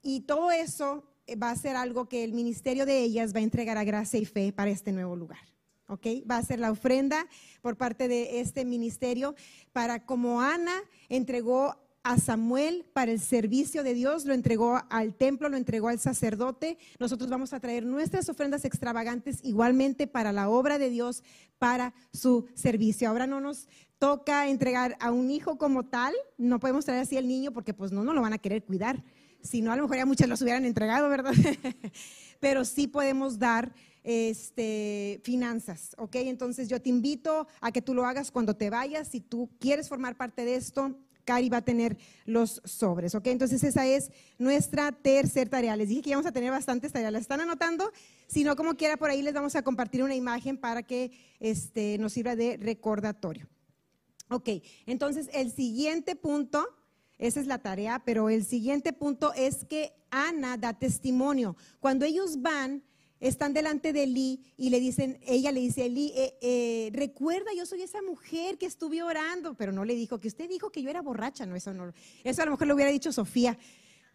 y 0.02 0.20
todo 0.20 0.50
eso 0.50 1.04
va 1.42 1.48
a 1.48 1.56
ser 1.56 1.74
algo 1.74 2.06
que 2.06 2.22
el 2.22 2.34
ministerio 2.34 2.84
de 2.84 2.98
ellas 3.02 3.34
va 3.34 3.38
a 3.38 3.44
entregar 3.44 3.78
a 3.78 3.84
gracia 3.84 4.20
y 4.20 4.26
fe 4.26 4.52
para 4.52 4.70
este 4.70 4.92
nuevo 4.92 5.16
lugar. 5.16 5.40
¿Ok? 5.86 6.06
Va 6.30 6.36
a 6.36 6.42
ser 6.42 6.58
la 6.58 6.70
ofrenda 6.70 7.26
por 7.62 7.78
parte 7.78 8.08
de 8.08 8.40
este 8.40 8.66
ministerio 8.66 9.34
para 9.72 10.04
como 10.04 10.42
Ana 10.42 10.74
entregó 11.08 11.78
a 12.02 12.18
Samuel 12.18 12.84
para 12.92 13.12
el 13.12 13.20
servicio 13.20 13.82
de 13.82 13.94
Dios, 13.94 14.24
lo 14.24 14.34
entregó 14.34 14.80
al 14.88 15.14
templo, 15.14 15.48
lo 15.48 15.56
entregó 15.56 15.88
al 15.88 15.98
sacerdote. 15.98 16.78
Nosotros 16.98 17.28
vamos 17.28 17.52
a 17.52 17.60
traer 17.60 17.84
nuestras 17.84 18.28
ofrendas 18.28 18.64
extravagantes 18.64 19.40
igualmente 19.42 20.06
para 20.06 20.32
la 20.32 20.48
obra 20.48 20.78
de 20.78 20.90
Dios, 20.90 21.22
para 21.58 21.94
su 22.12 22.46
servicio. 22.54 23.08
Ahora 23.08 23.26
no 23.26 23.40
nos 23.40 23.68
toca 23.98 24.48
entregar 24.48 24.96
a 25.00 25.10
un 25.10 25.30
hijo 25.30 25.58
como 25.58 25.86
tal, 25.86 26.14
no 26.36 26.60
podemos 26.60 26.84
traer 26.84 27.02
así 27.02 27.16
al 27.16 27.26
niño 27.26 27.52
porque 27.52 27.74
pues 27.74 27.92
no, 27.92 28.04
no 28.04 28.12
lo 28.12 28.22
van 28.22 28.32
a 28.32 28.38
querer 28.38 28.64
cuidar. 28.64 29.02
Si 29.42 29.60
no, 29.60 29.72
a 29.72 29.76
lo 29.76 29.82
mejor 29.82 29.96
ya 29.96 30.06
muchas 30.06 30.28
los 30.28 30.42
hubieran 30.42 30.64
entregado, 30.64 31.08
¿verdad? 31.08 31.32
Pero 32.40 32.64
sí 32.64 32.86
podemos 32.86 33.38
dar 33.38 33.72
este, 34.02 35.20
finanzas, 35.22 35.94
¿ok? 35.98 36.16
Entonces 36.16 36.68
yo 36.68 36.80
te 36.80 36.88
invito 36.88 37.46
a 37.60 37.72
que 37.72 37.82
tú 37.82 37.94
lo 37.94 38.06
hagas 38.06 38.30
cuando 38.30 38.56
te 38.56 38.70
vayas. 38.70 39.08
Si 39.08 39.20
tú 39.20 39.50
quieres 39.60 39.88
formar 39.88 40.16
parte 40.16 40.44
de 40.44 40.54
esto, 40.54 40.96
Cari 41.28 41.50
va 41.50 41.58
a 41.58 41.62
tener 41.62 41.98
los 42.24 42.62
sobres, 42.64 43.14
¿ok? 43.14 43.26
Entonces 43.26 43.62
esa 43.62 43.86
es 43.86 44.10
nuestra 44.38 44.92
tercera 44.92 45.50
tarea. 45.50 45.76
Les 45.76 45.90
dije 45.90 46.00
que 46.00 46.08
íbamos 46.08 46.24
a 46.24 46.32
tener 46.32 46.50
bastantes 46.50 46.90
tareas. 46.90 47.12
¿Las 47.12 47.20
están 47.20 47.42
anotando? 47.42 47.92
Si 48.28 48.44
no, 48.44 48.56
como 48.56 48.78
quiera, 48.78 48.96
por 48.96 49.10
ahí 49.10 49.20
les 49.20 49.34
vamos 49.34 49.54
a 49.54 49.60
compartir 49.60 50.02
una 50.02 50.14
imagen 50.14 50.56
para 50.56 50.82
que 50.84 51.12
este, 51.38 51.98
nos 51.98 52.14
sirva 52.14 52.34
de 52.34 52.56
recordatorio. 52.56 53.46
Ok, 54.30 54.48
entonces 54.86 55.28
el 55.34 55.52
siguiente 55.52 56.16
punto, 56.16 56.66
esa 57.18 57.40
es 57.40 57.46
la 57.46 57.58
tarea, 57.58 58.00
pero 58.06 58.30
el 58.30 58.42
siguiente 58.46 58.94
punto 58.94 59.34
es 59.34 59.66
que 59.66 59.92
Ana 60.10 60.56
da 60.56 60.78
testimonio. 60.78 61.56
Cuando 61.78 62.06
ellos 62.06 62.40
van 62.40 62.82
están 63.20 63.52
delante 63.52 63.92
de 63.92 64.04
Eli 64.04 64.40
y 64.56 64.70
le 64.70 64.80
dicen, 64.80 65.18
ella 65.26 65.50
le 65.52 65.60
dice 65.60 65.82
a 65.82 65.86
Eli, 65.86 66.12
eh, 66.14 66.38
eh, 66.40 66.90
recuerda, 66.92 67.50
yo 67.56 67.66
soy 67.66 67.82
esa 67.82 68.00
mujer 68.02 68.58
que 68.58 68.66
estuve 68.66 69.02
orando, 69.02 69.54
pero 69.54 69.72
no 69.72 69.84
le 69.84 69.94
dijo 69.94 70.20
que 70.20 70.28
usted 70.28 70.48
dijo 70.48 70.70
que 70.70 70.82
yo 70.82 70.90
era 70.90 71.02
borracha, 71.02 71.46
no, 71.46 71.56
eso 71.56 71.74
no, 71.74 71.92
eso 72.24 72.42
a 72.42 72.44
lo 72.44 72.52
mejor 72.52 72.66
lo 72.68 72.74
hubiera 72.74 72.90
dicho 72.90 73.12
Sofía, 73.12 73.58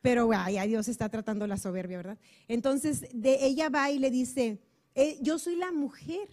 pero 0.01 0.30
ay, 0.34 0.68
Dios 0.68 0.88
está 0.88 1.10
tratando 1.10 1.47
la 1.47 1.58
soberbia, 1.58 1.97
¿verdad? 1.97 2.18
Entonces 2.47 3.08
de, 3.14 3.45
ella 3.45 3.70
va 3.70 3.91
y 3.91 3.99
le 3.99 4.12
dice, 4.12 4.60
eh, 4.95 5.18
yo 5.22 5.39
soy 5.39 5.56
la 5.56 5.72
mujer, 5.72 6.30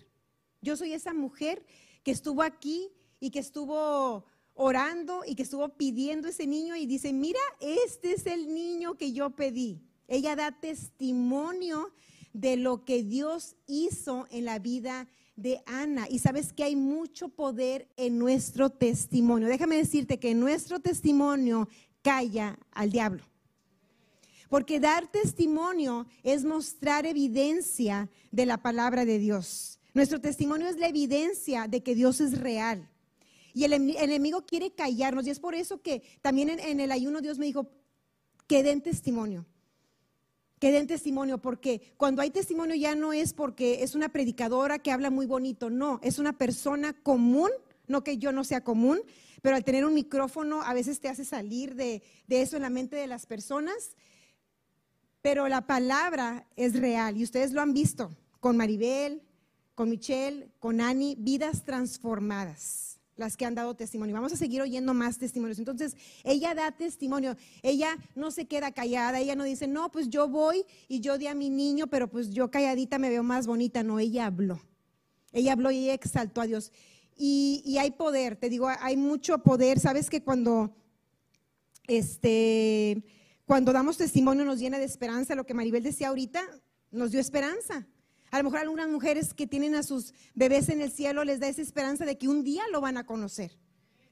yo 0.61 0.77
soy 0.77 0.93
esa 0.93 1.13
mujer 1.13 1.65
que 2.03 2.11
estuvo 2.11 2.43
aquí 2.43 2.93
y 3.19 3.31
que 3.31 3.39
estuvo 3.39 4.25
orando 4.55 5.23
y 5.27 5.35
que 5.35 5.43
estuvo 5.43 5.69
pidiendo 5.71 6.29
ese 6.29 6.47
niño 6.47 6.77
y 6.77 6.87
dice, 6.87 7.13
mira, 7.13 7.41
este 7.61 8.13
es 8.13 8.27
el 8.27 8.53
niño 8.53 8.97
que 8.97 9.13
yo 9.13 9.31
pedí. 9.31 9.83
Ella 10.07 10.37
da 10.37 10.53
testimonio 10.53 11.93
de 12.33 12.57
lo 12.57 12.85
que 12.85 13.03
Dios 13.03 13.57
hizo 13.67 14.27
en 14.31 14.45
la 14.45 14.59
vida 14.59 15.09
de 15.37 15.63
Ana. 15.67 16.07
Y 16.09 16.19
sabes 16.19 16.53
que 16.53 16.65
hay 16.65 16.77
mucho 16.77 17.29
poder 17.29 17.89
en 17.97 18.19
nuestro 18.19 18.71
testimonio. 18.71 19.49
Déjame 19.49 19.77
decirte 19.77 20.19
que 20.19 20.35
nuestro 20.35 20.81
testimonio 20.81 21.69
calla 22.03 22.59
al 22.73 22.91
diablo. 22.91 23.25
Porque 24.49 24.81
dar 24.81 25.07
testimonio 25.07 26.07
es 26.23 26.45
mostrar 26.45 27.07
evidencia 27.07 28.11
de 28.33 28.47
la 28.47 28.59
palabra 28.59 29.05
de 29.05 29.19
Dios. 29.19 29.79
Nuestro 29.95 30.21
testimonio 30.21 30.69
es 30.69 30.77
la 30.77 30.89
evidencia 30.89 31.69
de 31.69 31.83
que 31.83 31.95
Dios 31.95 32.21
es 32.21 32.39
real. 32.39 32.89
Y 33.55 33.65
el 33.65 33.73
enemigo 33.73 34.45
quiere 34.47 34.73
callarnos. 34.73 35.27
Y 35.27 35.31
es 35.31 35.41
por 35.41 35.55
eso 35.55 35.83
que 35.83 36.03
también 36.21 36.51
en, 36.51 36.61
en 36.61 36.81
el 36.81 36.93
ayuno 36.93 37.21
Dios 37.21 37.39
me 37.39 37.47
dijo, 37.47 37.71
que 38.51 38.65
den 38.65 38.81
testimonio 38.81 39.47
que 40.61 40.71
den 40.73 40.87
testimonio, 40.87 41.39
porque 41.39 41.81
cuando 41.97 42.21
hay 42.21 42.31
testimonio 42.31 42.77
ya 42.77 42.95
no 42.95 43.15
es 43.15 43.33
porque 43.33 43.83
es 43.83 43.95
una 43.95 44.11
predicadora 44.11 44.79
que 44.79 44.93
habla 44.93 45.11
muy 45.11 45.27
bonito, 45.27 45.71
no, 45.71 45.99
es 46.03 46.19
una 46.19 46.37
persona 46.37 46.93
común, 46.93 47.51
no 47.89 48.05
que 48.05 48.19
yo 48.19 48.31
no 48.31 48.45
sea 48.45 48.63
común, 48.63 49.01
pero 49.41 49.57
al 49.57 49.65
tener 49.65 49.87
un 49.87 49.95
micrófono 49.95 50.61
a 50.63 50.75
veces 50.75 51.01
te 51.01 51.09
hace 51.09 51.25
salir 51.25 51.75
de, 51.75 52.03
eso 52.29 52.57
en 52.57 52.63
la 52.63 52.71
mente 52.71 52.95
de 52.95 53.07
las 53.07 53.25
personas, 53.25 53.97
pero 55.23 55.49
la 55.49 55.67
palabra 55.67 56.47
es 56.57 56.79
real 56.79 57.17
y 57.17 57.25
ustedes 57.25 57.53
lo 57.53 57.63
han 57.63 57.73
visto 57.73 58.15
con 58.39 58.59
Maribel, 58.59 59.23
con 59.75 59.89
Michelle, 59.89 60.51
con 60.59 60.83
Ani, 60.83 61.17
vidas 61.19 61.65
transformadas 61.65 63.00
las 63.21 63.37
que 63.37 63.45
han 63.45 63.55
dado 63.55 63.75
testimonio. 63.75 64.15
Vamos 64.15 64.33
a 64.33 64.37
seguir 64.37 64.61
oyendo 64.63 64.95
más 64.95 65.19
testimonios. 65.19 65.59
Entonces, 65.59 65.97
ella 66.25 66.55
da 66.55 66.73
testimonio. 66.73 67.37
Ella 67.63 67.97
no 68.17 68.31
se 68.31 68.47
queda 68.47 68.73
callada. 68.73 69.21
Ella 69.21 69.37
no 69.37 69.45
dice, 69.45 69.69
no, 69.69 69.93
pues 69.93 70.09
yo 70.09 70.29
voy 70.29 70.65
y 70.89 71.01
yo 71.01 71.19
di 71.19 71.29
a 71.29 71.35
mi 71.35 71.51
niño, 71.51 71.87
pero 71.87 72.09
pues 72.09 72.31
yo 72.31 72.51
calladita 72.51 72.99
me 72.99 73.11
veo 73.11 73.23
más 73.23 73.47
bonita. 73.47 73.83
No, 73.83 74.01
ella 74.01 74.27
habló. 74.27 74.61
Ella 75.33 75.53
habló 75.53 75.71
y 75.71 75.91
exaltó 75.91 76.41
a 76.41 76.47
Dios. 76.47 76.73
Y, 77.17 77.77
hay 77.79 77.91
poder, 77.91 78.37
te 78.37 78.49
digo, 78.49 78.69
hay 78.81 78.97
mucho 78.97 79.39
poder. 79.43 79.79
Sabes 79.79 80.09
que 80.09 80.23
cuando, 80.23 80.75
este, 81.87 83.05
cuando 83.45 83.73
damos 83.73 83.99
testimonio 83.99 84.45
nos 84.47 84.59
llena 84.59 84.79
de 84.79 84.85
esperanza. 84.85 85.35
Lo 85.35 85.45
que 85.45 85.53
Maribel 85.53 85.83
decía 85.83 86.09
ahorita, 86.09 86.43
nos 86.91 87.11
dio 87.11 87.21
esperanza. 87.21 87.87
A 88.31 88.39
lo 88.39 88.45
mejor 88.45 88.61
algunas 88.61 88.89
mujeres 88.89 89.35
que 89.35 89.47
tienen 89.47 89.75
a 89.75 89.83
sus 89.83 90.15
bebés 90.35 90.69
en 90.69 90.81
el 90.81 90.93
cielo 90.93 91.25
les 91.25 91.41
da 91.41 91.49
esa 91.49 91.63
esperanza 91.63 92.05
de 92.05 92.17
que 92.17 92.29
un 92.29 92.45
día 92.45 92.63
lo 92.71 92.81
van 92.81 92.97
a 92.97 93.05
conocer. 93.05 93.57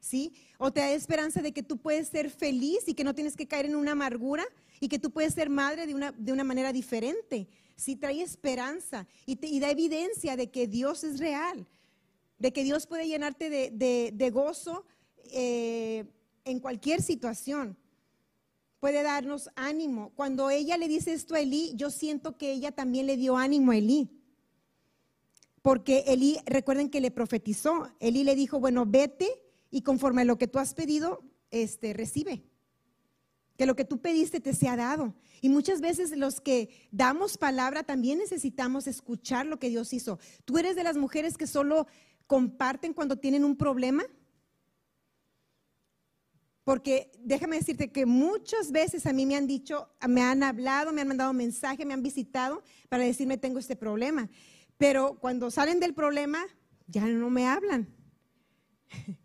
¿Sí? 0.01 0.33
O 0.59 0.73
te 0.73 0.81
da 0.81 0.93
esperanza 0.93 1.43
de 1.43 1.53
que 1.53 1.63
tú 1.63 1.77
puedes 1.77 2.09
ser 2.09 2.31
feliz 2.31 2.87
y 2.87 2.95
que 2.95 3.05
no 3.05 3.15
tienes 3.15 3.37
que 3.37 3.47
caer 3.47 3.67
en 3.67 3.77
una 3.77 3.93
amargura 3.93 4.45
y 4.81 4.89
que 4.89 4.99
tú 4.99 5.11
puedes 5.11 5.35
ser 5.35 5.51
madre 5.51 5.87
de 5.87 5.95
una, 5.95 6.13
de 6.13 6.33
una 6.33 6.45
manera 6.45 6.73
diferente. 6.73 7.49
Sí, 7.77 7.97
trae 7.97 8.23
esperanza 8.23 9.07
y, 9.27 9.61
da 9.61 9.71
evidencia 9.71 10.37
de 10.37 10.51
que 10.51 10.67
Dios 10.67 11.05
es 11.05 11.19
real, 11.19 11.67
de 12.39 12.53
que 12.53 12.65
Dios 12.65 12.87
puede 12.87 13.07
llenarte 13.07 13.51
de, 13.51 14.31
gozo 14.31 14.85
eh, 15.33 16.05
en 16.45 16.61
cualquier 16.61 17.03
situación 17.03 17.77
puede 18.81 19.03
darnos 19.03 19.51
ánimo. 19.57 20.13
Cuando 20.15 20.51
ella 20.51 20.77
le 20.77 20.89
dice 20.89 21.13
esto 21.13 21.35
a 21.35 21.41
Elí, 21.41 21.73
yo 21.75 21.91
siento 21.91 22.37
que 22.37 22.53
ella 22.53 22.73
también 22.73 23.07
le 23.07 23.17
dio 23.17 23.37
ánimo 23.37 23.73
a 23.73 23.77
Elí. 23.77 24.11
Porque 25.63 26.05
Elí, 26.07 26.39
recuerden 26.47 26.89
que 26.89 27.01
le 27.01 27.11
profetizó. 27.11 27.89
Elí 28.01 28.25
le 28.25 28.35
dijo, 28.35 28.61
bueno, 28.61 28.87
vete 28.87 29.29
y 29.71 29.83
conforme 29.83 30.23
a 30.23 30.25
lo 30.25 30.39
que 30.39 30.49
tú 30.49 30.59
has 30.59 30.75
pedido, 30.75 31.23
este, 31.51 31.93
recibe. 31.93 32.45
Que 33.57 33.67
lo 33.67 33.75
que 33.75 33.85
tú 33.85 34.01
pediste 34.01 34.41
te 34.41 34.55
sea 34.55 34.77
dado. 34.77 35.15
Y 35.41 35.49
muchas 35.49 35.81
veces 35.81 36.17
los 36.17 36.41
que 36.41 36.71
damos 36.91 37.39
palabra 37.39 37.83
también 37.83 38.19
necesitamos 38.19 38.87
escuchar 38.87 39.47
lo 39.47 39.59
que 39.59 39.69
Dios 39.69 39.93
hizo. 39.93 40.19
Tú 40.45 40.59
eres 40.59 40.77
de 40.77 40.85
las 40.85 40.97
mujeres 40.97 41.37
que 41.37 41.47
solo 41.47 41.87
comparten 42.27 42.93
cuando 42.93 43.17
tienen 43.17 43.45
un 43.45 43.57
problema. 43.57 44.05
Porque 46.69 47.11
déjame 47.21 47.57
decirte 47.57 47.91
que 47.91 48.05
muchas 48.05 48.73
veces 48.73 49.07
a 49.07 49.15
mí 49.15 49.25
me 49.25 49.37
han 49.37 49.47
dicho, 49.47 49.89
me 50.07 50.21
han 50.21 50.43
hablado, 50.43 50.93
me 50.93 51.01
han 51.01 51.09
mandado 51.09 51.33
mensaje, 51.33 51.87
me 51.87 51.95
han 51.95 52.03
visitado 52.03 52.63
para 52.91 53.05
decirme 53.05 53.39
tengo 53.39 53.59
este 53.59 53.75
problema. 53.75 54.29
Pero 54.77 55.19
cuando 55.19 55.51
salen 55.51 55.81
del 55.81 55.95
problema, 55.95 56.45
ya 56.87 57.07
no 57.07 57.31
me 57.31 57.49
hablan. 57.49 57.89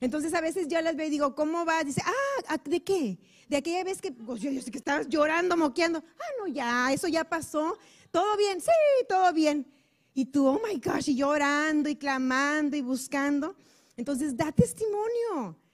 Entonces 0.00 0.32
a 0.32 0.40
veces 0.40 0.68
yo 0.68 0.80
las 0.80 0.94
veo 0.94 1.08
y 1.08 1.10
digo, 1.10 1.34
¿cómo 1.34 1.64
va? 1.64 1.82
Dice, 1.82 2.02
ah, 2.46 2.56
¿de 2.64 2.84
qué? 2.84 3.18
De 3.48 3.56
aquella 3.56 3.82
vez 3.82 4.00
pues, 4.24 4.40
que 4.70 4.78
estabas 4.78 5.08
llorando, 5.08 5.56
moqueando. 5.56 5.98
Ah, 5.98 6.32
no, 6.38 6.46
ya, 6.46 6.92
eso 6.92 7.08
ya 7.08 7.24
pasó. 7.24 7.76
¿Todo 8.12 8.36
bien? 8.36 8.60
Sí, 8.60 8.70
todo 9.08 9.32
bien. 9.32 9.66
Y 10.14 10.26
tú, 10.26 10.46
oh 10.46 10.60
my 10.64 10.80
gosh, 10.80 11.08
y 11.08 11.16
llorando 11.16 11.88
y 11.88 11.96
clamando 11.96 12.76
y 12.76 12.80
buscando. 12.80 13.56
Entonces 13.96 14.36
da 14.36 14.52
testimonio. 14.52 15.65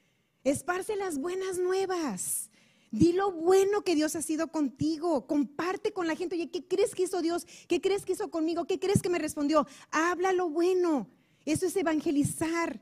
Esparce 0.45 0.97
las 0.97 1.18
buenas 1.18 1.59
nuevas. 1.59 2.51
Di 2.90 3.12
lo 3.12 3.32
bueno 3.32 3.82
que 3.82 3.95
Dios 3.95 4.16
ha 4.16 4.22
sido 4.22 4.49
contigo. 4.49 5.26
Comparte 5.26 5.93
con 5.93 6.07
la 6.07 6.16
gente. 6.16 6.34
Oye, 6.34 6.51
¿qué 6.51 6.66
crees 6.66 6.95
que 6.95 7.05
hizo 7.05 7.22
Dios? 7.22 7.47
¿Qué 7.68 7.80
crees 7.80 8.05
que 8.05 8.12
hizo 8.12 8.30
conmigo? 8.30 8.66
¿Qué 8.66 8.78
crees 8.78 9.01
que 9.01 9.09
me 9.09 9.18
respondió? 9.18 9.66
Habla 9.90 10.32
lo 10.32 10.51
bueno. 10.51 11.09
Eso 11.45 11.66
es 11.66 11.76
evangelizar. 11.76 12.80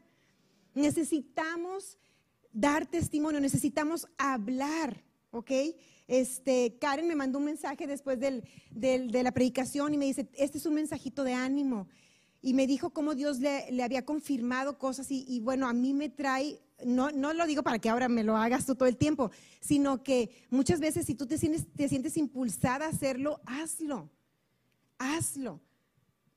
Necesitamos 0.74 1.98
dar 2.52 2.86
testimonio, 2.86 3.40
necesitamos 3.40 4.08
hablar, 4.18 5.04
¿ok? 5.30 5.50
Este, 6.08 6.76
Karen 6.80 7.06
me 7.06 7.14
mandó 7.14 7.38
un 7.38 7.44
mensaje 7.44 7.86
después 7.86 8.18
de 8.18 8.42
la 9.22 9.32
predicación 9.32 9.94
y 9.94 9.98
me 9.98 10.06
dice, 10.06 10.28
este 10.34 10.58
es 10.58 10.66
un 10.66 10.74
mensajito 10.74 11.22
de 11.24 11.34
ánimo. 11.34 11.88
Y 12.42 12.54
me 12.54 12.66
dijo 12.66 12.90
cómo 12.90 13.14
Dios 13.14 13.38
le, 13.38 13.82
había 13.82 14.04
confirmado 14.04 14.78
cosas 14.78 15.10
y, 15.10 15.24
y 15.28 15.40
bueno, 15.40 15.68
a 15.68 15.72
mí 15.72 15.92
me 15.92 16.08
trae 16.08 16.60
no, 16.84 17.10
no 17.10 17.32
lo 17.32 17.46
digo 17.46 17.62
para 17.62 17.78
que 17.78 17.88
ahora 17.88 18.08
me 18.08 18.24
lo 18.24 18.36
hagas 18.36 18.66
tú 18.66 18.74
todo 18.74 18.88
el 18.88 18.96
tiempo, 18.96 19.30
sino 19.60 20.02
que 20.02 20.30
muchas 20.50 20.80
veces 20.80 21.06
si 21.06 21.14
tú 21.14 21.26
te 21.26 21.38
sientes, 21.38 21.66
te 21.74 21.88
sientes 21.88 22.16
impulsada 22.16 22.86
a 22.86 22.90
hacerlo, 22.90 23.40
hazlo, 23.46 24.10
hazlo, 24.98 25.60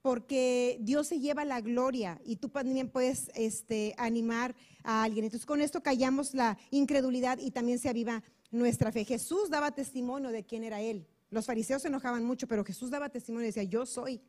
porque 0.01 0.77
Dios 0.81 1.07
se 1.07 1.19
lleva 1.19 1.45
la 1.45 1.61
gloria 1.61 2.19
y 2.25 2.35
tú 2.35 2.49
también 2.49 2.89
puedes 2.89 3.31
este, 3.35 3.95
animar 3.97 4.55
a 4.83 5.03
alguien. 5.03 5.25
Entonces 5.25 5.45
con 5.45 5.61
esto 5.61 5.81
callamos 5.81 6.33
la 6.33 6.57
incredulidad 6.71 7.39
y 7.39 7.51
también 7.51 7.79
se 7.79 7.89
aviva 7.89 8.21
nuestra 8.51 8.91
fe. 8.91 9.05
Jesús 9.05 9.49
daba 9.49 9.71
testimonio 9.71 10.29
de 10.29 10.43
quién 10.43 10.63
era 10.63 10.81
Él. 10.81 11.07
Los 11.29 11.45
fariseos 11.45 11.81
se 11.81 11.87
enojaban 11.87 12.23
mucho, 12.23 12.47
pero 12.47 12.63
Jesús 12.63 12.91
daba 12.91 13.09
testimonio 13.09 13.45
y 13.45 13.49
decía, 13.49 13.63
yo 13.63 13.85
soy, 13.85 14.21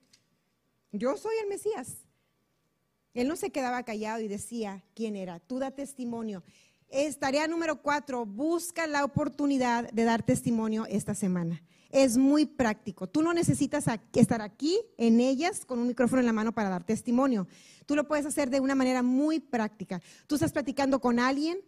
yo 0.90 1.16
soy 1.16 1.34
el 1.42 1.48
Mesías. 1.48 2.03
Él 3.14 3.28
no 3.28 3.36
se 3.36 3.50
quedaba 3.50 3.84
callado 3.84 4.20
y 4.20 4.28
decía 4.28 4.84
quién 4.94 5.16
era. 5.16 5.38
Tú 5.38 5.58
da 5.58 5.70
testimonio. 5.70 6.42
Es 6.88 7.18
tarea 7.18 7.48
número 7.48 7.80
cuatro, 7.80 8.26
busca 8.26 8.86
la 8.86 9.04
oportunidad 9.04 9.90
de 9.90 10.04
dar 10.04 10.22
testimonio 10.22 10.86
esta 10.86 11.14
semana. 11.14 11.62
Es 11.90 12.16
muy 12.16 12.44
práctico. 12.44 13.08
Tú 13.08 13.22
no 13.22 13.32
necesitas 13.32 13.86
estar 14.14 14.42
aquí 14.42 14.80
en 14.98 15.20
ellas 15.20 15.64
con 15.64 15.78
un 15.78 15.86
micrófono 15.86 16.20
en 16.20 16.26
la 16.26 16.32
mano 16.32 16.52
para 16.52 16.68
dar 16.68 16.84
testimonio. 16.84 17.46
Tú 17.86 17.94
lo 17.94 18.08
puedes 18.08 18.26
hacer 18.26 18.50
de 18.50 18.60
una 18.60 18.74
manera 18.74 19.02
muy 19.02 19.38
práctica. 19.38 20.02
Tú 20.26 20.34
estás 20.34 20.52
platicando 20.52 21.00
con 21.00 21.20
alguien, 21.20 21.58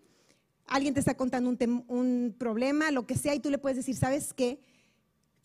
alguien 0.66 0.94
te 0.94 1.01
está 1.01 1.16
contando 1.16 1.49
un, 1.49 1.84
un 1.86 2.34
problema, 2.36 2.90
lo 2.90 3.07
que 3.07 3.16
sea, 3.16 3.36
y 3.36 3.40
tú 3.40 3.51
le 3.51 3.59
puedes 3.59 3.76
decir, 3.76 3.97
¿sabes 3.97 4.34
qué? 4.34 4.61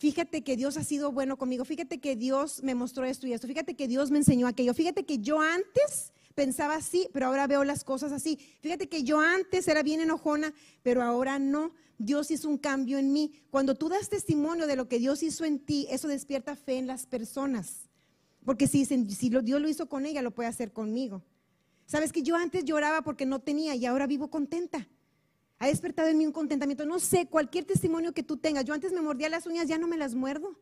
Fíjate 0.02 0.42
que 0.42 0.56
Dios 0.56 0.76
ha 0.78 0.82
sido 0.82 1.12
bueno 1.12 1.38
conmigo, 1.38 1.64
fíjate 1.64 2.00
que 2.00 2.16
Dios 2.16 2.60
me 2.64 2.74
mostró 2.74 3.04
esto 3.04 3.28
y 3.28 3.34
esto, 3.34 3.46
fíjate 3.46 3.76
que 3.76 3.86
Dios 3.86 4.10
me 4.10 4.18
enseñó 4.18 4.48
aquello, 4.48 4.74
fíjate 4.74 5.04
que 5.04 5.18
yo 5.20 5.40
antes 5.40 6.12
pensaba 6.34 6.74
así, 6.74 7.08
pero 7.12 7.26
ahora 7.26 7.46
veo 7.46 7.62
las 7.62 7.84
cosas 7.84 8.10
así, 8.10 8.36
fíjate 8.62 8.88
que 8.88 9.04
yo 9.04 9.20
antes 9.20 9.68
era 9.68 9.84
bien 9.84 10.00
enojona, 10.00 10.54
pero 10.82 11.02
ahora 11.04 11.38
no. 11.38 11.72
Dios 11.98 12.32
hizo 12.32 12.48
un 12.48 12.58
cambio 12.58 12.98
en 12.98 13.12
mí. 13.12 13.30
Cuando 13.48 13.76
tú 13.76 13.88
das 13.88 14.08
testimonio 14.08 14.66
de 14.66 14.74
lo 14.74 14.88
que 14.88 14.98
Dios 14.98 15.22
hizo 15.22 15.44
en 15.44 15.60
ti, 15.60 15.86
eso 15.88 16.08
despierta 16.08 16.56
fe 16.56 16.78
en 16.78 16.88
las 16.88 17.06
personas. 17.06 17.88
Porque 18.44 18.66
si, 18.66 18.84
si 18.84 19.28
Dios 19.28 19.60
lo 19.60 19.68
hizo 19.68 19.88
con 19.88 20.04
ella, 20.04 20.20
lo 20.20 20.32
puede 20.32 20.48
hacer 20.48 20.72
conmigo. 20.72 21.22
Sabes 21.86 22.10
que 22.10 22.24
yo 22.24 22.34
antes 22.34 22.64
lloraba 22.64 23.02
porque 23.02 23.24
no 23.24 23.38
tenía 23.38 23.76
y 23.76 23.86
ahora 23.86 24.08
vivo 24.08 24.30
contenta 24.30 24.88
ha 25.62 25.66
despertado 25.66 26.08
en 26.08 26.18
mí 26.18 26.26
un 26.26 26.32
contentamiento. 26.32 26.84
No 26.84 26.98
sé, 26.98 27.26
cualquier 27.26 27.64
testimonio 27.64 28.12
que 28.12 28.24
tú 28.24 28.36
tengas. 28.36 28.64
Yo 28.64 28.74
antes 28.74 28.92
me 28.92 29.00
mordía 29.00 29.28
las 29.28 29.46
uñas, 29.46 29.68
ya 29.68 29.78
no 29.78 29.86
me 29.86 29.96
las 29.96 30.12
muerdo. 30.12 30.58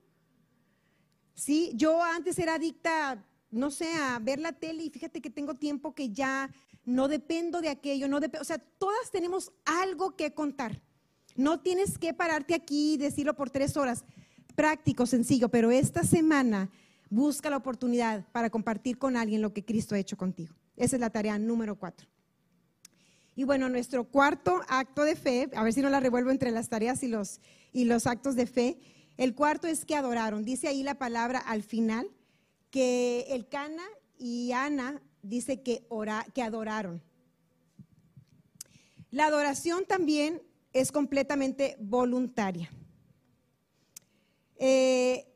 Sí, 1.33 1.73
yo 1.75 2.03
antes 2.03 2.39
era 2.39 2.57
adicta, 2.57 3.25
no 3.51 3.71
sé, 3.71 3.91
a 3.95 4.19
ver 4.19 4.39
la 4.41 4.53
tele 4.53 4.85
y 4.85 4.91
fíjate 4.91 5.23
que 5.23 5.31
tengo 5.31 5.55
tiempo 5.55 5.95
que 5.95 6.11
ya 6.11 6.51
no 6.85 7.09
dependo 7.09 7.63
de 7.63 7.71
aquello, 7.71 8.09
no 8.09 8.19
o 8.39 8.45
sea, 8.45 8.59
todas 8.59 9.11
tenemos 9.11 9.53
algo 9.65 10.17
que 10.17 10.35
contar. 10.35 10.83
No 11.35 11.61
tienes 11.61 11.97
que 11.97 12.13
pararte 12.13 12.53
aquí 12.53 12.93
y 12.93 12.99
decirlo 12.99 13.35
por 13.35 13.49
tres 13.49 13.79
horas. 13.79 14.05
Práctico, 14.55 15.07
sencillo, 15.07 15.49
pero 15.49 15.71
esta 15.71 16.05
semana 16.05 16.71
busca 17.09 17.49
la 17.49 17.57
oportunidad 17.57 18.27
para 18.33 18.51
compartir 18.51 18.99
con 18.99 19.17
alguien 19.17 19.41
lo 19.41 19.55
que 19.55 19.65
Cristo 19.65 19.95
ha 19.95 19.99
hecho 19.99 20.19
contigo. 20.19 20.55
Esa 20.77 20.97
es 20.97 21.01
la 21.01 21.09
tarea 21.09 21.39
número 21.39 21.79
cuatro. 21.79 22.07
Y 23.35 23.45
bueno, 23.45 23.69
nuestro 23.69 24.05
cuarto 24.05 24.61
acto 24.69 25.05
de 25.05 25.17
fe, 25.17 25.49
a 25.55 25.63
ver 25.63 25.73
si 25.73 25.81
no 25.81 25.91
la 25.91 26.01
revuelvo 26.01 26.31
entre 26.31 26.51
las 26.51 26.69
tareas 26.69 27.03
y 27.03 27.09
los, 27.09 27.41
y 27.73 27.85
los 27.85 28.07
actos 28.07 28.37
de 28.37 28.47
fe, 28.47 28.79
el 29.17 29.35
cuarto 29.35 29.67
es 29.69 29.85
que 29.85 29.95
adoraron. 29.95 30.45
Dice 30.45 30.69
ahí 30.69 30.83
la 30.83 30.99
palabra 30.99 31.39
al 31.39 31.63
final 31.63 32.11
que 32.71 33.27
el 33.31 33.49
Cana 33.49 33.85
y 34.19 34.53
Ana 34.53 35.03
dice 35.23 35.63
que, 35.63 35.85
ora, 35.89 36.27
que 36.35 36.43
adoraron. 36.43 37.03
La 39.11 39.27
adoración 39.27 39.85
también 39.87 40.43
es 40.73 40.93
completamente 40.93 41.77
voluntaria. 41.81 42.71
Eh, 44.57 45.27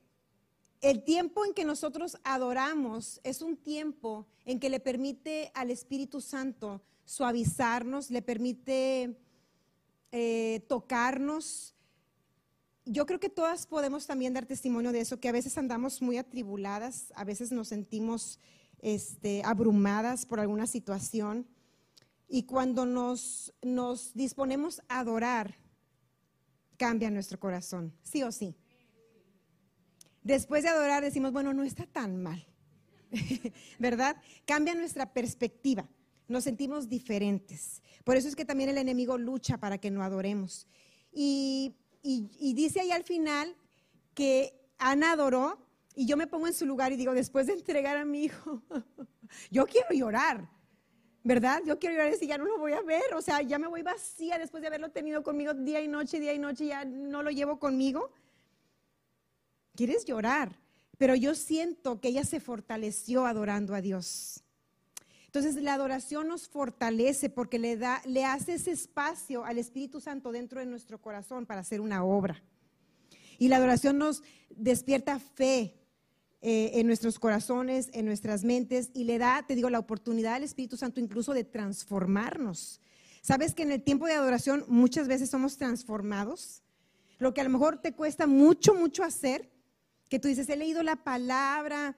el 0.81 1.03
tiempo 1.03 1.45
en 1.45 1.55
que 1.55 1.65
nosotros 1.65 2.19
adoramos 2.25 3.21
es 3.25 3.43
un 3.43 3.57
tiempo 3.57 4.27
en 4.45 4.61
que 4.61 4.69
le 4.69 4.81
permite 4.81 5.51
al 5.55 5.71
Espíritu 5.71 6.21
Santo 6.21 6.83
suavizarnos, 7.05 8.11
le 8.11 8.23
permite 8.23 9.17
eh, 10.13 10.65
tocarnos. 10.69 11.75
Yo 12.85 13.07
creo 13.07 13.21
que 13.21 13.29
todas 13.29 13.67
podemos 13.67 14.07
también 14.07 14.35
dar 14.35 14.47
testimonio 14.47 14.93
de 14.93 15.01
eso, 15.01 15.21
que 15.21 15.29
a 15.29 15.33
veces 15.33 15.57
andamos 15.59 16.03
muy 16.03 16.19
atribuladas, 16.19 17.13
a 17.17 17.25
veces 17.25 17.53
nos 17.53 17.69
sentimos 17.69 18.39
este, 18.81 19.43
abrumadas 19.45 20.27
por 20.27 20.41
alguna 20.41 20.67
situación. 20.67 21.47
Y 22.29 22.45
cuando 22.45 22.87
nos, 22.87 23.55
nos 23.63 24.15
disponemos 24.15 24.83
a 24.89 25.01
adorar, 25.01 25.55
cambia 26.77 27.11
nuestro 27.11 27.39
corazón, 27.39 27.93
sí 28.03 28.23
o 28.23 28.33
sí. 28.33 28.57
Después 30.23 30.63
de 30.63 30.71
adorar 30.71 31.03
decimos, 31.03 31.33
bueno, 31.33 31.53
no 31.53 31.65
está 31.65 31.87
tan 31.87 32.23
mal, 32.23 32.47
¿verdad? 33.79 34.17
Cambia 34.47 34.75
nuestra 34.75 35.13
perspectiva 35.13 35.87
nos 36.29 36.45
sentimos 36.45 36.89
diferentes. 36.89 37.83
Por 38.05 38.17
eso 38.17 38.29
es 38.29 38.37
que 38.37 38.45
también 38.45 38.71
el 38.71 38.79
enemigo 38.79 39.19
lucha 39.19 39.59
para 39.59 39.79
que 39.79 39.91
no 39.91 40.03
adoremos. 40.03 40.67
Y, 41.13 41.75
dice 42.03 42.81
ahí 42.81 42.91
al 42.91 43.05
final 43.05 43.57
que 44.15 44.55
Ana 44.79 45.13
adoró 45.13 45.59
y 45.95 46.07
yo 46.07 46.17
me 46.17 46.27
pongo 46.27 46.47
en 46.47 46.55
su 46.55 46.67
lugar 46.67 46.93
y 46.93 46.97
digo, 46.97 47.15
después 47.15 47.47
de 47.47 47.55
entregar 47.55 47.97
a 47.97 48.05
mi 48.05 48.25
hijo, 48.25 48.63
yo 49.51 49.67
quiero 49.67 49.89
llorar, 49.93 50.49
¿verdad? 51.23 51.63
Yo 51.65 51.79
quiero 51.79 51.95
llorar 51.95 52.09
y 52.09 52.13
decir, 52.13 52.29
ya 52.29 52.39
no 52.39 52.45
lo 52.45 52.59
voy 52.59 52.73
a 52.73 52.83
ver, 52.83 53.15
o 53.15 53.23
sea, 53.23 53.41
ya 53.43 53.59
me 53.59 53.69
voy 53.69 53.83
vacía 53.83 54.39
después 54.39 54.61
de 54.61 54.67
haberlo 54.67 54.91
tenido 54.91 55.23
conmigo 55.23 55.55
día 55.55 55.81
y 55.81 55.89
noche, 55.89 56.21
día 56.21 56.35
y 56.35 56.39
noche, 56.39 56.67
ya 56.67 56.85
no 56.85 57.23
lo 57.23 57.31
llevo 57.31 57.59
conmigo. 57.59 58.11
Quieres 59.75 60.05
llorar, 60.05 60.59
pero 60.99 61.15
yo 61.15 61.35
siento 61.35 62.01
que 62.01 62.09
ella 62.09 62.25
se 62.25 62.41
fortaleció 62.41 63.27
adorando 63.27 63.75
a 63.75 63.81
Dios. 63.81 64.44
Entonces 65.35 65.61
la 65.61 65.75
adoración 65.75 66.29
nos 66.29 66.47
fortalece 66.47 67.29
porque 67.29 67.59
le 67.59 67.77
da, 67.77 68.01
le 68.05 68.25
hace 68.25 68.55
ese 68.55 68.71
espacio 68.71 69.45
al 69.45 69.59
Espíritu 69.59 70.01
Santo 70.01 70.31
dentro 70.31 70.61
de 70.61 70.67
nuestro 70.67 71.03
corazón 71.03 71.45
para 71.45 71.63
hacer 71.63 71.81
una 71.81 72.05
obra. 72.05 72.41
Y 73.37 73.49
la 73.49 73.57
adoración 73.57 73.99
nos 73.99 74.23
despierta 74.49 75.19
fe 75.19 75.75
eh, 76.41 76.71
en 76.75 76.87
nuestros 76.87 77.19
corazones, 77.19 77.91
en 77.95 78.07
nuestras 78.07 78.45
mentes 78.45 78.93
y 78.95 79.03
le 79.03 79.19
da, 79.19 79.45
te 79.45 79.57
digo, 79.57 79.71
la 79.71 79.81
oportunidad 79.81 80.35
al 80.35 80.45
Espíritu 80.45 80.77
Santo 80.77 81.01
incluso 81.01 81.35
de 81.35 81.43
transformarnos. 81.43 82.81
¿Sabes 83.21 83.57
que 83.57 83.65
en 83.65 83.73
el 83.73 83.83
tiempo 83.83 84.07
de 84.07 84.13
adoración 84.13 84.65
muchas 84.69 85.09
veces 85.09 85.31
somos 85.31 85.57
transformados? 85.57 86.63
Lo 87.19 87.35
que 87.35 87.41
a 87.41 87.45
lo 87.45 87.51
mejor 87.51 87.79
te 87.79 87.93
cuesta 87.93 88.29
mucho, 88.29 88.73
mucho 88.73 89.03
hacer, 89.03 89.51
que 90.09 90.21
tú 90.21 90.29
dices, 90.29 90.49
he 90.49 90.55
leído 90.55 90.85
la 90.85 90.95
palabra, 90.95 91.97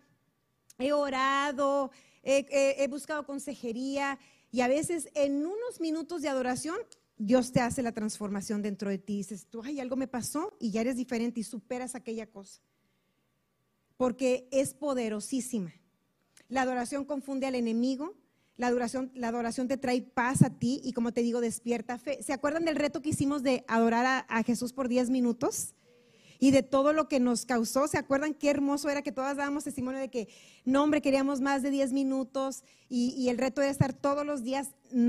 he 0.79 0.95
orado, 0.95 1.91
he, 2.27 2.87
buscado 2.89 3.25
consejería 3.25 4.19
y 4.51 4.61
a 4.61 4.69
veces 4.69 5.09
en 5.15 5.47
unos 5.47 5.81
minutos 5.81 6.23
de 6.23 6.29
adoración 6.29 6.77
Dios 7.19 7.53
te 7.53 7.61
hace 7.61 7.83
la 7.83 7.93
transformación 7.93 8.61
dentro 8.63 8.91
de 8.91 8.99
ti. 8.99 9.19
Dices, 9.19 9.47
tú, 9.47 9.63
ay, 9.65 9.81
algo 9.81 9.97
me 9.97 10.09
pasó 10.09 10.55
y 10.61 10.71
ya 10.71 10.83
eres 10.83 10.97
diferente 10.97 11.41
y 11.41 11.45
superas 11.45 11.95
aquella 11.95 12.27
cosa. 12.27 12.61
Porque 13.97 14.49
es 14.51 14.75
poderosísima. 14.75 15.73
La 16.49 16.63
adoración 16.63 17.05
confunde 17.05 17.47
al 17.47 17.55
enemigo. 17.55 18.15
La 18.59 18.67
adoración, 18.67 19.11
la 19.15 19.29
adoración 19.29 19.69
te 19.69 19.77
trae 19.77 20.03
paz 20.03 20.43
a 20.43 20.51
ti 20.51 20.81
y 20.85 20.93
como 20.93 21.13
te 21.13 21.23
digo, 21.23 21.41
despierta 21.41 21.99
fe. 21.99 22.23
¿Se 22.23 22.33
acuerdan 22.33 22.65
del 22.65 22.77
reto 22.77 23.01
que 23.01 23.11
hicimos 23.11 23.43
de 23.43 23.65
adorar 23.69 24.05
a, 24.05 24.19
a 24.29 24.43
Jesús 24.43 24.73
por 24.73 24.89
10 24.89 25.11
minutos? 25.11 25.75
Y 26.39 26.51
de 26.51 26.63
todo 26.63 26.93
lo 26.93 27.09
que 27.09 27.21
nos 27.21 27.47
causó. 27.47 27.89
¿Se 27.89 27.99
acuerdan 27.99 28.35
qué 28.35 28.51
hermoso 28.51 28.89
era 28.89 29.03
que 29.03 29.13
todas 29.13 29.37
dábamos 29.37 29.65
testimonio 29.65 30.01
de 30.01 30.09
que, 30.09 30.29
no 30.65 30.83
hombre, 30.83 31.03
queríamos 31.03 31.41
más 31.41 31.63
de 31.63 31.71
10 31.71 31.93
minutos 31.93 32.65
y, 32.89 33.29
el 33.29 33.39
reto 33.39 33.63
era 33.63 33.71
estar 33.71 33.93
todos 33.93 34.25
los 34.25 34.45
días 34.45 34.69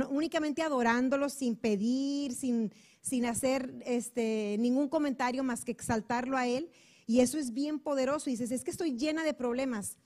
únicamente 0.09 0.61
adorándolo 0.61 1.30
sin 1.30 1.55
pedir, 1.55 2.34
sin, 2.34 2.71
sin 3.01 3.25
hacer 3.25 3.73
este, 3.86 4.57
ningún 4.59 4.89
comentario 4.89 5.43
más 5.43 5.63
que 5.63 5.71
exaltarlo 5.71 6.38
a 6.38 6.47
Él? 6.47 6.69
Y 7.05 7.21
eso 7.21 7.38
es 7.38 7.53
bien 7.53 7.80
poderoso. 7.80 8.30
Y 8.30 8.34
dices, 8.34 8.51
es 8.51 8.63
que 8.63 8.71
estoy 8.71 8.97
llena 8.97 9.23
de 9.23 9.34
problemas, 9.34 9.97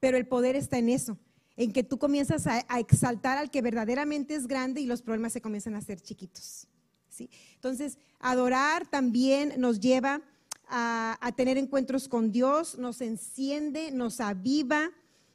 pero 0.00 0.16
el 0.16 0.26
poder 0.26 0.56
está 0.56 0.78
en 0.78 0.88
eso, 0.88 1.18
en 1.56 1.72
que 1.72 1.82
tú 1.82 1.98
comienzas 1.98 2.46
a, 2.46 2.64
a 2.68 2.80
exaltar 2.80 3.38
al 3.38 3.50
que 3.50 3.62
verdaderamente 3.62 4.34
es 4.34 4.46
grande 4.46 4.80
y 4.80 4.86
los 4.86 5.02
problemas 5.02 5.32
se 5.32 5.40
comienzan 5.40 5.74
a 5.74 5.78
hacer 5.78 6.00
chiquitos. 6.00 6.66
¿sí? 7.08 7.30
Entonces, 7.54 7.98
adorar 8.18 8.86
también 8.86 9.54
nos 9.58 9.80
lleva 9.80 10.22
a, 10.68 11.32
tener 11.36 11.58
encuentros 11.58 12.08
con 12.08 12.32
Dios, 12.32 12.78
nos 12.78 13.00
enciende, 13.00 13.90
nos 13.90 14.20
aviva 14.20 14.90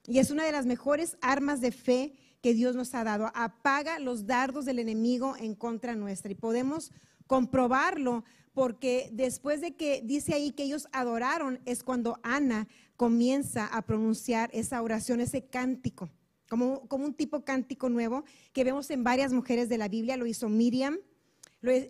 y 0.07 0.19
es 0.19 0.32
una 0.32 0.45
de 0.45 0.51
las 0.51 0.65
mejores 0.65 1.17
armas 1.21 1.61
de 1.61 1.71
fe 1.71 2.13
que 2.41 2.53
Dios 2.53 2.75
nos 2.75 2.93
ha 2.95 3.03
dado. 3.03 3.32
Apaga 3.36 3.99
los 3.99 4.25
dardos 4.25 4.65
del 4.65 4.80
enemigo 4.80 5.36
en 5.38 5.55
contra 5.55 5.95
nuestra 5.95 6.32
y 6.32 6.36
podemos 6.36 6.91
comprobarlo 7.28 8.23
porque 8.53 9.09
después 9.11 9.61
de 9.61 9.75
que 9.75 10.01
dice 10.03 10.34
ahí 10.34 10.51
que 10.51 10.63
ellos 10.63 10.88
adoraron 10.91 11.59
es 11.65 11.84
cuando 11.84 12.19
Ana 12.23 12.67
comienza 12.95 13.67
a 13.67 13.84
pronunciar 13.84 14.49
esa 14.53 14.82
oración, 14.82 15.19
ese 15.19 15.45
cántico, 15.45 16.09
como, 16.49 16.88
como 16.88 17.05
un 17.05 17.13
tipo 17.13 17.43
cántico 17.43 17.89
nuevo 17.89 18.23
que 18.53 18.63
vemos 18.63 18.89
en 18.89 19.03
varias 19.03 19.34
mujeres 19.34 19.69
de 19.69 19.78
la 19.78 19.89
Biblia, 19.89 20.17
lo 20.17 20.25
hizo 20.25 20.49
Miriam, 20.49 20.97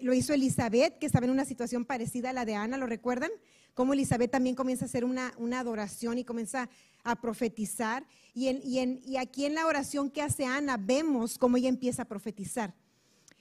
lo, 0.02 0.14
hizo 0.14 0.34
Elizabeth, 0.34 0.98
que 1.00 1.06
estaba 1.06 1.26
en 1.26 1.32
una 1.32 1.46
situación 1.46 1.86
parecida 1.86 2.32
a 2.32 2.34
la 2.34 2.46
de 2.46 2.56
Ana, 2.56 2.78
¿lo 2.78 2.88
recuerdan? 2.88 3.32
Cómo 3.74 3.94
Elizabeth 3.94 4.32
también 4.32 4.56
comienza 4.56 4.86
a 4.86 4.88
hacer 4.88 5.06
una, 5.06 5.34
adoración 5.54 6.18
y 6.18 6.24
comienza 6.24 6.70
a 7.04 7.16
profetizar. 7.22 8.06
Y, 8.34 8.50
y 8.50 9.18
aquí 9.18 9.46
en 9.46 9.56
la 9.56 9.66
oración 9.66 10.10
que 10.10 10.22
hace 10.22 10.46
Ana 10.46 10.78
vemos 10.78 11.38
cómo 11.38 11.58
ella 11.58 11.70
empieza 11.70 12.04
a 12.04 12.06
profetizar. 12.06 12.74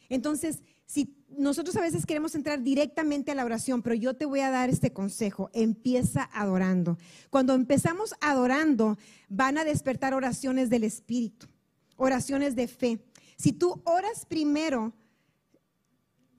Entonces, 0.09 0.63
Si 0.89 1.17
nosotros 1.37 1.75
a 1.77 1.81
veces 1.81 2.07
queremos 2.07 2.37
entrar 2.37 2.63
directamente 2.63 3.33
a 3.33 3.35
la 3.35 3.45
oración, 3.45 3.83
pero 3.83 3.97
yo 3.97 4.15
te 4.15 4.25
voy 4.25 4.39
a 4.39 4.51
dar 4.51 4.71
este 4.71 4.93
consejo, 4.93 5.51
empieza 5.53 6.31
adorando. 6.33 6.97
Cuando 7.29 7.55
empezamos 7.55 8.15
adorando, 8.21 8.97
van 9.29 9.59
a 9.59 9.65
despertar 9.65 10.15
oraciones 10.15 10.71
del 10.71 10.85
Espíritu, 10.85 11.49
oraciones 11.97 12.55
de 12.55 12.69
fe. 12.69 13.01
Si 13.37 13.53
tú 13.53 13.83
oras 13.85 14.27
primero, 14.27 14.93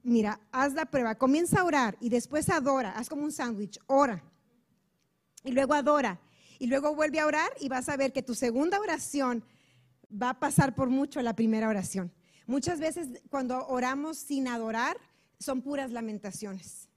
mira, 0.08 0.40
haz 0.50 0.74
la 0.74 0.86
prueba, 0.86 1.16
comienza 1.16 1.60
a 1.60 1.64
orar 1.64 1.96
y 2.00 2.08
después 2.08 2.48
adora, 2.48 2.92
haz 2.92 3.08
como 3.08 3.24
un 3.24 3.32
sándwich, 3.32 3.78
ora 3.86 4.22
y 5.44 5.52
luego 5.52 5.74
adora 5.74 6.20
y 6.58 6.66
luego 6.66 6.94
vuelve 6.94 7.20
a 7.20 7.26
orar 7.26 7.50
y 7.60 7.68
vas 7.68 7.88
a 7.88 7.96
ver 7.96 8.12
que 8.12 8.22
tu 8.22 8.34
segunda 8.34 8.80
oración 8.80 9.44
va 10.10 10.30
a 10.30 10.40
pasar 10.40 10.74
por 10.74 10.88
mucho 10.88 11.22
la 11.22 11.34
primera 11.34 11.68
oración. 11.68 12.12
Muchas 12.46 12.80
veces 12.80 13.08
cuando 13.30 13.66
oramos 13.68 14.18
sin 14.18 14.48
adorar 14.48 14.96
son 15.38 15.62
puras 15.62 15.90
lamentaciones. 15.92 16.88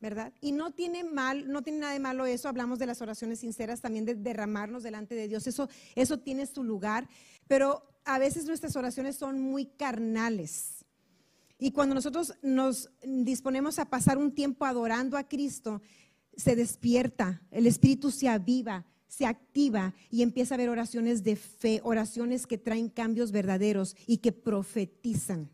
¿Verdad? 0.00 0.34
Y 0.42 0.52
no 0.52 0.70
tiene 0.70 1.02
mal, 1.02 1.50
no 1.50 1.62
tiene 1.62 1.78
nada 1.78 1.94
de 1.94 1.98
malo 1.98 2.26
eso, 2.26 2.48
hablamos 2.48 2.78
de 2.78 2.84
las 2.84 3.00
oraciones 3.00 3.40
sinceras, 3.40 3.80
también 3.80 4.04
de 4.04 4.14
derramarnos 4.14 4.82
delante 4.82 5.14
de 5.14 5.28
Dios, 5.28 5.46
eso, 5.46 5.70
eso 5.94 6.18
tiene 6.18 6.44
su 6.44 6.62
lugar, 6.62 7.08
pero 7.48 7.82
a 8.04 8.18
veces 8.18 8.44
nuestras 8.44 8.76
oraciones 8.76 9.16
son 9.16 9.40
muy 9.40 9.64
carnales. 9.64 10.83
Y 11.58 11.70
cuando 11.70 11.94
nosotros 11.94 12.34
nos 12.42 12.90
disponemos 13.02 13.78
a 13.78 13.88
pasar 13.88 14.18
un 14.18 14.34
tiempo 14.34 14.64
adorando 14.64 15.16
a 15.16 15.28
Cristo, 15.28 15.80
se 16.36 16.56
despierta, 16.56 17.42
el 17.50 17.66
Espíritu 17.66 18.10
se 18.10 18.28
aviva, 18.28 18.86
se 19.06 19.26
activa 19.26 19.94
y 20.10 20.22
empieza 20.22 20.54
a 20.54 20.56
haber 20.56 20.68
oraciones 20.68 21.22
de 21.22 21.36
fe, 21.36 21.80
oraciones 21.84 22.46
que 22.46 22.58
traen 22.58 22.88
cambios 22.88 23.30
verdaderos 23.30 23.96
y 24.06 24.18
que 24.18 24.32
profetizan. 24.32 25.50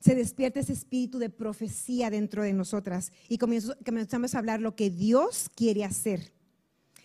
Se 0.00 0.14
despierta 0.14 0.60
ese 0.60 0.72
espíritu 0.72 1.18
de 1.18 1.30
profecía 1.30 2.10
dentro 2.10 2.42
de 2.42 2.52
nosotras 2.52 3.12
y 3.28 3.38
comenzamos 3.38 4.34
a 4.34 4.38
hablar 4.38 4.60
lo 4.60 4.76
que 4.76 4.90
Dios 4.90 5.48
quiere 5.54 5.84
hacer. 5.84 6.32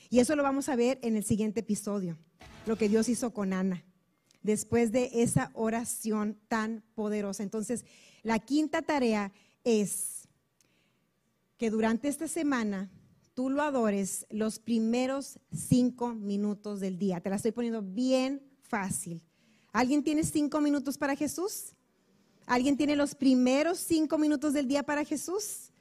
Y 0.09 0.19
eso 0.19 0.35
lo 0.35 0.43
vamos 0.43 0.67
a 0.69 0.75
ver 0.75 0.99
en 1.01 1.15
el 1.15 1.23
siguiente 1.23 1.61
episodio, 1.61 2.17
lo 2.65 2.75
que 2.75 2.89
Dios 2.89 3.07
hizo 3.07 3.33
con 3.33 3.53
Ana, 3.53 3.83
después 4.43 4.91
de 4.91 5.09
esa 5.13 5.51
oración 5.53 6.37
tan 6.47 6.83
poderosa. 6.95 7.43
Entonces, 7.43 7.85
la 8.23 8.39
quinta 8.39 8.81
tarea 8.81 9.31
es 9.63 10.27
que 11.57 11.69
durante 11.69 12.07
esta 12.07 12.27
semana 12.27 12.89
tú 13.33 13.49
lo 13.49 13.61
adores 13.61 14.25
los 14.29 14.59
primeros 14.59 15.39
cinco 15.53 16.13
minutos 16.13 16.79
del 16.79 16.97
día. 16.97 17.21
Te 17.21 17.29
la 17.29 17.35
estoy 17.35 17.51
poniendo 17.51 17.81
bien 17.81 18.41
fácil. 18.61 19.23
¿Alguien 19.71 20.03
tiene 20.03 20.23
cinco 20.23 20.59
minutos 20.59 20.97
para 20.97 21.15
Jesús? 21.15 21.75
¿Alguien 22.45 22.75
tiene 22.77 22.95
los 22.95 23.15
primeros 23.15 23.79
cinco 23.79 24.17
minutos 24.17 24.53
del 24.53 24.67
día 24.67 24.83
para 24.83 25.05
Jesús? 25.05 25.71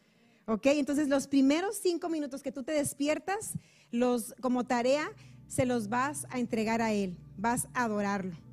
¿Ok? 0.46 0.66
Entonces 0.66 1.08
los 1.08 1.26
primeros 1.26 1.76
cinco 1.76 2.08
minutos 2.08 2.42
que 2.42 2.52
tú 2.52 2.62
te 2.62 2.72
despiertas, 2.72 3.52
los, 3.90 4.34
como 4.40 4.64
tarea, 4.64 5.10
se 5.48 5.66
los 5.66 5.88
vas 5.88 6.26
a 6.30 6.38
entregar 6.38 6.80
a 6.82 6.92
Él. 6.92 7.16
Vas 7.36 7.68
a 7.74 7.84
adorarlo. 7.84 8.49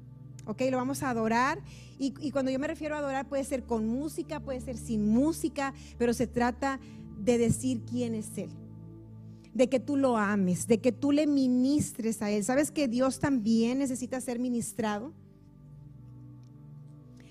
¿Ok? 0.47 0.61
Lo 0.71 0.77
vamos 0.77 1.03
a 1.03 1.09
adorar. 1.09 1.59
Y, 1.99 2.31
cuando 2.31 2.51
yo 2.51 2.59
me 2.59 2.67
refiero 2.67 2.95
a 2.95 2.99
adorar, 2.99 3.27
puede 3.27 3.43
ser 3.43 3.63
con 3.63 3.87
música, 3.87 4.39
puede 4.39 4.61
ser 4.61 4.77
sin 4.77 5.07
música, 5.07 5.73
pero 5.97 6.13
se 6.13 6.27
trata 6.27 6.79
de 7.19 7.37
decir 7.37 7.81
quién 7.89 8.15
es 8.15 8.37
Él 8.37 8.49
de 9.53 9.69
que 9.69 9.79
tú 9.79 9.97
lo 9.97 10.17
ames, 10.17 10.67
de 10.67 10.77
que 10.77 10.91
tú 10.91 11.11
le 11.11 11.25
ministres 11.25 12.21
a 12.21 12.29
Él. 12.29 12.43
¿Sabes 12.43 12.69
que 12.69 12.87
Dios 12.87 13.19
también 13.19 13.79
necesita 13.79 14.21
ser 14.21 14.37
ministrado? 14.37 15.13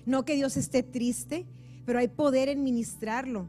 No 0.05 0.25
que 0.25 0.35
Dios 0.35 0.57
esté 0.57 0.83
triste, 0.83 1.45
pero 1.85 1.99
hay 1.99 2.09
poder 2.09 2.49
en 2.49 2.65
ministrarlo. 2.65 3.47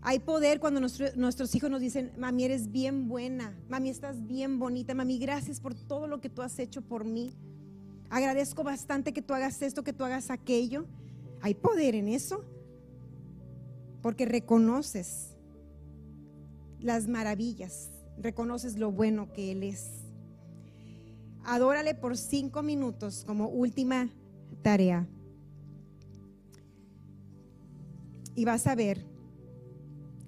Hay 0.00 0.18
poder 0.18 0.58
cuando 0.58 0.80
nuestros 0.80 1.54
hijos 1.54 1.70
nos 1.70 1.80
dicen, 1.80 2.12
mami, 2.18 2.44
eres 2.44 2.72
bien 2.72 3.08
buena, 3.08 3.56
mami, 3.68 3.90
estás 3.90 4.26
bien 4.26 4.58
bonita, 4.58 4.94
mami, 4.94 5.18
gracias 5.18 5.60
por 5.60 5.74
todo 5.74 6.08
lo 6.08 6.20
que 6.20 6.28
tú 6.28 6.42
has 6.42 6.58
hecho 6.58 6.82
por 6.82 7.04
mí. 7.04 7.32
Agradezco 8.10 8.64
bastante 8.64 9.12
que 9.12 9.22
tú 9.22 9.34
hagas 9.34 9.60
esto, 9.62 9.84
que 9.84 9.92
tú 9.92 10.04
hagas 10.04 10.30
aquello. 10.30 10.86
Hay 11.40 11.54
poder 11.54 11.94
en 11.94 12.08
eso, 12.08 12.44
porque 14.02 14.24
reconoces 14.24 15.36
las 16.80 17.06
maravillas, 17.06 17.90
reconoces 18.16 18.78
lo 18.78 18.90
bueno 18.90 19.32
que 19.32 19.52
Él 19.52 19.62
es. 19.62 20.04
Adórale 21.44 21.94
por 21.94 22.16
cinco 22.16 22.62
minutos 22.62 23.24
como 23.26 23.48
última 23.48 24.10
tarea. 24.62 25.06
Y 28.34 28.44
vas 28.44 28.66
a 28.66 28.74
ver 28.74 29.04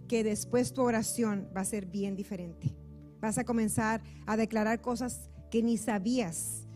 que 0.08 0.24
después 0.24 0.72
tu 0.72 0.82
oración 0.82 1.48
va 1.56 1.60
a 1.60 1.64
ser 1.64 1.86
bien 1.86 2.16
diferente. 2.16 2.74
Vas 3.20 3.38
a 3.38 3.44
comenzar 3.44 4.02
a 4.26 4.36
declarar 4.36 4.80
cosas 4.80 5.30
que 5.50 5.62
ni 5.62 5.76
sabías 5.76 6.66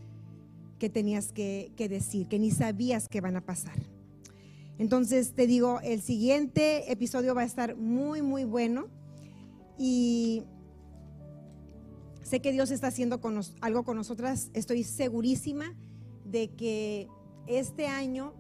que 0.84 0.90
tenías 0.90 1.32
que, 1.32 1.72
decir, 1.88 2.28
que 2.28 2.38
ni 2.38 2.50
sabías 2.50 3.08
que 3.08 3.22
van 3.22 3.36
a 3.36 3.40
pasar. 3.40 3.72
Entonces 4.76 5.32
te 5.32 5.46
digo, 5.46 5.80
el 5.80 6.02
siguiente 6.02 6.92
episodio 6.92 7.34
va 7.34 7.40
a 7.40 7.46
estar 7.46 7.74
muy, 7.74 8.20
muy 8.20 8.44
bueno. 8.44 8.88
Y 9.78 10.42
sé 12.22 12.40
que 12.40 12.52
Dios 12.52 12.70
está 12.70 12.88
haciendo 12.88 13.18
algo 13.62 13.84
con 13.84 13.96
nosotras. 13.96 14.50
Estoy 14.52 14.84
segurísima 14.84 15.74
de 16.26 16.50
que 16.50 17.08
este 17.46 17.86
año 17.86 18.34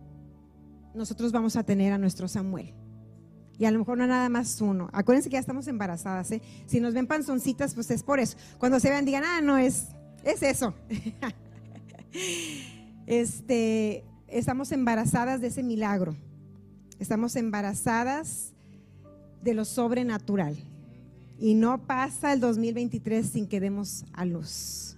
nosotros 0.94 1.32
vamos 1.32 1.56
a 1.56 1.62
tener 1.62 1.94
a 1.94 1.98
nuestro 1.98 2.28
Samuel. 2.28 2.74
Y 3.58 3.64
a 3.64 3.70
lo 3.70 3.78
mejor 3.78 3.96
no 3.96 4.06
nada 4.06 4.28
más 4.28 4.60
uno. 4.60 4.90
Acuérdense 4.92 5.30
que 5.30 5.34
ya 5.34 5.40
estamos 5.40 5.66
embarazadas. 5.66 6.30
¿eh? 6.30 6.42
Si 6.66 6.78
nos 6.78 6.92
ven 6.92 7.06
panzoncitas, 7.06 7.72
pues 7.72 7.90
es 7.90 8.02
por 8.02 8.20
eso. 8.20 8.36
Cuando 8.58 8.80
se 8.80 8.90
vean, 8.90 9.06
digan, 9.06 9.24
ah, 9.24 9.40
no, 9.40 9.56
es, 9.56 9.86
es 10.24 10.42
eso. 10.42 10.74
este, 13.06 14.04
estamos 14.28 14.72
embarazadas 14.72 15.40
de 15.40 15.48
ese 15.48 15.62
milagro. 15.62 16.16
Estamos 16.98 17.36
embarazadas 17.36 18.52
de 19.42 19.54
lo 19.54 19.64
sobrenatural. 19.64 20.56
Y 21.38 21.54
no 21.54 21.86
pasa 21.86 22.32
el 22.32 22.40
2023 22.40 23.26
sin 23.26 23.46
que 23.46 23.60
demos 23.60 24.04
a 24.12 24.24
luz. 24.24 24.96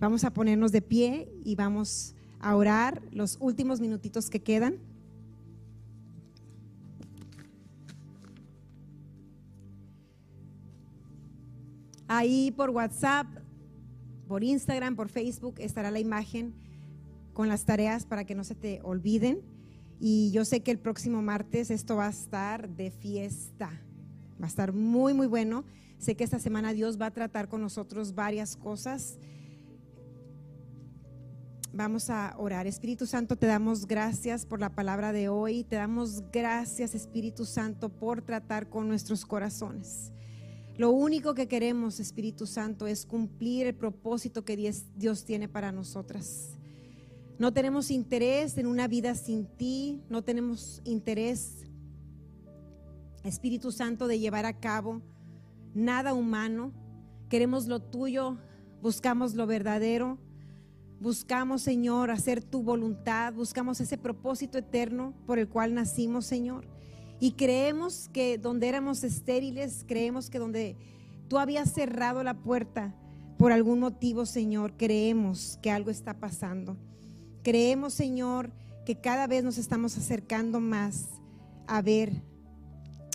Vamos 0.00 0.24
a 0.24 0.30
ponernos 0.32 0.72
de 0.72 0.82
pie 0.82 1.28
y 1.44 1.54
vamos 1.54 2.14
a 2.40 2.56
orar 2.56 3.02
los 3.12 3.36
últimos 3.40 3.80
minutitos 3.80 4.28
que 4.30 4.42
quedan. 4.42 4.76
Ahí 12.06 12.50
por 12.50 12.70
WhatsApp, 12.70 13.26
por 14.26 14.44
Instagram, 14.44 14.96
por 14.96 15.08
Facebook 15.08 15.56
estará 15.58 15.90
la 15.90 16.00
imagen 16.00 16.54
con 17.32 17.48
las 17.48 17.64
tareas 17.64 18.06
para 18.06 18.24
que 18.24 18.34
no 18.34 18.44
se 18.44 18.54
te 18.54 18.80
olviden. 18.82 19.42
Y 20.00 20.30
yo 20.32 20.44
sé 20.44 20.62
que 20.62 20.70
el 20.70 20.78
próximo 20.78 21.22
martes 21.22 21.70
esto 21.70 21.96
va 21.96 22.06
a 22.06 22.10
estar 22.10 22.68
de 22.68 22.90
fiesta. 22.90 23.70
Va 24.40 24.46
a 24.46 24.48
estar 24.48 24.72
muy, 24.72 25.14
muy 25.14 25.26
bueno. 25.26 25.64
Sé 25.98 26.16
que 26.16 26.24
esta 26.24 26.38
semana 26.38 26.72
Dios 26.72 27.00
va 27.00 27.06
a 27.06 27.10
tratar 27.12 27.48
con 27.48 27.60
nosotros 27.60 28.14
varias 28.14 28.56
cosas. 28.56 29.18
Vamos 31.72 32.08
a 32.08 32.34
orar. 32.38 32.66
Espíritu 32.66 33.06
Santo, 33.06 33.36
te 33.36 33.46
damos 33.46 33.86
gracias 33.86 34.46
por 34.46 34.60
la 34.60 34.74
palabra 34.74 35.12
de 35.12 35.28
hoy. 35.28 35.64
Te 35.64 35.76
damos 35.76 36.22
gracias, 36.30 36.94
Espíritu 36.94 37.44
Santo, 37.44 37.88
por 37.88 38.22
tratar 38.22 38.68
con 38.68 38.86
nuestros 38.86 39.26
corazones. 39.26 40.12
Lo 40.76 40.90
único 40.90 41.34
que 41.34 41.46
queremos, 41.46 42.00
Espíritu 42.00 42.46
Santo, 42.46 42.86
es 42.88 43.06
cumplir 43.06 43.66
el 43.66 43.76
propósito 43.76 44.44
que 44.44 44.56
Dios 44.96 45.24
tiene 45.24 45.48
para 45.48 45.70
nosotras. 45.70 46.56
No 47.38 47.52
tenemos 47.52 47.90
interés 47.90 48.58
en 48.58 48.66
una 48.66 48.88
vida 48.88 49.14
sin 49.14 49.46
ti, 49.46 50.02
no 50.08 50.22
tenemos 50.22 50.80
interés 50.84 51.64
Espíritu 53.22 53.72
Santo, 53.72 54.06
de 54.06 54.18
llevar 54.18 54.46
a 54.46 54.58
cabo 54.60 55.00
nada 55.74 56.12
humano. 56.12 56.72
Queremos 57.28 57.66
lo 57.66 57.80
tuyo, 57.80 58.36
buscamos 58.82 59.34
lo 59.34 59.46
verdadero. 59.46 60.18
Buscamos, 61.00 61.62
Señor, 61.62 62.10
hacer 62.10 62.42
tu 62.42 62.62
voluntad, 62.62 63.32
buscamos 63.32 63.80
ese 63.80 63.98
propósito 63.98 64.58
eterno 64.58 65.14
por 65.26 65.38
el 65.38 65.48
cual 65.48 65.74
nacimos, 65.74 66.26
Señor. 66.26 66.73
Y 67.24 67.32
creemos 67.32 68.10
que 68.12 68.36
donde 68.36 68.68
éramos 68.68 69.02
estériles, 69.02 69.86
creemos 69.88 70.28
que 70.28 70.38
donde 70.38 70.76
tú 71.26 71.38
habías 71.38 71.72
cerrado 71.72 72.22
la 72.22 72.34
puerta 72.34 72.94
por 73.38 73.50
algún 73.50 73.80
motivo, 73.80 74.26
Señor, 74.26 74.76
creemos 74.76 75.58
que 75.62 75.70
algo 75.70 75.90
está 75.90 76.20
pasando. 76.20 76.76
Creemos, 77.42 77.94
Señor, 77.94 78.52
que 78.84 79.00
cada 79.00 79.26
vez 79.26 79.42
nos 79.42 79.56
estamos 79.56 79.96
acercando 79.96 80.60
más 80.60 81.06
a 81.66 81.80
ver 81.80 82.12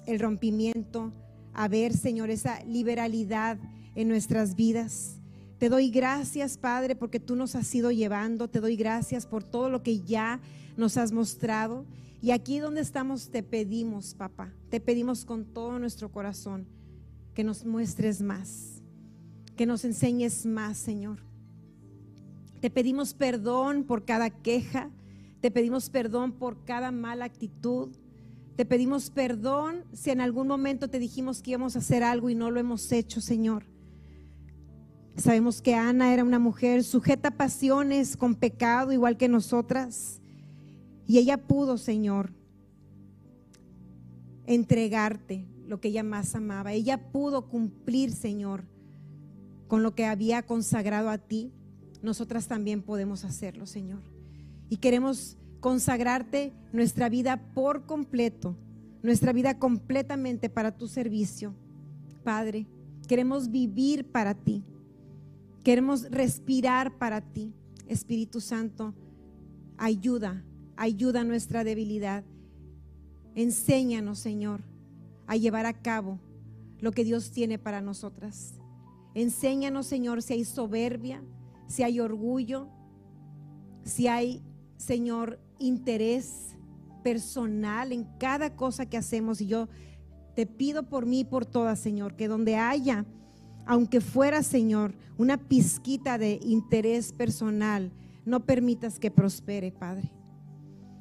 el 0.08 0.20
rompimiento, 0.20 1.14
a 1.54 1.68
ver, 1.68 1.94
Señor, 1.94 2.32
esa 2.32 2.64
liberalidad 2.64 3.60
en 3.94 4.08
nuestras 4.08 4.56
vidas. 4.56 5.20
Te 5.60 5.70
doy 5.70 5.92
gracias, 5.92 6.58
Padre, 6.58 6.96
porque 6.96 7.20
tú 7.20 7.36
nos 7.36 7.54
has 7.54 7.76
ido 7.76 7.92
llevando. 7.92 8.48
Te 8.48 8.60
doy 8.60 8.76
gracias 8.76 9.28
por 9.28 9.44
todo 9.44 9.70
lo 9.70 9.84
que 9.84 10.00
ya 10.00 10.40
nos 10.78 10.98
has 10.98 11.12
mostrado. 11.12 11.86
Y 12.22 12.32
aquí 12.32 12.60
donde 12.60 12.82
estamos 12.82 13.30
te 13.30 13.44
pedimos, 13.44 14.14
papá, 14.14 14.54
te 14.70 14.80
pedimos 14.80 15.26
con 15.26 15.46
todo 15.46 15.80
nuestro 15.80 16.12
corazón 16.12 16.68
que 17.34 17.44
nos 17.44 17.66
muestres 17.66 18.22
más, 18.22 18.82
que 19.56 19.66
nos 19.66 19.86
enseñes 19.86 20.46
más, 20.46 20.78
Señor. 20.78 21.20
Te 22.60 22.70
pedimos 22.70 23.14
perdón 23.14 23.86
por 23.86 24.04
cada 24.04 24.30
queja, 24.30 24.92
te 25.40 25.50
pedimos 25.52 25.90
perdón 25.90 26.34
por 26.34 26.66
cada 26.66 26.92
mala 26.92 27.26
actitud. 27.26 27.96
Te 28.58 28.66
pedimos 28.66 29.10
perdón 29.10 29.86
si 29.94 30.10
en 30.10 30.20
algún 30.20 30.48
momento 30.48 30.90
te 30.90 31.00
dijimos 31.00 31.42
que 31.42 31.52
íbamos 31.52 31.78
a 31.78 31.80
hacer 31.80 32.04
algo 32.04 32.30
y 32.30 32.36
no 32.36 32.52
lo 32.52 32.60
hemos 32.60 32.92
hecho, 32.92 33.22
Señor. 33.22 33.64
Sabemos 35.16 35.62
que 35.62 35.76
Ana 35.76 36.14
era 36.14 36.26
una 36.26 36.40
mujer 36.40 36.84
sujeta 36.84 37.30
a 37.30 37.38
pasiones, 37.38 38.18
con 38.18 38.36
pecado, 38.36 38.92
igual 38.92 39.16
que 39.16 39.30
nosotras. 39.30 40.19
Y 41.10 41.18
ella 41.18 41.38
pudo, 41.38 41.80
Señor, 41.80 42.30
entregarte 44.46 45.44
lo 45.66 45.82
que 45.82 45.88
ella 45.88 46.04
más 46.04 46.36
amaba. 46.36 46.72
Ella 46.74 47.12
pudo 47.12 47.50
cumplir, 47.50 48.12
Señor, 48.12 48.66
con 49.68 49.82
lo 49.82 49.96
que 49.96 50.06
había 50.06 50.44
consagrado 50.44 51.10
a 51.10 51.18
ti. 51.18 51.52
Nosotras 52.04 52.48
también 52.48 52.84
podemos 52.84 53.26
hacerlo, 53.26 53.66
Señor. 53.66 54.04
Y 54.70 54.78
queremos 54.78 55.36
consagrarte 55.62 56.54
nuestra 56.74 57.10
vida 57.10 57.54
por 57.56 57.88
completo, 57.88 58.56
nuestra 59.02 59.34
vida 59.34 59.58
completamente 59.58 60.48
para 60.48 60.78
tu 60.78 60.88
servicio. 60.88 61.56
Padre, 62.24 62.68
queremos 63.08 63.50
vivir 63.50 64.12
para 64.12 64.36
ti. 64.36 64.64
Queremos 65.64 66.04
respirar 66.12 67.00
para 67.00 67.22
ti. 67.22 67.52
Espíritu 67.88 68.42
Santo, 68.42 68.94
ayuda, 69.76 70.46
ayuda 70.80 71.22
a 71.22 71.24
nuestra 71.24 71.64
debilidad. 71.64 72.24
Enséñanos, 73.36 74.20
Señor, 74.20 74.64
a 75.28 75.36
llevar 75.36 75.66
a 75.66 75.74
cabo 75.74 76.20
lo 76.80 76.92
que 76.92 77.04
Dios 77.04 77.32
tiene 77.32 77.60
para 77.60 77.82
nosotras. 77.82 78.56
Enséñanos, 79.14 79.86
Señor, 79.86 80.22
si 80.22 80.34
hay 80.34 80.46
soberbia, 80.46 81.22
si 81.68 81.84
hay 81.84 82.00
orgullo, 82.00 82.70
si 83.84 84.08
hay, 84.08 84.42
Señor, 84.78 85.40
interés 85.60 86.56
personal 87.04 87.92
en 87.92 88.06
cada 88.18 88.56
cosa 88.56 88.88
que 88.88 88.98
hacemos. 88.98 89.42
Y 89.42 89.48
yo 89.48 89.68
te 90.36 90.46
pido 90.46 90.90
por 90.90 91.06
mí 91.06 91.20
y 91.20 91.26
por 91.26 91.46
todas, 91.46 91.80
Señor, 91.80 92.16
que 92.16 92.28
donde 92.28 92.56
haya 92.56 93.06
aunque 93.66 94.02
fuera, 94.02 94.42
Señor, 94.42 94.96
una 95.20 95.38
pizquita 95.38 96.18
de 96.18 96.40
interés 96.42 97.14
personal, 97.14 97.92
no 98.26 98.44
permitas 98.44 98.98
que 98.98 99.12
prospere, 99.12 99.72
Padre. 99.72 100.12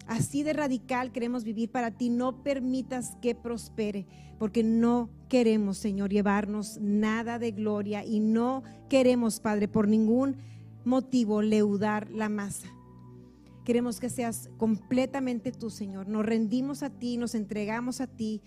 Así 0.09 0.43
de 0.43 0.55
radical 0.55 1.13
queremos 1.13 1.45
vivir 1.45 1.71
para 1.71 1.91
ti. 1.91 2.09
No 2.09 2.43
permitas 2.43 3.15
que 3.21 3.35
prospere, 3.35 4.07
porque 4.39 4.63
no 4.65 5.11
queremos, 5.29 5.77
Señor, 5.77 6.11
llevarnos 6.11 6.79
nada 6.81 7.39
de 7.39 7.53
gloria 7.53 8.05
y 8.05 8.19
no 8.19 8.63
queremos, 8.89 9.39
Padre, 9.39 9.69
por 9.69 9.87
ningún 9.87 10.37
motivo 10.85 11.43
leudar 11.43 12.11
la 12.11 12.31
masa. 12.31 12.69
Queremos 13.65 14.01
que 14.01 14.09
seas 14.09 14.49
completamente 14.57 15.53
tú, 15.53 15.69
Señor. 15.69 16.09
Nos 16.09 16.25
rendimos 16.25 16.83
a 16.83 16.89
ti, 16.89 17.19
nos 17.19 17.35
entregamos 17.35 18.01
a 18.01 18.07
ti. 18.07 18.43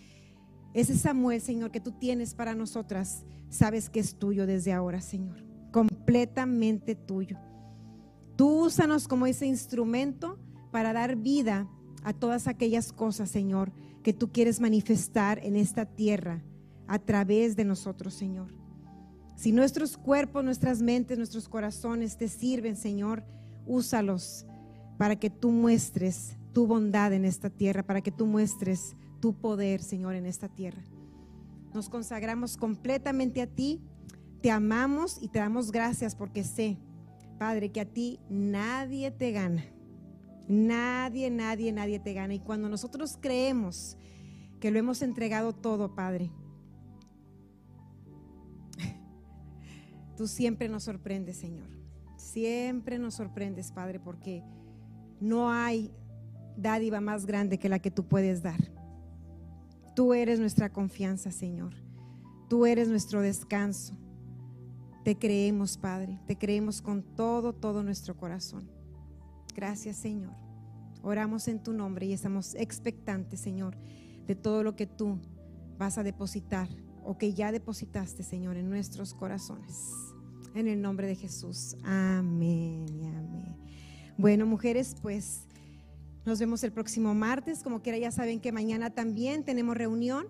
Ese 0.73 0.97
Samuel, 0.97 1.41
Señor, 1.41 1.69
que 1.69 1.79
tú 1.79 1.91
tienes 1.91 2.33
para 2.33 2.55
nosotras 2.55 3.23
sabes 3.49 3.89
que 3.89 3.99
es 3.99 4.15
tuyo 4.15 4.47
desde 4.47 4.73
ahora, 4.73 4.99
Señor. 4.99 5.43
Completamente 5.71 6.95
tuyo. 6.95 7.37
Tú 8.35 8.65
úsanos 8.65 9.07
como 9.07 9.27
ese 9.27 9.45
instrumento 9.45 10.39
para 10.71 10.93
dar 10.93 11.15
vida 11.15 11.67
a 12.03 12.13
todas 12.13 12.47
aquellas 12.47 12.91
cosas, 12.91 13.29
Señor, 13.29 13.71
que 14.03 14.13
tú 14.13 14.31
quieres 14.31 14.59
manifestar 14.59 15.39
en 15.43 15.55
esta 15.55 15.85
tierra 15.85 16.41
a 16.87 16.99
través 16.99 17.55
de 17.55 17.65
nosotros, 17.65 18.13
Señor. 18.13 18.53
Si 19.35 19.51
nuestros 19.51 19.97
cuerpos, 19.97 20.43
nuestras 20.43 20.81
mentes, 20.81 21.17
nuestros 21.17 21.47
corazones 21.49 22.17
te 22.17 22.27
sirven, 22.27 22.75
Señor, 22.75 23.23
úsalos 23.65 24.45
para 24.97 25.15
que 25.15 25.29
tú 25.29 25.51
muestres 25.51 26.37
tu 26.53 26.67
bondad 26.67 27.13
en 27.13 27.25
esta 27.25 27.49
tierra, 27.49 27.83
para 27.83 28.01
que 28.01 28.11
tú 28.11 28.25
muestres 28.25 28.95
tu 29.19 29.33
poder, 29.33 29.81
Señor, 29.81 30.15
en 30.15 30.25
esta 30.25 30.47
tierra. 30.47 30.83
Nos 31.73 31.89
consagramos 31.89 32.57
completamente 32.57 33.41
a 33.41 33.47
ti, 33.47 33.81
te 34.41 34.51
amamos 34.51 35.17
y 35.21 35.29
te 35.29 35.39
damos 35.39 35.71
gracias 35.71 36.15
porque 36.15 36.43
sé, 36.43 36.77
Padre, 37.39 37.71
que 37.71 37.81
a 37.81 37.85
ti 37.85 38.19
nadie 38.29 39.11
te 39.11 39.31
gana. 39.31 39.63
Nadie, 40.51 41.29
nadie, 41.29 41.71
nadie 41.71 41.97
te 41.97 42.11
gana. 42.11 42.33
Y 42.33 42.39
cuando 42.41 42.67
nosotros 42.67 43.17
creemos 43.21 43.95
que 44.59 44.69
lo 44.69 44.79
hemos 44.79 45.01
entregado 45.01 45.53
todo, 45.53 45.95
Padre, 45.95 46.29
tú 50.17 50.27
siempre 50.27 50.67
nos 50.67 50.83
sorprendes, 50.83 51.37
Señor. 51.37 51.69
Siempre 52.17 52.99
nos 52.99 53.13
sorprendes, 53.13 53.71
Padre, 53.71 54.01
porque 54.01 54.43
no 55.21 55.49
hay 55.49 55.89
dádiva 56.57 56.99
más 56.99 57.25
grande 57.25 57.57
que 57.57 57.69
la 57.69 57.79
que 57.79 57.89
tú 57.89 58.05
puedes 58.05 58.43
dar. 58.43 58.59
Tú 59.95 60.13
eres 60.13 60.37
nuestra 60.37 60.73
confianza, 60.73 61.31
Señor. 61.31 61.75
Tú 62.49 62.65
eres 62.65 62.89
nuestro 62.89 63.21
descanso. 63.21 63.95
Te 65.05 65.17
creemos, 65.17 65.77
Padre. 65.77 66.19
Te 66.27 66.37
creemos 66.37 66.81
con 66.81 67.03
todo, 67.03 67.53
todo 67.53 67.83
nuestro 67.83 68.17
corazón. 68.17 68.80
Gracias, 69.53 69.97
Señor. 69.97 70.33
Oramos 71.03 71.47
en 71.47 71.61
tu 71.61 71.73
nombre 71.73 72.05
y 72.05 72.13
estamos 72.13 72.55
expectantes, 72.55 73.39
Señor, 73.39 73.75
de 74.27 74.35
todo 74.35 74.63
lo 74.63 74.75
que 74.75 74.85
tú 74.85 75.19
vas 75.77 75.97
a 75.97 76.03
depositar 76.03 76.69
o 77.03 77.17
que 77.17 77.33
ya 77.33 77.51
depositaste, 77.51 78.23
Señor, 78.23 78.57
en 78.57 78.69
nuestros 78.69 79.13
corazones. 79.13 79.91
En 80.53 80.67
el 80.67 80.81
nombre 80.81 81.07
de 81.07 81.15
Jesús. 81.15 81.75
Amén 81.83 82.85
amén. 83.17 83.55
Bueno, 84.17 84.45
mujeres, 84.45 84.95
pues 85.01 85.47
nos 86.25 86.39
vemos 86.39 86.63
el 86.63 86.71
próximo 86.71 87.13
martes. 87.15 87.63
Como 87.63 87.81
quiera, 87.81 87.97
ya 87.97 88.11
saben 88.11 88.39
que 88.39 88.51
mañana 88.51 88.91
también 88.91 89.43
tenemos 89.43 89.75
reunión. 89.75 90.27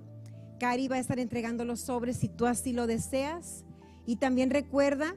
Cari 0.60 0.88
va 0.88 0.96
a 0.96 1.00
estar 1.00 1.20
entregando 1.20 1.66
los 1.66 1.82
sobres 1.82 2.18
si 2.18 2.30
tú 2.30 2.46
así 2.46 2.72
lo 2.72 2.88
deseas. 2.88 3.66
Y 4.06 4.16
también 4.16 4.50
recuerda 4.50 5.16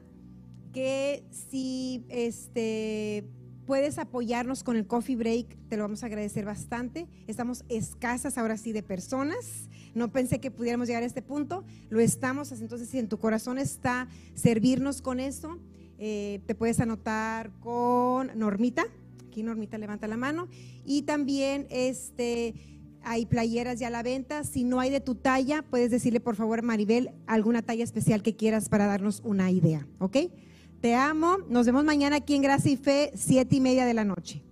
que 0.73 1.23
si 1.31 2.05
este, 2.09 3.29
puedes 3.65 3.97
apoyarnos 3.97 4.63
con 4.63 4.77
el 4.77 4.87
coffee 4.87 5.15
break, 5.15 5.57
te 5.67 5.77
lo 5.77 5.83
vamos 5.83 6.03
a 6.03 6.05
agradecer 6.05 6.45
bastante. 6.45 7.07
Estamos 7.27 7.63
escasas 7.69 8.37
ahora 8.37 8.57
sí 8.57 8.71
de 8.71 8.83
personas. 8.83 9.69
No 9.93 10.11
pensé 10.11 10.39
que 10.39 10.51
pudiéramos 10.51 10.87
llegar 10.87 11.03
a 11.03 11.05
este 11.05 11.21
punto. 11.21 11.63
Lo 11.89 11.99
estamos. 11.99 12.51
Entonces, 12.51 12.89
si 12.89 12.99
en 12.99 13.09
tu 13.09 13.17
corazón 13.17 13.57
está 13.57 14.07
servirnos 14.33 15.01
con 15.01 15.19
eso, 15.19 15.59
eh, 15.97 16.41
te 16.45 16.55
puedes 16.55 16.79
anotar 16.79 17.51
con 17.59 18.37
Normita 18.37 18.85
Aquí 19.35 19.43
Normita 19.43 19.77
levanta 19.77 20.07
la 20.07 20.15
mano. 20.15 20.47
Y 20.85 21.01
también 21.01 21.67
este, 21.69 22.53
hay 23.03 23.25
playeras 23.25 23.79
ya 23.79 23.87
a 23.87 23.89
la 23.89 24.01
venta. 24.01 24.45
Si 24.45 24.63
no 24.63 24.79
hay 24.79 24.89
de 24.89 25.01
tu 25.01 25.15
talla, 25.15 25.61
puedes 25.61 25.91
decirle 25.91 26.21
por 26.21 26.37
favor 26.37 26.61
Maribel 26.61 27.11
alguna 27.27 27.61
talla 27.61 27.83
especial 27.83 28.23
que 28.23 28.37
quieras 28.37 28.69
para 28.69 28.85
darnos 28.85 29.21
una 29.25 29.51
idea. 29.51 29.85
¿Ok? 29.99 30.17
Te 30.85 30.93
amo. 30.93 31.37
Nos 31.49 31.65
vemos 31.65 31.83
mañana 31.83 32.17
aquí 32.17 32.35
en 32.35 32.43
Gracia 32.43 32.71
y 32.71 32.77
Fe, 32.77 33.11
siete 33.15 33.55
y 33.55 33.59
media 33.59 33.87
de 33.87 33.95
la 33.95 34.05
noche. 34.05 34.44